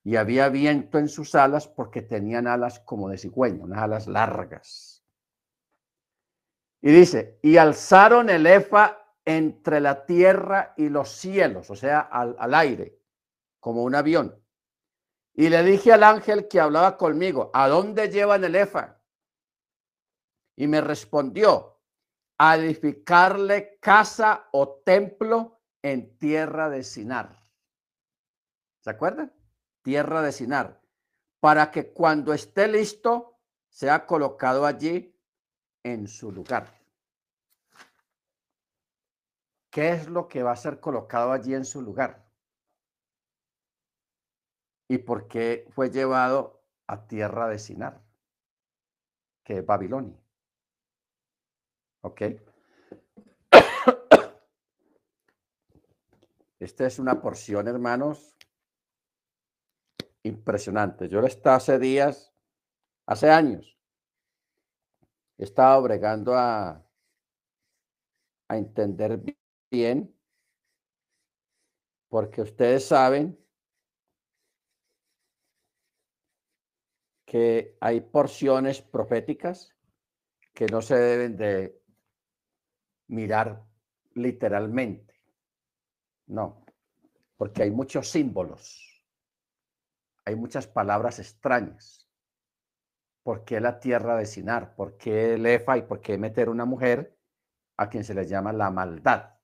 Y 0.04 0.18
había 0.18 0.50
viento 0.50 1.00
en 1.00 1.10
sus 1.10 1.34
alas 1.34 1.68
porque 1.68 2.04
tenían 2.04 2.46
alas 2.46 2.82
como 2.82 3.10
de 3.10 3.18
cigüeña, 3.18 3.64
unas 3.64 3.80
alas 3.80 4.06
largas. 4.06 5.04
Y 6.84 6.92
dice, 6.92 7.40
y 7.42 7.58
alzaron 7.58 8.30
el 8.30 8.46
efa 8.46 9.05
entre 9.26 9.80
la 9.80 10.06
tierra 10.06 10.74
y 10.78 10.90
los 10.90 11.10
cielos, 11.10 11.70
o 11.70 11.76
sea, 11.76 12.00
al, 12.00 12.36
al 12.40 12.54
aire, 12.54 13.00
como 13.60 13.84
un 13.84 13.96
avión. 13.96 14.42
Y 15.34 15.50
le 15.50 15.64
dije 15.64 15.92
al 15.92 16.04
ángel 16.04 16.48
que 16.48 16.60
hablaba 16.60 16.96
conmigo, 16.96 17.52
¿a 17.54 17.68
dónde 17.68 18.10
llevan 18.10 18.44
el 18.44 18.56
efa? 18.56 19.02
Y 20.56 20.68
me 20.68 20.80
respondió, 20.80 21.76
a 22.38 22.58
edificarle 22.58 23.78
casa 23.80 24.48
o 24.52 24.82
templo 24.84 25.62
en 25.82 26.18
tierra 26.18 26.70
de 26.70 26.84
Sinar. 26.84 27.42
¿Se 28.82 28.90
acuerdan? 28.90 29.34
Tierra 29.82 30.22
de 30.22 30.32
Sinar. 30.32 30.82
Para 31.40 31.72
que 31.72 31.94
cuando 31.94 32.34
esté 32.34 32.68
listo, 32.68 33.40
sea 33.70 34.06
colocado 34.06 34.66
allí 34.66 35.16
en 35.84 36.08
su 36.08 36.32
lugar. 36.32 36.74
¿Qué 39.76 39.90
es 39.90 40.08
lo 40.08 40.30
que 40.30 40.42
va 40.42 40.54
a 40.54 40.56
ser 40.56 40.80
colocado 40.80 41.34
allí 41.34 41.54
en 41.54 41.66
su 41.66 41.82
lugar? 41.82 42.26
¿Y 44.88 45.00
por 45.00 45.28
qué 45.28 45.68
fue 45.72 45.90
llevado 45.90 46.64
a 46.88 47.06
tierra 47.08 47.50
de 47.50 47.60
Sinar? 47.60 48.02
Que 49.44 49.58
es 49.58 49.66
Babilonia. 49.66 50.18
¿Ok? 52.04 52.22
Esta 56.60 56.86
es 56.88 56.98
una 56.98 57.22
porción, 57.22 57.68
hermanos, 57.68 58.38
impresionante. 60.24 61.10
Yo 61.10 61.20
lo 61.20 61.28
estaba 61.28 61.58
hace 61.58 61.80
días, 61.80 62.34
hace 63.08 63.30
años, 63.30 63.78
estaba 65.38 65.78
bregando 65.82 66.34
a, 66.34 66.82
a 68.48 68.58
entender 68.58 69.20
bien, 69.76 70.16
porque 72.08 72.42
ustedes 72.42 72.88
saben 72.88 73.38
que 77.26 77.78
hay 77.82 78.00
porciones 78.00 78.82
proféticas 78.82 79.76
que 80.54 80.68
no 80.68 80.82
se 80.82 80.96
deben 80.96 81.36
de 81.36 81.82
mirar 83.08 83.66
literalmente. 84.14 85.14
No, 86.28 86.66
porque 87.36 87.64
hay 87.64 87.72
muchos 87.72 88.08
símbolos, 88.08 89.04
hay 90.24 90.36
muchas 90.38 90.68
palabras 90.68 91.20
extrañas. 91.20 92.10
¿Por 93.24 93.44
qué 93.44 93.60
la 93.60 93.80
tierra 93.80 94.16
de 94.16 94.26
Sinar? 94.26 94.76
¿Por 94.76 94.98
qué 94.98 95.34
el 95.34 95.46
Efa 95.46 95.78
y 95.78 95.82
por 95.82 96.00
qué 96.00 96.18
meter 96.18 96.48
una 96.48 96.64
mujer 96.64 97.18
a 97.76 97.90
quien 97.90 98.06
se 98.06 98.14
le 98.14 98.26
llama 98.26 98.54
la 98.54 98.70
maldad? 98.72 99.35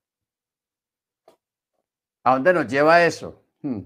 ¿A 2.23 2.33
dónde 2.33 2.53
nos 2.53 2.67
lleva 2.67 3.03
eso? 3.03 3.43
Hmm. 3.61 3.81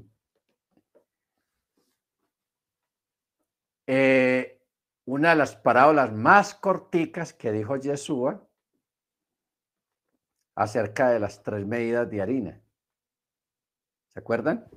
Eh, 3.88 4.62
una 5.06 5.30
de 5.30 5.36
las 5.36 5.56
parábolas 5.56 6.12
más 6.12 6.56
corticas 6.56 7.34
que 7.34 7.52
dijo 7.52 7.78
Yeshua 7.78 8.46
acerca 10.56 11.10
de 11.10 11.20
las 11.20 11.44
tres 11.44 11.66
medidas 11.66 12.10
de 12.10 12.22
harina. 12.22 12.62
¿Se 14.14 14.20
acuerdan? 14.20 14.68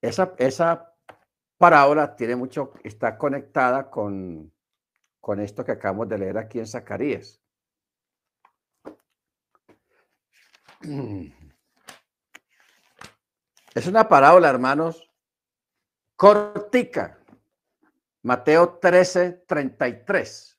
Esa, 0.00 0.34
esa 0.38 0.94
parábola 1.58 2.14
tiene 2.14 2.36
mucho, 2.36 2.72
está 2.84 3.18
conectada 3.18 3.90
con, 3.90 4.52
con 5.20 5.40
esto 5.40 5.64
que 5.64 5.72
acabamos 5.72 6.08
de 6.08 6.18
leer 6.18 6.38
aquí 6.38 6.60
en 6.60 6.66
Zacarías. 6.66 7.42
Es 13.74 13.86
una 13.86 14.08
parábola, 14.08 14.48
hermanos, 14.48 15.10
cortica. 16.16 17.18
Mateo 18.22 18.78
13, 18.78 19.44
33. 19.46 20.58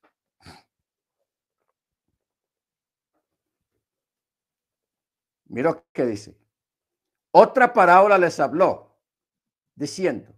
Mira 5.45 5.84
qué 5.91 6.05
dice. 6.05 6.38
Otra 7.32 7.74
parábola 7.74 8.17
les 8.17 8.39
habló, 8.39 8.97
diciendo, 9.76 10.34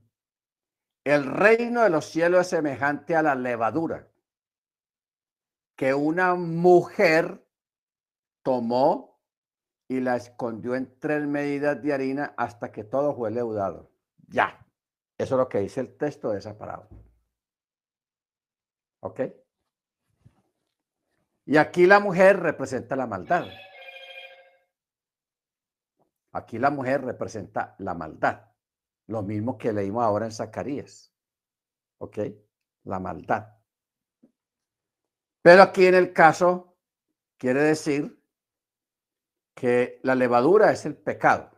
el 1.03 1.25
reino 1.25 1.81
de 1.83 1.89
los 1.89 2.05
cielos 2.05 2.41
es 2.41 2.47
semejante 2.49 3.15
a 3.15 3.21
la 3.21 3.35
levadura 3.35 4.07
que 5.75 5.93
una 5.93 6.35
mujer 6.35 7.43
tomó 8.43 9.10
y 9.91 9.99
la 9.99 10.15
escondió 10.15 10.75
en 10.75 10.97
tres 10.99 11.27
medidas 11.27 11.81
de 11.83 11.91
harina 11.91 12.33
hasta 12.37 12.71
que 12.71 12.85
todo 12.85 13.13
fue 13.13 13.29
leudado. 13.29 13.91
Ya, 14.29 14.65
eso 15.17 15.35
es 15.35 15.37
lo 15.37 15.49
que 15.49 15.59
dice 15.59 15.81
el 15.81 15.97
texto 15.97 16.29
de 16.29 16.39
esa 16.39 16.57
parábola. 16.57 16.89
¿Ok? 19.01 19.19
Y 21.45 21.57
aquí 21.57 21.87
la 21.87 21.99
mujer 21.99 22.39
representa 22.39 22.95
la 22.95 23.05
maldad. 23.05 23.47
Aquí 26.31 26.57
la 26.57 26.69
mujer 26.69 27.03
representa 27.03 27.75
la 27.79 27.93
maldad. 27.93 28.49
Lo 29.07 29.23
mismo 29.23 29.57
que 29.57 29.73
leímos 29.73 30.05
ahora 30.05 30.23
en 30.27 30.31
Zacarías. 30.31 31.13
¿Ok? 31.97 32.17
La 32.85 33.01
maldad. 33.01 33.57
Pero 35.41 35.63
aquí 35.63 35.85
en 35.85 35.95
el 35.95 36.13
caso 36.13 36.77
quiere 37.37 37.61
decir 37.63 38.20
que 39.61 39.99
la 40.01 40.15
levadura 40.15 40.71
es 40.71 40.87
el 40.87 40.95
pecado. 40.95 41.51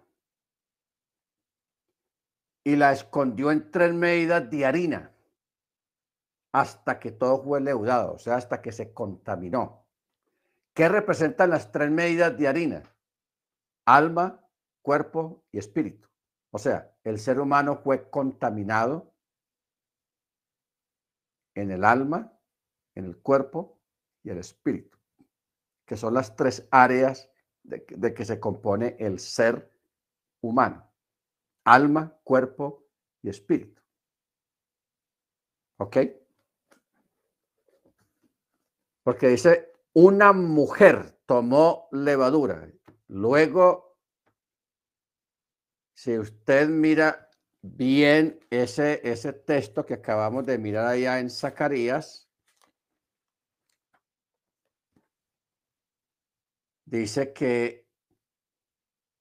Y 2.65 2.75
la 2.75 2.91
escondió 2.91 3.49
en 3.49 3.71
tres 3.71 3.93
medidas 3.93 4.49
de 4.49 4.65
harina 4.65 5.15
hasta 6.51 6.99
que 6.99 7.13
todo 7.13 7.41
fue 7.41 7.61
leudado, 7.61 8.15
o 8.15 8.19
sea, 8.19 8.35
hasta 8.35 8.61
que 8.61 8.73
se 8.73 8.93
contaminó. 8.93 9.88
¿Qué 10.73 10.89
representan 10.89 11.51
las 11.51 11.71
tres 11.71 11.89
medidas 11.91 12.38
de 12.38 12.49
harina? 12.49 12.84
Alma, 13.85 14.49
cuerpo 14.81 15.45
y 15.53 15.59
espíritu. 15.59 16.09
O 16.51 16.59
sea, 16.59 16.93
el 17.05 17.19
ser 17.19 17.39
humano 17.39 17.77
fue 17.77 18.09
contaminado 18.09 19.15
en 21.55 21.71
el 21.71 21.85
alma, 21.85 22.38
en 22.95 23.05
el 23.05 23.17
cuerpo 23.21 23.80
y 24.23 24.30
el 24.30 24.39
espíritu, 24.39 24.97
que 25.85 25.95
son 25.95 26.15
las 26.15 26.35
tres 26.35 26.67
áreas 26.69 27.30
de, 27.64 28.14
que 28.14 28.26
se 28.26 28.40
compone 28.40 28.95
el 28.99 29.19
ser 29.19 29.72
humano. 30.41 30.90
Alma, 31.64 32.18
cuerpo 32.23 32.85
y 33.22 33.30
espíritu. 33.30 33.81
¿Ok? 35.77 35.98
Porque 39.03 39.27
dice, 39.30 39.73
una 39.94 40.34
mujer 40.34 41.18
tomó 41.26 41.88
levadura, 41.91 42.69
luego 43.07 43.98
si 45.94 46.18
usted 46.18 46.68
mira 46.68 47.30
bien 47.61 48.40
ese, 48.49 48.99
ese 49.03 49.31
texto 49.31 49.85
que 49.85 49.94
acabamos 49.94 50.45
de 50.45 50.57
mirar 50.57 50.88
allá 50.88 51.19
en 51.19 51.30
Zacarías, 51.30 52.30
dice 56.98 57.34
que 57.34 57.88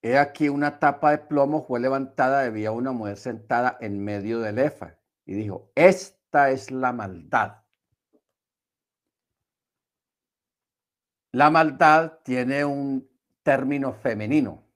he 0.02 0.18
aquí 0.18 0.48
una 0.48 0.78
tapa 0.78 1.12
de 1.12 1.18
plomo 1.18 1.64
fue 1.64 1.80
levantada, 1.80 2.44
había 2.44 2.72
una 2.72 2.92
mujer 2.92 3.16
sentada 3.16 3.78
en 3.80 4.02
medio 4.02 4.40
del 4.40 4.58
efa 4.58 4.98
y 5.24 5.34
dijo, 5.34 5.70
esta 5.74 6.50
es 6.50 6.70
la 6.70 6.92
maldad. 6.92 7.62
la 11.32 11.48
maldad 11.48 12.18
tiene 12.22 12.64
un 12.64 13.08
término 13.42 13.94
femenino, 13.94 14.68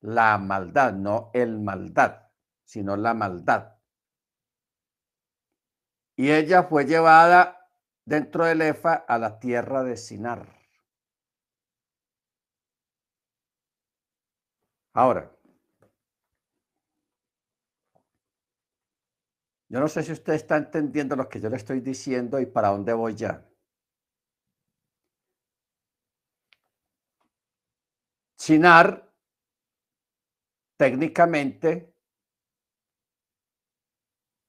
la 0.00 0.38
maldad, 0.38 0.94
no 0.94 1.30
el 1.34 1.60
maldad, 1.60 2.22
sino 2.64 2.96
la 2.96 3.14
maldad. 3.14 3.74
Y 6.16 6.30
ella 6.30 6.64
fue 6.64 6.86
llevada 6.86 7.68
dentro 8.04 8.46
del 8.46 8.62
Efa 8.62 8.94
a 8.94 9.18
la 9.18 9.38
tierra 9.38 9.84
de 9.84 9.96
Sinar. 9.96 10.57
Ahora, 14.92 15.30
yo 19.68 19.80
no 19.80 19.88
sé 19.88 20.02
si 20.02 20.12
usted 20.12 20.34
está 20.34 20.56
entendiendo 20.56 21.14
lo 21.16 21.28
que 21.28 21.40
yo 21.40 21.48
le 21.50 21.56
estoy 21.56 21.80
diciendo 21.80 22.40
y 22.40 22.46
para 22.46 22.68
dónde 22.68 22.92
voy 22.92 23.14
ya. 23.14 23.44
Sinar, 28.36 29.12
técnicamente, 30.78 31.94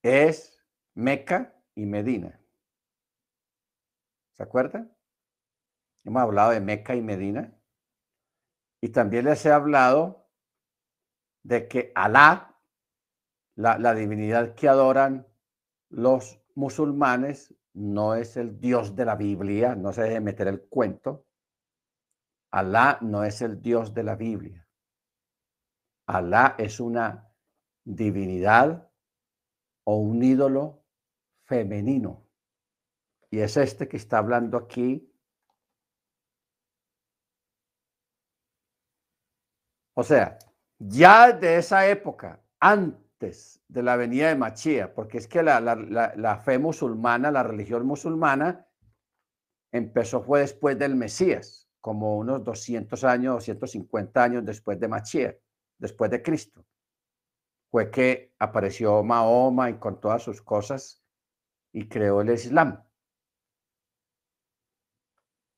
es 0.02 0.64
Meca 0.96 1.54
y 1.76 1.86
Medina. 1.86 2.40
¿Se 4.38 4.44
acuerdan? 4.44 4.96
Hemos 6.06 6.22
hablado 6.22 6.52
de 6.52 6.62
Meca 6.62 6.96
y 6.96 7.02
Medina. 7.02 7.54
Y 8.82 8.90
también 8.90 9.26
les 9.26 9.46
he 9.46 9.52
hablado 9.52 10.19
de 11.50 11.68
que 11.68 11.92
Alá, 11.96 12.56
la, 13.56 13.96
divinidad 13.96 14.54
que 14.54 14.70
adoran 14.70 15.28
los 15.90 16.40
musulmanes, 16.54 17.56
no 17.74 18.14
es 18.14 18.38
el 18.38 18.60
Dios 18.60 18.96
de 18.96 19.06
la 19.06 19.16
Biblia, 19.16 19.76
no 19.76 19.92
se 19.92 20.04
debe 20.04 20.20
meter 20.20 20.48
el 20.48 20.62
cuento. 20.70 21.26
Alá 22.52 23.00
no 23.02 23.24
es 23.24 23.42
el 23.42 23.62
Dios 23.64 23.96
de 23.96 24.04
la 24.04 24.16
Biblia. 24.16 24.68
Alá 26.06 26.56
es 26.60 26.80
una 26.80 27.34
divinidad 27.84 28.88
o 29.86 29.98
un 29.98 30.22
ídolo 30.22 30.84
femenino. 31.46 32.28
Y 33.32 33.40
es 33.40 33.58
este 33.58 33.88
que 33.88 33.98
está 33.98 34.20
hablando 34.20 34.56
aquí. 34.56 35.12
O 39.96 40.04
sea, 40.04 40.38
ya 40.80 41.34
de 41.34 41.58
esa 41.58 41.88
época, 41.88 42.42
antes 42.60 43.62
de 43.68 43.84
la 43.84 43.98
venida 43.98 44.30
de 44.30 44.36
Machía, 44.36 44.94
porque 44.94 45.18
es 45.18 45.28
que 45.28 45.44
la, 45.44 46.42
fe 46.44 46.58
musulmana, 46.58 47.32
la 47.32 47.44
religión 47.44 47.86
musulmana, 47.86 48.66
empezó 49.72 50.24
fue 50.24 50.40
después 50.40 50.80
del 50.80 50.96
Mesías, 50.96 51.70
como 51.82 52.18
unos 52.18 52.44
200 52.44 53.04
años, 53.04 53.36
250 53.36 54.24
años 54.24 54.46
después 54.46 54.80
de 54.80 54.88
Machía, 54.88 55.38
después 55.78 56.10
de 56.10 56.24
Cristo. 56.24 56.66
Fue 57.70 57.92
que 57.92 58.34
apareció 58.40 59.04
Mahoma 59.04 59.70
y 59.70 59.78
con 59.78 60.00
todas 60.00 60.24
sus 60.24 60.42
cosas 60.42 61.04
y 61.72 61.88
creó 61.88 62.22
el 62.22 62.32
Islam. 62.32 62.84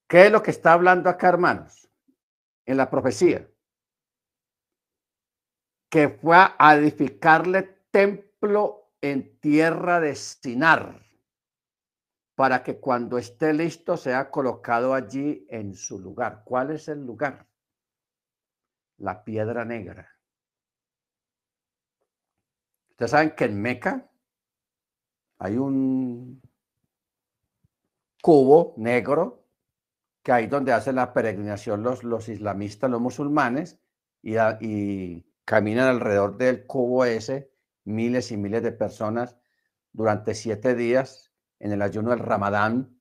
¿Qué 0.07 0.26
es 0.26 0.31
lo 0.31 0.43
que 0.43 0.52
está 0.52 0.73
hablando 0.73 1.10
acá, 1.10 1.30
hermanos? 1.30 1.89
En 2.65 2.76
la 2.76 2.89
profecía 2.89 3.50
que 5.91 6.07
fue 6.07 6.38
a 6.57 6.76
edificarle 6.76 7.63
templo 7.91 8.93
en 9.01 9.38
tierra 9.41 9.99
de 9.99 10.15
Sinar, 10.15 11.05
para 12.34 12.63
que 12.63 12.80
cuando 12.80 13.18
esté 13.18 13.53
listo 13.53 13.97
sea 13.97 14.31
colocado 14.31 14.93
allí 14.93 15.45
en 15.49 15.76
su 15.76 15.99
lugar. 15.99 16.43
¿Cuál 16.45 16.72
es 16.72 16.88
el 16.88 17.05
lugar? 17.05 17.45
La 18.99 19.22
piedra 19.26 19.65
negra. 19.65 20.09
Ustedes 22.91 23.11
saben 23.11 23.31
que 23.31 23.45
en 23.45 23.61
Meca 23.61 24.09
hay 25.39 25.57
un 25.57 26.41
cubo 28.22 28.76
negro 28.77 29.45
que 30.23 30.31
ahí 30.31 30.47
donde 30.47 30.72
hacen 30.72 30.95
la 30.95 31.11
peregrinación 31.11 31.84
los, 31.84 32.05
los 32.05 32.30
islamistas, 32.30 32.89
los 32.89 33.01
musulmanes, 33.01 33.77
y, 34.22 34.38
y 34.61 35.30
caminan 35.51 35.89
alrededor 35.89 36.37
del 36.37 36.65
cubo 36.65 37.03
ese 37.03 37.51
miles 37.83 38.31
y 38.31 38.37
miles 38.37 38.63
de 38.63 38.71
personas 38.71 39.35
durante 39.91 40.33
siete 40.33 40.75
días 40.75 41.33
en 41.59 41.73
el 41.73 41.81
ayuno 41.81 42.11
del 42.11 42.19
Ramadán. 42.19 42.97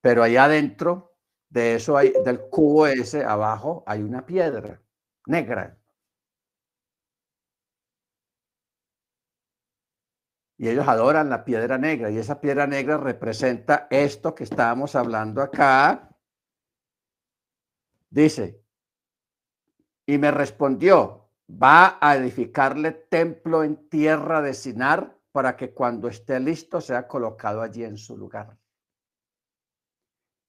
Pero 0.00 0.22
allá 0.22 0.44
adentro 0.44 1.16
de 1.48 1.74
eso 1.74 1.96
hay, 1.96 2.12
del 2.24 2.48
cubo 2.50 2.86
ese 2.86 3.24
abajo 3.24 3.82
hay 3.84 4.02
una 4.02 4.24
piedra 4.24 4.80
negra. 5.26 5.76
Y 10.56 10.68
ellos 10.68 10.86
adoran 10.86 11.30
la 11.30 11.44
piedra 11.44 11.78
negra 11.78 12.12
y 12.12 12.18
esa 12.18 12.40
piedra 12.40 12.68
negra 12.68 12.96
representa 12.96 13.88
esto 13.90 14.36
que 14.36 14.44
estábamos 14.44 14.94
hablando 14.94 15.42
acá. 15.42 16.16
Dice, 18.08 18.63
y 20.06 20.18
me 20.18 20.30
respondió, 20.30 21.28
va 21.50 21.98
a 22.00 22.16
edificarle 22.16 22.92
templo 22.92 23.64
en 23.64 23.88
tierra 23.88 24.42
de 24.42 24.54
Sinar 24.54 25.16
para 25.32 25.56
que 25.56 25.72
cuando 25.72 26.08
esté 26.08 26.38
listo 26.40 26.80
sea 26.80 27.08
colocado 27.08 27.62
allí 27.62 27.84
en 27.84 27.96
su 27.96 28.16
lugar. 28.16 28.56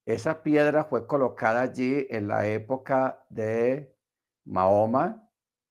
Esa 0.06 0.44
piedra 0.44 0.84
fue 0.86 1.08
colocada 1.08 1.62
allí 1.62 2.06
en 2.10 2.28
la 2.28 2.48
época 2.48 3.26
de 3.30 3.96
Mahoma 4.46 5.28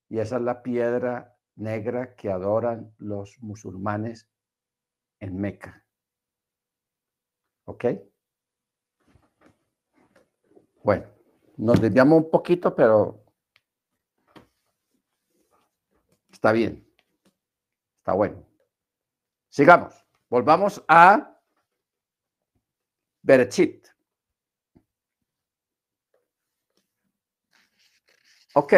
y 0.09 0.19
esa 0.19 0.37
es 0.37 0.43
la 0.43 0.63
piedra 0.63 1.37
negra 1.55 2.17
que 2.17 2.31
adoran 2.31 2.93
los 2.99 3.41
musulmanes 3.41 4.29
en 5.21 5.41
Meca. 5.41 5.85
¿Ok? 7.67 7.85
Bueno, 10.83 11.07
nos 11.57 11.81
desviamos 11.81 12.25
un 12.25 12.31
poquito, 12.31 12.75
pero 12.75 13.24
Está 16.45 16.53
bien. 16.53 16.87
Está 18.01 18.13
bueno. 18.13 18.47
Sigamos. 19.49 19.95
Volvamos 20.29 20.85
a 20.87 21.41
Berechit. 23.23 23.89
Ok. 28.53 28.75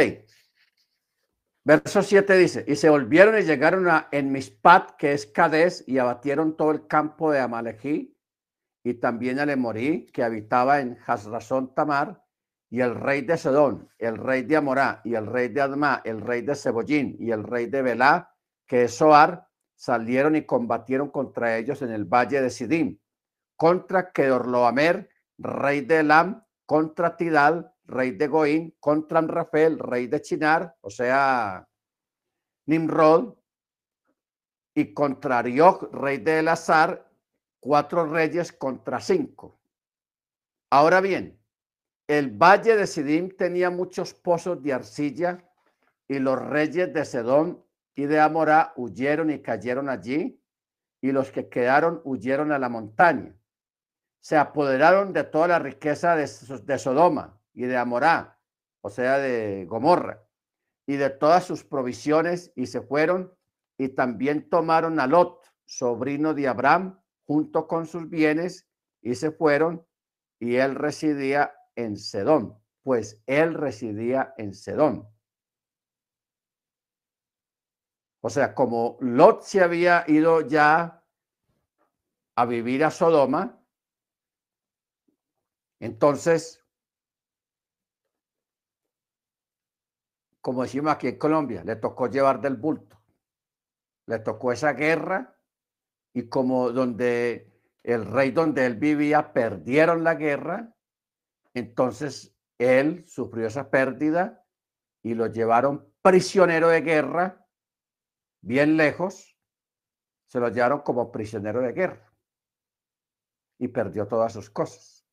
Verso 1.64 2.04
7 2.04 2.38
dice, 2.38 2.64
y 2.68 2.76
se 2.76 2.88
volvieron 2.88 3.36
y 3.36 3.42
llegaron 3.42 3.88
a 3.88 4.06
en 4.12 4.30
Mispat, 4.30 4.92
que 4.92 5.12
es 5.12 5.26
Cades, 5.26 5.82
y 5.88 5.98
abatieron 5.98 6.56
todo 6.56 6.70
el 6.70 6.86
campo 6.86 7.32
de 7.32 7.40
Amalejí, 7.40 8.16
y 8.84 8.94
también 8.94 9.40
a 9.40 9.44
Lemorí, 9.44 10.06
que 10.12 10.22
habitaba 10.22 10.78
en 10.78 10.96
Hasrazón 11.04 11.74
Tamar, 11.74 12.24
y 12.76 12.82
el 12.82 12.94
rey 12.94 13.22
de 13.22 13.38
Sedón, 13.38 13.88
el 13.96 14.18
rey 14.18 14.42
de 14.42 14.58
Amorá, 14.58 15.00
y 15.02 15.14
el 15.14 15.26
rey 15.26 15.48
de 15.48 15.62
Adma, 15.62 16.02
el 16.04 16.20
rey 16.20 16.42
de 16.42 16.54
Cebollín 16.54 17.16
y 17.18 17.30
el 17.30 17.42
rey 17.42 17.68
de 17.68 17.80
Belá, 17.80 18.30
que 18.66 18.82
es 18.82 18.92
Soar, 18.92 19.48
salieron 19.74 20.36
y 20.36 20.44
combatieron 20.44 21.08
contra 21.08 21.56
ellos 21.56 21.80
en 21.80 21.90
el 21.90 22.04
valle 22.04 22.42
de 22.42 22.50
Sidim, 22.50 22.98
contra 23.56 24.12
Kedorloamer, 24.12 25.08
rey 25.38 25.86
de 25.86 26.00
Elam, 26.00 26.44
contra 26.66 27.16
Tidal, 27.16 27.72
rey 27.86 28.10
de 28.10 28.28
Goín, 28.28 28.76
contra 28.78 29.22
Rafael, 29.22 29.78
rey 29.78 30.06
de 30.08 30.20
Chinar, 30.20 30.76
o 30.82 30.90
sea, 30.90 31.66
Nimrod, 32.66 33.38
y 34.74 34.92
contra 34.92 35.38
Arioch, 35.38 35.84
rey 35.94 36.18
de 36.18 36.40
Elazar, 36.40 37.10
cuatro 37.58 38.04
reyes 38.04 38.52
contra 38.52 39.00
cinco. 39.00 39.58
Ahora 40.68 41.00
bien, 41.00 41.40
el 42.08 42.30
valle 42.30 42.76
de 42.76 42.86
Sidim 42.86 43.30
tenía 43.30 43.70
muchos 43.70 44.14
pozos 44.14 44.62
de 44.62 44.72
arcilla 44.72 45.44
y 46.06 46.18
los 46.18 46.40
reyes 46.40 46.92
de 46.92 47.04
Sedón 47.04 47.64
y 47.94 48.04
de 48.04 48.20
Amorá 48.20 48.72
huyeron 48.76 49.30
y 49.30 49.40
cayeron 49.40 49.88
allí 49.88 50.40
y 51.00 51.12
los 51.12 51.30
que 51.32 51.48
quedaron 51.48 52.00
huyeron 52.04 52.52
a 52.52 52.58
la 52.58 52.68
montaña. 52.68 53.34
Se 54.20 54.36
apoderaron 54.36 55.12
de 55.12 55.24
toda 55.24 55.48
la 55.48 55.58
riqueza 55.58 56.14
de, 56.14 56.28
de 56.64 56.78
Sodoma 56.78 57.40
y 57.54 57.64
de 57.64 57.76
Amorá, 57.76 58.38
o 58.82 58.90
sea, 58.90 59.18
de 59.18 59.66
Gomorra, 59.66 60.22
y 60.86 60.96
de 60.96 61.10
todas 61.10 61.44
sus 61.44 61.64
provisiones 61.64 62.52
y 62.54 62.66
se 62.66 62.80
fueron 62.80 63.32
y 63.78 63.88
también 63.88 64.48
tomaron 64.48 65.00
a 65.00 65.06
Lot, 65.06 65.44
sobrino 65.64 66.34
de 66.34 66.48
Abraham, 66.48 67.00
junto 67.26 67.66
con 67.66 67.86
sus 67.86 68.08
bienes 68.08 68.68
y 69.02 69.16
se 69.16 69.32
fueron 69.32 69.84
y 70.38 70.56
él 70.56 70.76
residía 70.76 71.52
en 71.76 71.96
Sedón, 71.96 72.58
pues 72.82 73.22
él 73.26 73.54
residía 73.54 74.34
en 74.36 74.54
Sedón. 74.54 75.08
O 78.20 78.30
sea, 78.30 78.54
como 78.54 78.98
Lot 79.00 79.42
se 79.42 79.62
había 79.62 80.04
ido 80.08 80.40
ya 80.40 81.04
a 82.34 82.44
vivir 82.44 82.84
a 82.84 82.90
Sodoma, 82.90 83.62
Entonces, 85.78 86.64
como 90.40 90.62
decimos 90.62 90.92
aquí 90.92 91.08
en 91.08 91.18
Colombia, 91.18 91.62
le 91.64 91.76
tocó 91.76 92.08
llevar 92.08 92.40
del 92.40 92.56
bulto. 92.56 93.02
Le 94.06 94.20
tocó 94.20 94.52
esa 94.52 94.72
guerra 94.72 95.36
y 96.12 96.28
como 96.28 96.70
donde 96.70 97.52
el 97.82 98.06
rey 98.06 98.30
donde 98.30 98.64
él 98.66 98.76
vivía 98.76 99.32
perdieron 99.32 100.04
la 100.04 100.14
guerra, 100.14 100.75
entonces 101.56 102.36
él 102.58 103.06
sufrió 103.08 103.46
esa 103.46 103.70
pérdida 103.70 104.44
y 105.02 105.14
lo 105.14 105.26
llevaron 105.26 105.90
prisionero 106.02 106.68
de 106.68 106.82
guerra, 106.82 107.48
bien 108.42 108.76
lejos, 108.76 109.38
se 110.26 110.38
lo 110.38 110.50
llevaron 110.50 110.80
como 110.82 111.10
prisionero 111.10 111.62
de 111.62 111.72
guerra 111.72 112.12
y 113.58 113.68
perdió 113.68 114.06
todas 114.06 114.34
sus 114.34 114.50
cosas. 114.50 115.08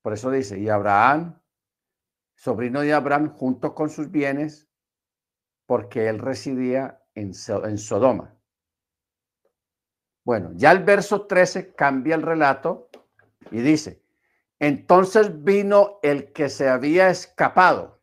Por 0.00 0.14
eso 0.14 0.30
dice, 0.30 0.58
y 0.58 0.70
Abraham, 0.70 1.38
sobrino 2.34 2.80
de 2.80 2.94
Abraham, 2.94 3.34
junto 3.34 3.74
con 3.74 3.90
sus 3.90 4.10
bienes, 4.10 4.66
porque 5.66 6.08
él 6.08 6.20
residía 6.20 7.02
en, 7.14 7.32
en 7.64 7.78
Sodoma. 7.78 8.34
Bueno, 10.24 10.52
ya 10.54 10.72
el 10.72 10.82
verso 10.84 11.26
13 11.26 11.74
cambia 11.74 12.14
el 12.14 12.22
relato 12.22 12.88
y 13.50 13.60
dice, 13.60 14.03
entonces 14.60 15.42
vino 15.44 15.98
el 16.02 16.32
que 16.32 16.48
se 16.48 16.68
había 16.68 17.10
escapado 17.10 18.02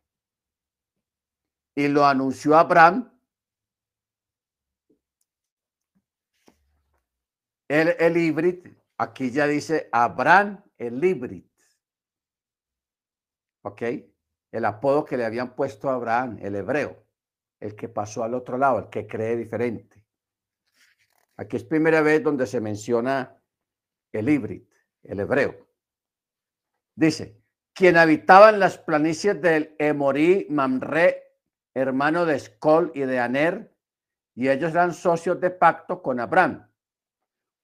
y 1.76 1.88
lo 1.88 2.06
anunció 2.06 2.56
a 2.56 2.62
Abraham. 2.62 3.12
El, 7.68 7.96
el 8.00 8.76
aquí 8.98 9.32
ya 9.32 9.48
dice 9.48 9.90
Abraham 9.92 10.64
el 10.78 11.04
híbrid. 11.04 11.46
¿Ok? 13.64 13.82
El 14.52 14.66
apodo 14.66 15.06
que 15.06 15.16
le 15.16 15.26
habían 15.26 15.56
puesto 15.56 15.90
a 15.90 15.94
Abraham, 15.94 16.38
el 16.42 16.56
hebreo, 16.56 17.06
el 17.60 17.76
que 17.76 17.88
pasó 17.88 18.24
al 18.24 18.34
otro 18.34 18.58
lado, 18.58 18.80
el 18.80 18.90
que 18.90 19.08
cree 19.08 19.38
diferente. 19.38 20.06
Aquí 21.38 21.56
es 21.56 21.64
primera 21.64 22.02
vez 22.02 22.22
donde 22.22 22.46
se 22.46 22.60
menciona 22.60 23.42
el 24.12 24.28
híbrid, 24.28 24.64
el 25.04 25.20
hebreo. 25.22 25.71
Dice, 26.96 27.42
quien 27.74 27.98
habitaba 27.98 28.50
en 28.50 28.60
las 28.60 28.78
planicies 28.78 29.42
del 29.42 29.76
Emorí, 29.80 30.48
Mamre, 30.50 31.38
hermano 31.74 32.26
de 32.26 32.36
Escol 32.36 32.92
y 32.94 33.02
de 33.02 33.20
Aner, 33.20 33.76
y 34.36 34.50
ellos 34.50 34.72
eran 34.72 34.94
socios 34.94 35.40
de 35.40 35.52
pacto 35.52 36.02
con 36.02 36.20
Abraham. 36.20 36.70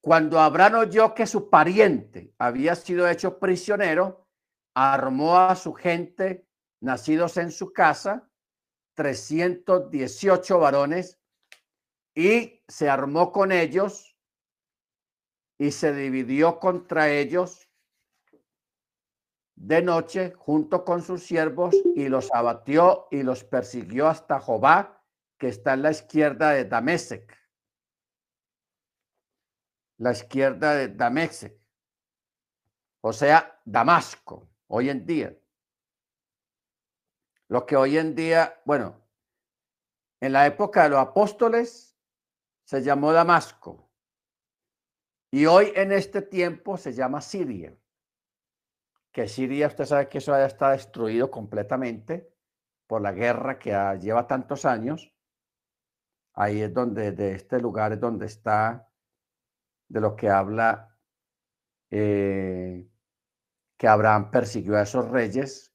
Cuando 0.01 0.39
Abraham 0.39 0.75
oyó 0.75 1.13
que 1.13 1.27
su 1.27 1.49
pariente 1.49 2.33
había 2.37 2.75
sido 2.75 3.07
hecho 3.07 3.39
prisionero, 3.39 4.27
armó 4.73 5.37
a 5.37 5.55
su 5.55 5.73
gente, 5.73 6.47
nacidos 6.81 7.37
en 7.37 7.51
su 7.51 7.73
casa, 7.73 8.29
318 8.95 10.59
varones, 10.59 11.19
y 12.15 12.63
se 12.67 12.89
armó 12.89 13.31
con 13.31 13.51
ellos 13.51 14.15
y 15.59 15.71
se 15.71 15.93
dividió 15.93 16.59
contra 16.59 17.09
ellos 17.09 17.66
de 19.57 19.81
noche 19.81 20.33
junto 20.37 20.85
con 20.85 21.01
sus 21.01 21.23
siervos 21.23 21.75
y 21.95 22.09
los 22.09 22.31
abatió 22.31 23.07
y 23.09 23.23
los 23.23 23.43
persiguió 23.43 24.07
hasta 24.07 24.39
Jobá, 24.39 25.03
que 25.39 25.47
está 25.47 25.73
en 25.73 25.81
la 25.81 25.91
izquierda 25.91 26.51
de 26.51 26.65
Damesec. 26.65 27.35
La 29.97 30.11
izquierda 30.11 30.75
de 30.75 30.89
Damesec. 30.89 31.59
O 33.01 33.11
sea, 33.11 33.59
Damasco, 33.65 34.47
hoy 34.67 34.89
en 34.89 35.05
día. 35.05 35.35
Lo 37.47 37.65
que 37.65 37.75
hoy 37.75 37.97
en 37.97 38.13
día, 38.13 38.61
bueno, 38.63 39.01
en 40.21 40.33
la 40.33 40.45
época 40.45 40.83
de 40.83 40.89
los 40.89 40.99
apóstoles 40.99 41.97
se 42.63 42.83
llamó 42.83 43.11
Damasco. 43.11 43.89
Y 45.31 45.47
hoy 45.47 45.71
en 45.75 45.91
este 45.93 46.21
tiempo 46.21 46.77
se 46.77 46.93
llama 46.93 47.21
Siria 47.21 47.75
que 49.17 49.27
Siria, 49.27 49.65
usted 49.65 49.85
sabe 49.85 50.09
que 50.09 50.19
eso 50.19 50.31
ya 50.33 50.45
está 50.45 50.69
destruido 50.73 51.31
completamente 51.31 52.31
por 52.85 53.01
la 53.01 53.11
guerra 53.11 53.57
que 53.57 53.71
lleva 53.99 54.27
tantos 54.27 54.63
años. 54.63 55.11
Ahí 56.35 56.61
es 56.61 56.71
donde, 56.71 57.13
de 57.13 57.31
este 57.33 57.59
lugar 57.59 57.93
es 57.93 57.99
donde 57.99 58.27
está, 58.27 58.87
de 59.87 60.01
lo 60.01 60.15
que 60.15 60.29
habla, 60.29 60.95
eh, 61.89 62.87
que 63.75 63.87
Abraham 63.87 64.29
persiguió 64.29 64.77
a 64.77 64.83
esos 64.83 65.09
reyes 65.09 65.73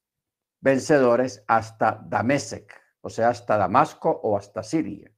vencedores 0.61 1.43
hasta 1.49 2.01
Damesec, 2.01 2.81
o 3.01 3.11
sea, 3.11 3.31
hasta 3.31 3.57
Damasco 3.57 4.21
o 4.23 4.37
hasta 4.37 4.63
Siria. 4.63 5.11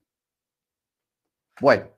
Bueno, 1.61 1.91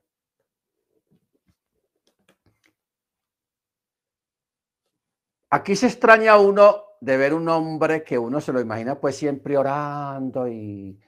Aquí 5.57 5.75
se 5.75 5.87
extraña 5.87 6.37
uno 6.37 6.83
de 7.01 7.17
ver 7.17 7.33
un 7.33 7.49
hombre 7.49 8.05
que 8.05 8.19
uno 8.19 8.43
se 8.43 8.53
lo 8.53 8.61
imagina 8.61 9.01
pues 9.01 9.17
siempre 9.17 9.57
orando 9.57 10.47
y, 10.47 11.01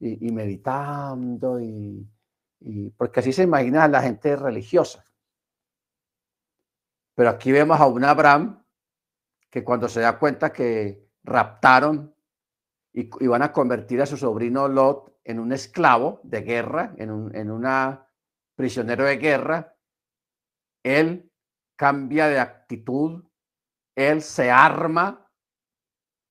meditando 0.00 1.60
y, 1.60 2.08
porque 2.96 3.20
así 3.20 3.34
se 3.34 3.42
imagina 3.42 3.84
a 3.84 3.88
la 3.88 4.00
gente 4.00 4.36
religiosa. 4.36 5.04
Pero 7.14 7.28
aquí 7.28 7.52
vemos 7.52 7.78
a 7.78 7.86
un 7.88 8.02
Abraham 8.02 8.64
que 9.50 9.62
cuando 9.62 9.86
se 9.86 10.00
da 10.00 10.18
cuenta 10.18 10.50
que 10.50 11.06
raptaron 11.22 12.14
y, 12.94 13.26
van 13.26 13.42
a 13.42 13.52
convertir 13.52 14.00
a 14.00 14.06
su 14.06 14.16
sobrino 14.16 14.66
Lot 14.66 15.20
en 15.24 15.38
un 15.38 15.52
esclavo 15.52 16.22
de 16.22 16.40
guerra, 16.40 16.94
en 16.96 17.10
un 17.10 17.98
prisionero 18.54 19.04
de 19.04 19.18
guerra, 19.18 19.76
él 20.82 21.30
cambia 21.76 22.28
de 22.28 22.40
actitud, 22.40 23.24
él 23.94 24.22
se 24.22 24.50
arma 24.50 25.30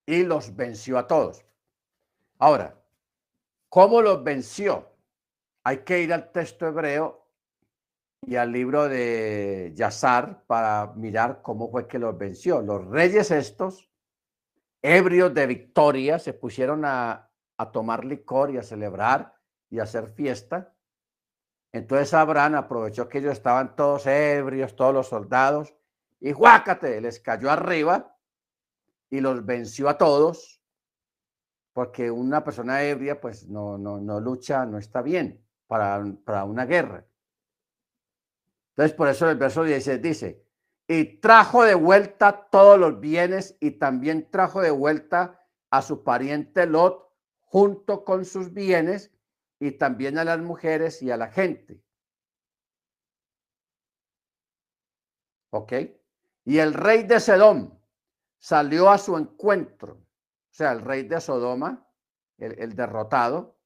Y 0.06 0.24
los 0.24 0.54
venció 0.56 0.98
a 0.98 1.06
todos. 1.08 1.46
Ahora, 2.40 2.78
¿cómo 3.70 4.02
los 4.02 4.22
venció? 4.22 4.92
hay 5.64 5.84
que 5.84 6.02
ir 6.02 6.14
al 6.14 6.32
texto 6.32 6.68
hebreo 6.68 7.21
y 8.26 8.36
al 8.36 8.52
libro 8.52 8.88
de 8.88 9.74
Yazar 9.76 10.44
para 10.46 10.94
mirar 10.96 11.42
cómo 11.42 11.70
fue 11.72 11.88
que 11.88 12.00
los 12.00 12.18
venció. 12.18 12.62
Los 12.62 12.86
reyes 12.86 13.32
estos, 13.32 13.90
ebrios 14.82 15.34
de 15.34 15.48
victoria, 15.48 16.20
se 16.20 16.34
pusieron 16.34 16.84
a, 16.86 17.28
tomar 17.72 18.06
licor 18.06 18.50
y 18.50 18.58
a 18.58 18.64
celebrar 18.64 19.36
y 19.70 19.80
a 19.80 19.84
hacer 19.84 20.10
fiesta. 20.10 20.74
Entonces 21.72 22.12
Abraham 22.16 22.56
aprovechó 22.56 23.08
que 23.08 23.20
ellos 23.20 23.34
estaban 23.34 23.76
todos 23.76 24.08
ebrios, 24.08 24.76
todos 24.76 24.94
los 24.94 25.08
soldados, 25.08 25.76
y 26.20 26.32
guácate, 26.32 27.00
les 27.02 27.20
cayó 27.20 27.52
arriba 27.52 28.18
y 29.12 29.22
los 29.22 29.46
venció 29.46 29.90
a 29.90 29.98
todos, 29.98 30.62
porque 31.72 32.10
una 32.10 32.44
persona 32.44 32.84
ebria 32.84 33.22
pues 33.22 33.48
no, 33.48 33.78
no, 33.78 34.00
no 34.00 34.20
lucha, 34.20 34.66
no 34.66 34.80
está 34.80 35.04
bien 35.04 35.46
para, 35.68 36.44
una 36.44 36.66
guerra. 36.66 37.06
Entonces, 38.82 38.98
por 38.98 39.10
eso 39.10 39.30
el 39.30 39.38
verso 39.38 39.64
16 39.64 40.02
dice, 40.02 40.44
y 40.88 41.20
trajo 41.20 41.64
de 41.64 41.76
vuelta 41.76 42.50
todos 42.50 42.80
los 42.80 43.00
bienes 43.00 43.56
y 43.60 43.78
también 43.78 44.32
trajo 44.32 44.60
de 44.60 44.72
vuelta 44.72 45.40
a 45.70 45.84
su 45.84 46.04
pariente 46.04 46.66
Lot 46.66 47.08
junto 47.42 48.04
con 48.04 48.26
sus 48.26 48.52
bienes 48.52 49.12
y 49.60 49.74
también 49.74 50.18
a 50.18 50.24
las 50.24 50.40
mujeres 50.40 51.04
y 51.04 51.12
a 51.12 51.18
la 51.18 51.28
gente. 51.28 51.80
¿Ok? 55.52 55.74
Y 56.46 56.58
el 56.58 56.74
rey 56.74 57.04
de 57.04 57.20
Sedom 57.20 57.78
salió 58.40 58.90
a 58.90 58.98
su 58.98 59.16
encuentro. 59.16 59.94
O 59.94 60.54
sea, 60.54 60.72
el 60.72 60.82
rey 60.82 61.04
de 61.04 61.22
Sodoma, 61.22 61.88
el, 62.40 62.58
el 62.58 62.76
derrotado, 62.76 63.60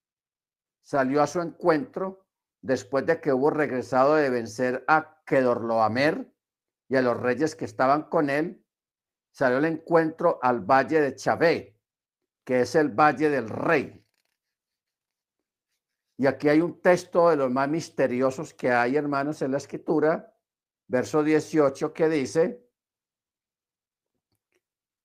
salió 0.82 1.22
a 1.22 1.28
su 1.28 1.40
encuentro 1.40 2.25
después 2.66 3.06
de 3.06 3.22
que 3.22 3.32
hubo 3.32 3.52
regresado 3.52 4.16
de 4.16 4.32
vencer 4.32 4.84
a 4.88 5.22
Kedorloamer 5.24 6.28
y 6.90 6.96
a 6.96 7.02
los 7.04 7.16
reyes 7.16 7.56
que 7.56 7.66
estaban 7.66 8.10
con 8.10 8.32
él, 8.32 8.66
salió 9.32 9.60
el 9.60 9.66
encuentro 9.66 10.40
al 10.42 10.62
valle 10.62 11.00
de 11.00 11.16
Chabé, 11.16 11.80
que 12.44 12.62
es 12.62 12.74
el 12.74 12.90
valle 12.90 13.30
del 13.30 13.50
rey. 13.50 14.04
Y 16.18 16.26
aquí 16.26 16.50
hay 16.50 16.62
un 16.62 16.82
texto 16.82 17.30
de 17.30 17.36
los 17.36 17.52
más 17.52 17.70
misteriosos 17.70 18.54
que 18.56 18.72
hay, 18.72 18.96
hermanos, 18.96 19.44
en 19.44 19.52
la 19.52 19.58
escritura, 19.58 20.36
verso 20.88 21.22
18, 21.22 21.94
que 21.94 22.10
dice, 22.10 22.68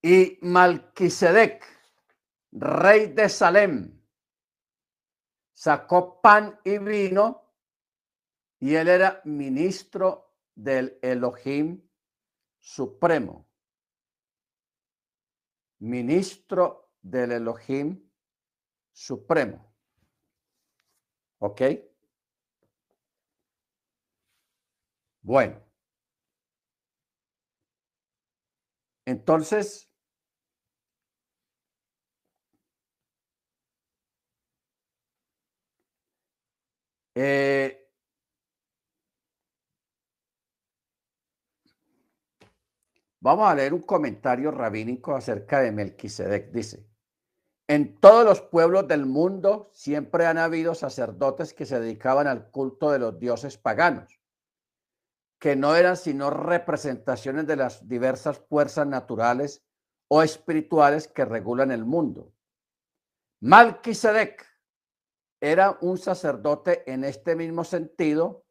y 0.01 0.39
Malquisedec, 0.41 1.63
rey 2.53 3.09
de 3.09 3.29
Salem, 3.29 4.01
sacó 5.53 6.23
pan 6.23 6.59
y 6.65 6.79
vino, 6.79 7.50
y 8.61 8.75
él 8.75 8.89
era 8.89 9.23
ministro 9.25 10.37
del 10.55 10.99
Elohim 11.03 11.83
Supremo. 12.59 13.49
Ministro 15.79 16.93
del 17.01 17.33
Elohim 17.33 18.11
Supremo. 18.93 19.75
¿Ok? 21.39 21.63
Bueno. 25.23 25.65
Entonces, 29.07 29.91
eh, 37.15 37.80
vamos 43.21 43.49
a 43.49 43.55
leer 43.55 43.75
un 43.75 43.83
comentario 43.83 44.51
rabínico 44.51 45.15
acerca 45.15 45.61
de 45.61 45.73
Melquisedec. 45.73 46.51
Dice, 46.51 46.87
en 47.69 48.01
todos 48.01 48.25
los 48.25 48.41
pueblos 48.41 48.89
del 48.89 49.07
mundo 49.07 49.71
siempre 49.73 50.27
han 50.27 50.39
habido 50.39 50.75
sacerdotes 50.75 51.55
que 51.55 51.67
se 51.67 51.79
dedicaban 51.79 52.27
al 52.27 52.51
culto 52.51 52.91
de 52.91 52.99
los 52.99 53.19
dioses 53.21 53.59
paganos, 53.59 54.21
que 55.39 55.55
no 55.55 55.77
eran 55.77 55.97
sino 55.97 56.31
representaciones 56.31 57.47
de 57.47 57.57
las 57.57 57.87
diversas 57.87 58.39
fuerzas 58.39 58.87
naturales 58.87 59.65
o 60.09 60.23
espirituales 60.23 61.07
que 61.07 61.25
regulan 61.25 61.71
el 61.71 61.85
mundo. 61.85 62.33
Malquisedec 63.41 64.47
era 65.41 65.79
un 65.81 65.97
sacerdote 65.97 66.91
en 66.91 67.05
este 67.05 67.37
mismo 67.37 67.65
sentido, 67.65 68.45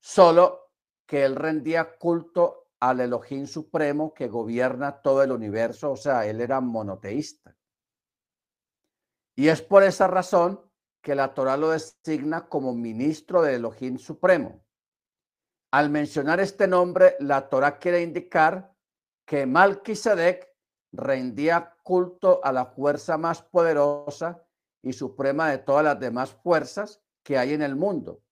solo 0.00 0.70
que 1.06 1.24
él 1.24 1.34
rendía 1.34 1.96
culto 1.98 2.65
al 2.88 3.00
Elohim 3.00 3.46
supremo 3.46 4.14
que 4.14 4.28
gobierna 4.28 5.00
todo 5.00 5.22
el 5.22 5.32
universo, 5.32 5.92
o 5.92 5.96
sea, 5.96 6.26
él 6.26 6.40
era 6.40 6.60
monoteísta. 6.60 7.56
Y 9.34 9.48
es 9.48 9.60
por 9.60 9.82
esa 9.82 10.06
razón 10.06 10.60
que 11.02 11.14
la 11.14 11.34
Torah 11.34 11.56
lo 11.56 11.70
designa 11.70 12.48
como 12.48 12.74
ministro 12.74 13.42
del 13.42 13.56
Elohim 13.56 13.98
Supremo. 13.98 14.64
Al 15.72 15.90
mencionar 15.90 16.40
este 16.40 16.66
nombre, 16.66 17.16
la 17.20 17.48
Torah 17.48 17.78
quiere 17.78 18.02
indicar 18.02 18.74
que 19.26 19.46
Malquisedec 19.46 20.48
rendía 20.92 21.76
culto 21.82 22.40
a 22.42 22.52
la 22.52 22.66
fuerza 22.66 23.18
más 23.18 23.42
poderosa 23.42 24.42
y 24.82 24.92
suprema 24.92 25.50
de 25.50 25.58
todas 25.58 25.84
las 25.84 26.00
demás 26.00 26.32
fuerzas 26.32 27.02
que 27.22 27.36
hay 27.36 27.52
en 27.52 27.62
el 27.62 27.76
mundo. 27.76 28.22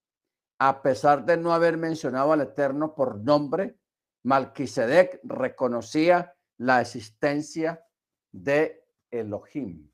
A 0.59 0.81
pesar 0.81 1.25
de 1.25 1.37
no 1.37 1.53
haber 1.53 1.77
mencionado 1.77 2.33
al 2.33 2.41
Eterno 2.41 2.95
por 2.95 3.19
nombre, 3.19 3.79
Malquisedec 4.25 5.21
reconocía 5.25 6.35
la 6.59 6.81
existencia 6.81 7.85
de 8.33 8.87
Elohim. 9.11 9.91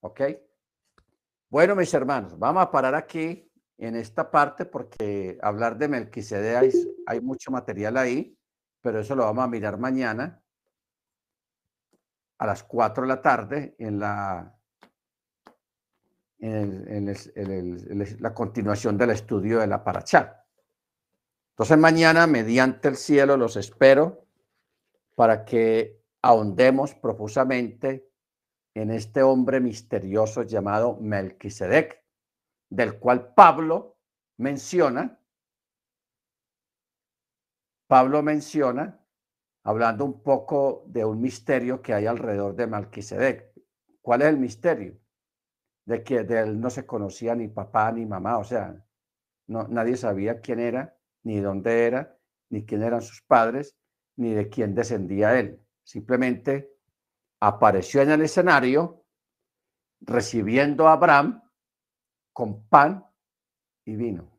¿Ok? 0.00 0.20
Bueno, 1.48 1.74
mis 1.74 1.92
hermanos, 1.94 2.38
vamos 2.38 2.62
a 2.62 2.70
parar 2.70 2.94
aquí 2.94 3.50
en 3.78 3.96
esta 3.96 4.30
parte 4.30 4.66
porque 4.66 5.38
hablar 5.40 5.78
de 5.78 5.88
Melquisedec 5.88 6.74
hay, 7.06 7.20
mucho 7.20 7.50
material 7.50 7.96
ahí, 7.96 8.38
pero 8.82 9.00
eso 9.00 9.16
lo 9.16 9.24
vamos 9.24 9.44
a 9.44 9.48
mirar 9.48 9.78
mañana 9.78 10.42
a 12.38 12.46
las 12.46 12.62
4 12.64 13.02
de 13.02 13.08
la 13.08 13.22
tarde 13.22 13.76
en 13.78 13.98
la, 13.98 14.54
en 16.38 17.14
la 18.20 18.34
continuación 18.34 18.98
del 18.98 19.10
estudio 19.10 19.60
de 19.60 19.66
la 19.66 19.82
Parachá. 19.82 20.44
Entonces 21.58 21.78
mañana, 21.78 22.28
mediante 22.28 22.86
el 22.86 22.96
cielo, 22.96 23.36
los 23.36 23.56
espero 23.56 24.24
para 25.16 25.44
que 25.44 26.00
ahondemos 26.22 26.94
profusamente 26.94 28.08
en 28.74 28.92
este 28.92 29.24
hombre 29.24 29.58
misterioso 29.58 30.44
llamado 30.44 30.98
Melquisedec, 31.00 32.00
del 32.70 33.00
cual 33.00 33.34
Pablo 33.34 33.98
menciona, 34.36 35.20
Pablo 37.88 38.22
menciona, 38.22 39.04
hablando 39.64 40.04
un 40.04 40.22
poco 40.22 40.84
de 40.86 41.04
un 41.04 41.20
misterio 41.20 41.82
que 41.82 41.92
hay 41.92 42.06
alrededor 42.06 42.54
de 42.54 42.68
Melquisedec. 42.68 43.52
¿Cuál 44.00 44.22
es 44.22 44.28
el 44.28 44.38
misterio? 44.38 44.96
De 45.86 46.04
que 46.04 46.22
de 46.22 46.38
él 46.38 46.60
no 46.60 46.70
se 46.70 46.86
conocía 46.86 47.34
ni 47.34 47.48
papá 47.48 47.90
ni 47.90 48.06
mamá, 48.06 48.38
o 48.38 48.44
sea, 48.44 48.80
no, 49.48 49.66
nadie 49.66 49.96
sabía 49.96 50.40
quién 50.40 50.60
era, 50.60 50.97
ni 51.24 51.40
dónde 51.40 51.86
era, 51.86 52.16
ni 52.50 52.64
quién 52.64 52.82
eran 52.82 53.02
sus 53.02 53.22
padres, 53.22 53.76
ni 54.16 54.34
de 54.34 54.48
quién 54.48 54.74
descendía 54.74 55.38
él. 55.38 55.60
Simplemente 55.84 56.74
apareció 57.40 58.02
en 58.02 58.10
el 58.10 58.22
escenario 58.22 59.04
recibiendo 60.00 60.88
a 60.88 60.92
Abraham 60.92 61.42
con 62.32 62.66
pan 62.68 63.04
y 63.84 63.96
vino. 63.96 64.30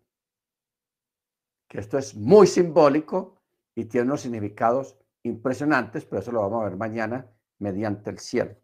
Que 1.67 1.79
esto 1.79 1.97
es 1.97 2.15
muy 2.15 2.47
simbólico 2.47 3.41
y 3.75 3.85
tiene 3.85 4.07
unos 4.07 4.21
significados 4.21 4.97
impresionantes, 5.23 6.05
pero 6.05 6.21
eso 6.21 6.31
lo 6.31 6.41
vamos 6.41 6.61
a 6.61 6.69
ver 6.69 6.77
mañana 6.77 7.29
mediante 7.59 8.09
el 8.09 8.19
cielo. 8.19 8.55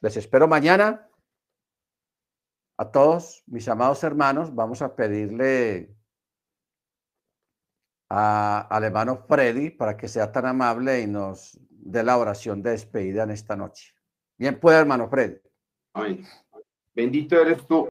Les 0.00 0.16
espero 0.16 0.46
mañana. 0.48 1.08
A 2.76 2.90
todos 2.90 3.44
mis 3.46 3.68
amados 3.68 4.02
hermanos, 4.02 4.54
vamos 4.54 4.82
a 4.82 4.96
pedirle 4.96 5.94
a, 8.08 8.60
al 8.70 8.84
hermano 8.84 9.24
Freddy 9.28 9.70
para 9.70 9.96
que 9.96 10.08
sea 10.08 10.30
tan 10.30 10.46
amable 10.46 11.00
y 11.00 11.06
nos 11.06 11.58
de 11.70 12.02
la 12.02 12.16
oración 12.16 12.62
de 12.62 12.70
despedida 12.70 13.24
en 13.24 13.30
esta 13.30 13.56
noche. 13.56 13.94
Bien 14.38 14.58
puede, 14.58 14.78
hermano 14.78 15.08
Fred. 15.08 15.38
Amén. 15.92 16.24
Bendito 16.94 17.40
eres 17.40 17.66
tú, 17.66 17.82